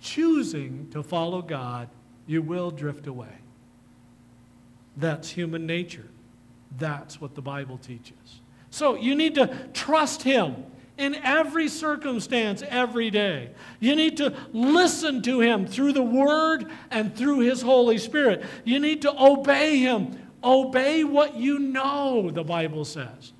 choosing 0.00 0.88
to 0.92 1.02
follow 1.02 1.42
God, 1.42 1.90
you 2.26 2.42
will 2.42 2.70
drift 2.70 3.06
away. 3.06 3.38
That's 4.96 5.30
human 5.30 5.66
nature. 5.66 6.08
That's 6.78 7.20
what 7.20 7.34
the 7.34 7.42
Bible 7.42 7.78
teaches. 7.78 8.40
So 8.70 8.94
you 8.94 9.14
need 9.14 9.34
to 9.34 9.68
trust 9.74 10.22
Him 10.22 10.64
in 10.98 11.14
every 11.16 11.68
circumstance, 11.68 12.62
every 12.68 13.10
day. 13.10 13.50
You 13.80 13.96
need 13.96 14.16
to 14.18 14.34
listen 14.52 15.22
to 15.22 15.40
Him 15.40 15.66
through 15.66 15.92
the 15.92 16.02
Word 16.02 16.70
and 16.90 17.14
through 17.14 17.40
His 17.40 17.62
Holy 17.62 17.98
Spirit. 17.98 18.44
You 18.64 18.78
need 18.78 19.02
to 19.02 19.22
obey 19.22 19.78
Him. 19.78 20.18
Obey 20.44 21.04
what 21.04 21.36
you 21.36 21.58
know, 21.58 22.30
the 22.30 22.44
Bible 22.44 22.84
says. 22.84 23.32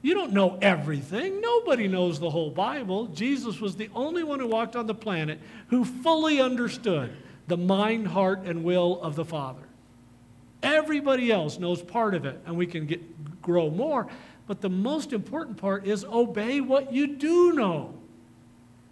You 0.00 0.14
don't 0.14 0.32
know 0.32 0.58
everything. 0.62 1.40
Nobody 1.40 1.88
knows 1.88 2.20
the 2.20 2.30
whole 2.30 2.50
Bible. 2.50 3.06
Jesus 3.06 3.60
was 3.60 3.74
the 3.74 3.90
only 3.94 4.22
one 4.22 4.38
who 4.38 4.46
walked 4.46 4.76
on 4.76 4.86
the 4.86 4.94
planet 4.94 5.40
who 5.68 5.84
fully 5.84 6.40
understood 6.40 7.12
the 7.48 7.56
mind, 7.56 8.08
heart, 8.08 8.44
and 8.44 8.62
will 8.62 9.00
of 9.00 9.16
the 9.16 9.24
Father. 9.24 9.62
Everybody 10.62 11.32
else 11.32 11.58
knows 11.58 11.82
part 11.82 12.14
of 12.14 12.24
it, 12.24 12.40
and 12.46 12.56
we 12.56 12.66
can 12.66 12.86
get, 12.86 13.42
grow 13.42 13.70
more. 13.70 14.06
But 14.46 14.60
the 14.60 14.70
most 14.70 15.12
important 15.12 15.56
part 15.56 15.86
is 15.86 16.04
obey 16.04 16.60
what 16.60 16.92
you 16.92 17.06
do 17.06 17.52
know. 17.52 17.94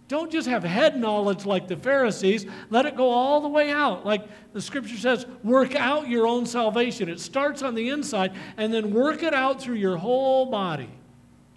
Don't 0.07 0.31
just 0.31 0.47
have 0.47 0.63
head 0.63 0.97
knowledge 0.97 1.45
like 1.45 1.67
the 1.67 1.75
Pharisees. 1.75 2.45
Let 2.69 2.85
it 2.85 2.95
go 2.95 3.09
all 3.09 3.41
the 3.41 3.49
way 3.49 3.71
out. 3.71 4.05
Like 4.05 4.25
the 4.53 4.61
scripture 4.61 4.95
says, 4.95 5.25
work 5.43 5.75
out 5.75 6.07
your 6.07 6.25
own 6.25 6.45
salvation. 6.45 7.09
It 7.09 7.19
starts 7.19 7.61
on 7.61 7.75
the 7.75 7.89
inside 7.89 8.33
and 8.55 8.73
then 8.73 8.93
work 8.93 9.21
it 9.21 9.33
out 9.33 9.61
through 9.61 9.75
your 9.75 9.97
whole 9.97 10.45
body 10.45 10.89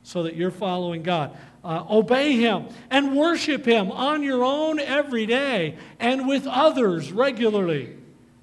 so 0.02 0.24
that 0.24 0.34
you're 0.34 0.50
following 0.50 1.04
God. 1.04 1.36
Uh, 1.62 1.84
obey 1.90 2.32
Him 2.36 2.68
and 2.90 3.16
worship 3.16 3.66
Him 3.66 3.92
on 3.92 4.22
your 4.22 4.44
own 4.44 4.80
every 4.80 5.26
day 5.26 5.76
and 5.98 6.26
with 6.26 6.46
others 6.46 7.12
regularly. 7.12 7.96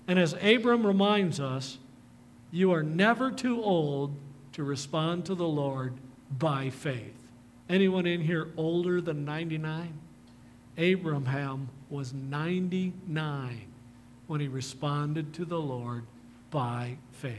And 0.08 0.20
as 0.20 0.34
Abram 0.42 0.86
reminds 0.86 1.40
us, 1.40 1.80
you 2.52 2.72
are 2.72 2.84
never 2.84 3.32
too 3.32 3.62
old 3.62 4.16
to 4.54 4.64
respond 4.64 5.26
to 5.26 5.36
the 5.36 5.48
Lord 5.48 5.96
by 6.38 6.70
faith. 6.70 7.14
Anyone 7.70 8.06
in 8.06 8.22
here 8.22 8.50
older 8.56 9.02
than 9.02 9.26
99? 9.26 9.94
Abraham 10.78 11.70
was 11.90 12.14
99 12.14 13.62
when 14.28 14.40
he 14.40 14.48
responded 14.48 15.34
to 15.34 15.46
the 15.46 15.60
Lord 15.60 16.04
by 16.52 16.98
faith. 17.12 17.34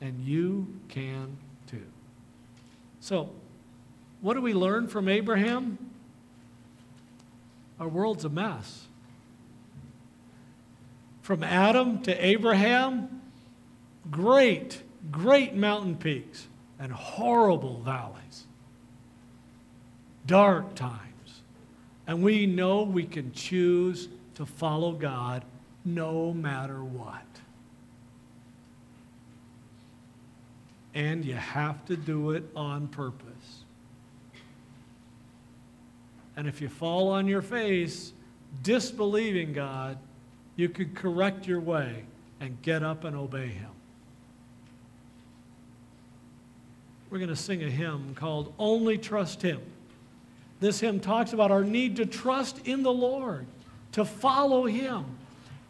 And 0.00 0.20
you 0.24 0.66
can 0.88 1.36
too. 1.66 1.86
So, 3.00 3.30
what 4.20 4.34
do 4.34 4.42
we 4.42 4.52
learn 4.52 4.88
from 4.88 5.08
Abraham? 5.08 5.78
Our 7.78 7.88
world's 7.88 8.24
a 8.24 8.28
mess. 8.28 8.86
From 11.22 11.42
Adam 11.42 12.02
to 12.02 12.24
Abraham, 12.24 13.22
great, 14.10 14.82
great 15.10 15.54
mountain 15.54 15.96
peaks 15.96 16.46
and 16.78 16.92
horrible 16.92 17.80
valleys, 17.80 18.44
dark 20.26 20.74
times. 20.74 21.42
And 22.06 22.22
we 22.22 22.46
know 22.46 22.82
we 22.82 23.04
can 23.04 23.32
choose 23.32 24.08
to 24.34 24.44
follow 24.44 24.92
God 24.92 25.44
no 25.84 26.32
matter 26.32 26.82
what. 26.82 27.22
And 30.94 31.24
you 31.24 31.34
have 31.34 31.84
to 31.86 31.96
do 31.96 32.32
it 32.32 32.44
on 32.56 32.88
purpose. 32.88 33.64
And 36.36 36.46
if 36.46 36.60
you 36.60 36.68
fall 36.68 37.08
on 37.08 37.26
your 37.26 37.42
face 37.42 38.12
disbelieving 38.62 39.52
God, 39.52 39.98
you 40.56 40.68
could 40.68 40.94
correct 40.94 41.46
your 41.46 41.60
way 41.60 42.04
and 42.40 42.60
get 42.62 42.82
up 42.82 43.04
and 43.04 43.16
obey 43.16 43.48
Him. 43.48 43.70
We're 47.10 47.18
going 47.18 47.30
to 47.30 47.36
sing 47.36 47.62
a 47.62 47.70
hymn 47.70 48.14
called 48.14 48.54
Only 48.58 48.96
Trust 48.96 49.42
Him. 49.42 49.60
This 50.60 50.80
hymn 50.80 51.00
talks 51.00 51.32
about 51.32 51.50
our 51.50 51.64
need 51.64 51.96
to 51.96 52.06
trust 52.06 52.66
in 52.66 52.82
the 52.82 52.92
Lord, 52.92 53.46
to 53.92 54.04
follow 54.04 54.66
Him. 54.66 55.04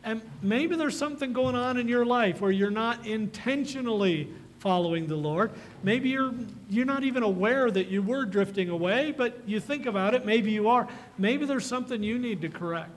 And 0.02 0.22
maybe 0.42 0.76
there's 0.76 0.96
something 0.96 1.32
going 1.32 1.54
on 1.54 1.76
in 1.76 1.88
your 1.88 2.04
life 2.04 2.40
where 2.40 2.50
you're 2.50 2.70
not 2.70 3.06
intentionally 3.06 4.32
following 4.60 5.06
the 5.06 5.16
Lord. 5.16 5.50
Maybe 5.82 6.10
you're, 6.10 6.32
you're 6.68 6.84
not 6.84 7.02
even 7.02 7.22
aware 7.22 7.70
that 7.70 7.88
you 7.88 8.02
were 8.02 8.26
drifting 8.26 8.68
away, 8.68 9.12
but 9.16 9.40
you 9.46 9.58
think 9.58 9.86
about 9.86 10.14
it. 10.14 10.26
Maybe 10.26 10.52
you 10.52 10.68
are. 10.68 10.86
Maybe 11.16 11.46
there's 11.46 11.64
something 11.64 12.02
you 12.02 12.18
need 12.18 12.42
to 12.42 12.50
correct. 12.50 12.90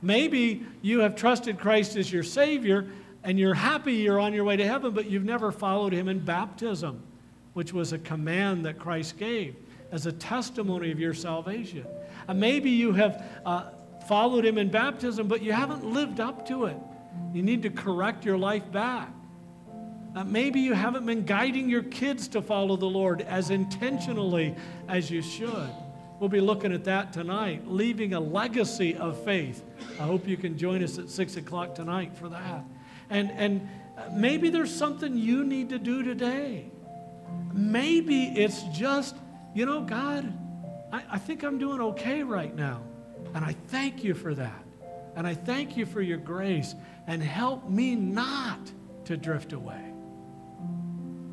Maybe 0.00 0.66
you 0.80 1.00
have 1.00 1.14
trusted 1.14 1.58
Christ 1.58 1.96
as 1.96 2.10
your 2.10 2.22
Savior 2.22 2.88
and 3.22 3.38
you're 3.38 3.54
happy 3.54 3.94
you're 3.94 4.20
on 4.20 4.32
your 4.32 4.44
way 4.44 4.56
to 4.56 4.66
heaven, 4.66 4.92
but 4.92 5.10
you've 5.10 5.24
never 5.24 5.52
followed 5.52 5.92
Him 5.92 6.08
in 6.08 6.20
baptism, 6.20 7.02
which 7.52 7.72
was 7.72 7.92
a 7.92 7.98
command 7.98 8.64
that 8.66 8.78
Christ 8.78 9.18
gave 9.18 9.56
as 9.92 10.06
a 10.06 10.12
testimony 10.12 10.90
of 10.90 10.98
your 10.98 11.14
salvation. 11.14 11.86
And 12.28 12.40
maybe 12.40 12.70
you 12.70 12.92
have 12.92 13.24
uh, 13.44 13.70
followed 14.08 14.44
Him 14.44 14.58
in 14.58 14.70
baptism, 14.70 15.28
but 15.28 15.42
you 15.42 15.52
haven't 15.52 15.84
lived 15.84 16.20
up 16.20 16.46
to 16.48 16.64
it. 16.66 16.76
You 17.32 17.42
need 17.42 17.62
to 17.62 17.70
correct 17.70 18.24
your 18.24 18.38
life 18.38 18.70
back. 18.72 19.10
Uh, 20.14 20.22
maybe 20.22 20.60
you 20.60 20.74
haven't 20.74 21.04
been 21.04 21.24
guiding 21.24 21.68
your 21.68 21.82
kids 21.82 22.28
to 22.28 22.40
follow 22.40 22.76
the 22.76 22.86
Lord 22.86 23.22
as 23.22 23.50
intentionally 23.50 24.54
as 24.88 25.10
you 25.10 25.20
should. 25.20 25.70
We'll 26.20 26.28
be 26.28 26.40
looking 26.40 26.72
at 26.72 26.84
that 26.84 27.12
tonight, 27.12 27.66
leaving 27.66 28.14
a 28.14 28.20
legacy 28.20 28.96
of 28.96 29.22
faith. 29.24 29.64
I 29.98 30.04
hope 30.04 30.28
you 30.28 30.36
can 30.36 30.56
join 30.56 30.84
us 30.84 30.98
at 30.98 31.10
6 31.10 31.36
o'clock 31.36 31.74
tonight 31.74 32.16
for 32.16 32.28
that. 32.28 32.64
And, 33.10 33.32
and 33.32 33.68
maybe 34.12 34.50
there's 34.50 34.74
something 34.74 35.16
you 35.16 35.42
need 35.42 35.70
to 35.70 35.78
do 35.80 36.04
today. 36.04 36.70
Maybe 37.52 38.26
it's 38.26 38.62
just, 38.72 39.16
you 39.52 39.66
know, 39.66 39.80
God, 39.80 40.32
I, 40.92 41.02
I 41.10 41.18
think 41.18 41.42
I'm 41.42 41.58
doing 41.58 41.80
okay 41.80 42.22
right 42.22 42.54
now. 42.54 42.82
And 43.34 43.44
I 43.44 43.56
thank 43.66 44.04
you 44.04 44.14
for 44.14 44.32
that. 44.36 44.64
And 45.16 45.26
I 45.26 45.34
thank 45.34 45.76
you 45.76 45.86
for 45.86 46.00
your 46.00 46.18
grace. 46.18 46.76
And 47.08 47.20
help 47.20 47.68
me 47.68 47.96
not 47.96 48.60
to 49.06 49.16
drift 49.16 49.52
away. 49.52 49.93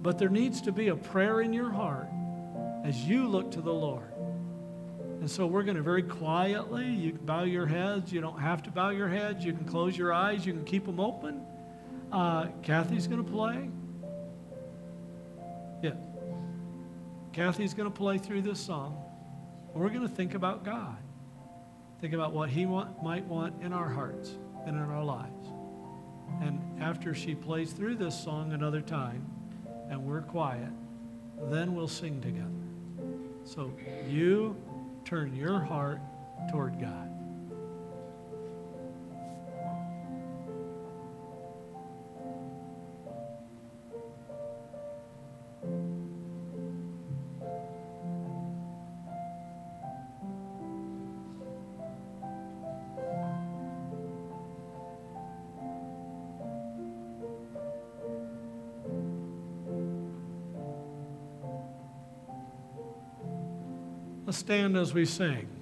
But 0.02 0.18
there 0.18 0.30
needs 0.30 0.62
to 0.62 0.72
be 0.72 0.88
a 0.88 0.96
prayer 0.96 1.42
in 1.42 1.54
your 1.54 1.70
heart 1.70 2.08
as 2.84 3.06
you 3.06 3.28
look 3.28 3.52
to 3.52 3.62
the 3.62 3.74
Lord. 3.74 4.12
And 5.20 5.30
so 5.30 5.46
we're 5.46 5.62
going 5.62 5.78
to 5.78 5.84
very 5.84 6.02
quietly, 6.02 6.90
you 6.90 7.14
bow 7.14 7.44
your 7.44 7.68
heads. 7.68 8.12
You 8.12 8.22
don't 8.22 8.40
have 8.40 8.64
to 8.64 8.72
bow 8.72 8.90
your 8.90 9.08
heads. 9.08 9.46
You 9.46 9.54
can 9.54 9.66
close 9.66 9.96
your 9.96 10.12
eyes. 10.12 10.46
You 10.46 10.54
can 10.54 10.64
keep 10.64 10.86
them 10.88 11.00
open. 11.00 11.46
Uh, 12.12 12.48
Kathy's 12.64 13.06
going 13.06 13.24
to 13.24 13.32
play. 13.32 13.70
Yeah. 15.84 15.94
Kathy's 17.34 17.76
going 17.76 17.90
to 17.90 17.96
play 17.96 18.18
through 18.18 18.42
this 18.42 18.60
song. 18.60 19.04
We're 19.74 19.90
going 19.90 20.02
to 20.02 20.14
think 20.14 20.34
about 20.34 20.66
God. 20.66 20.98
Think 22.02 22.14
about 22.14 22.34
what 22.34 22.50
He 22.50 22.66
want, 22.66 23.04
might 23.04 23.26
want 23.26 23.62
in 23.62 23.74
our 23.74 23.88
hearts 23.88 24.32
and 24.66 24.76
in 24.76 24.82
our 24.82 25.04
lives. 25.04 25.48
And 26.42 26.82
after 26.82 27.14
she 27.14 27.36
plays 27.36 27.74
through 27.74 27.96
this 27.96 28.20
song 28.20 28.54
another 28.54 28.82
time, 28.82 29.24
and 29.92 30.02
we're 30.04 30.22
quiet, 30.22 30.70
then 31.52 31.76
we'll 31.76 31.88
sing 31.88 32.22
together. 32.22 32.48
So 33.44 33.74
you 34.08 34.56
turn 35.04 35.36
your 35.36 35.60
heart 35.60 36.00
toward 36.50 36.80
God. 36.80 37.11
Stand 64.52 64.76
as 64.76 64.94
we 64.94 65.06
sing. 65.06 65.61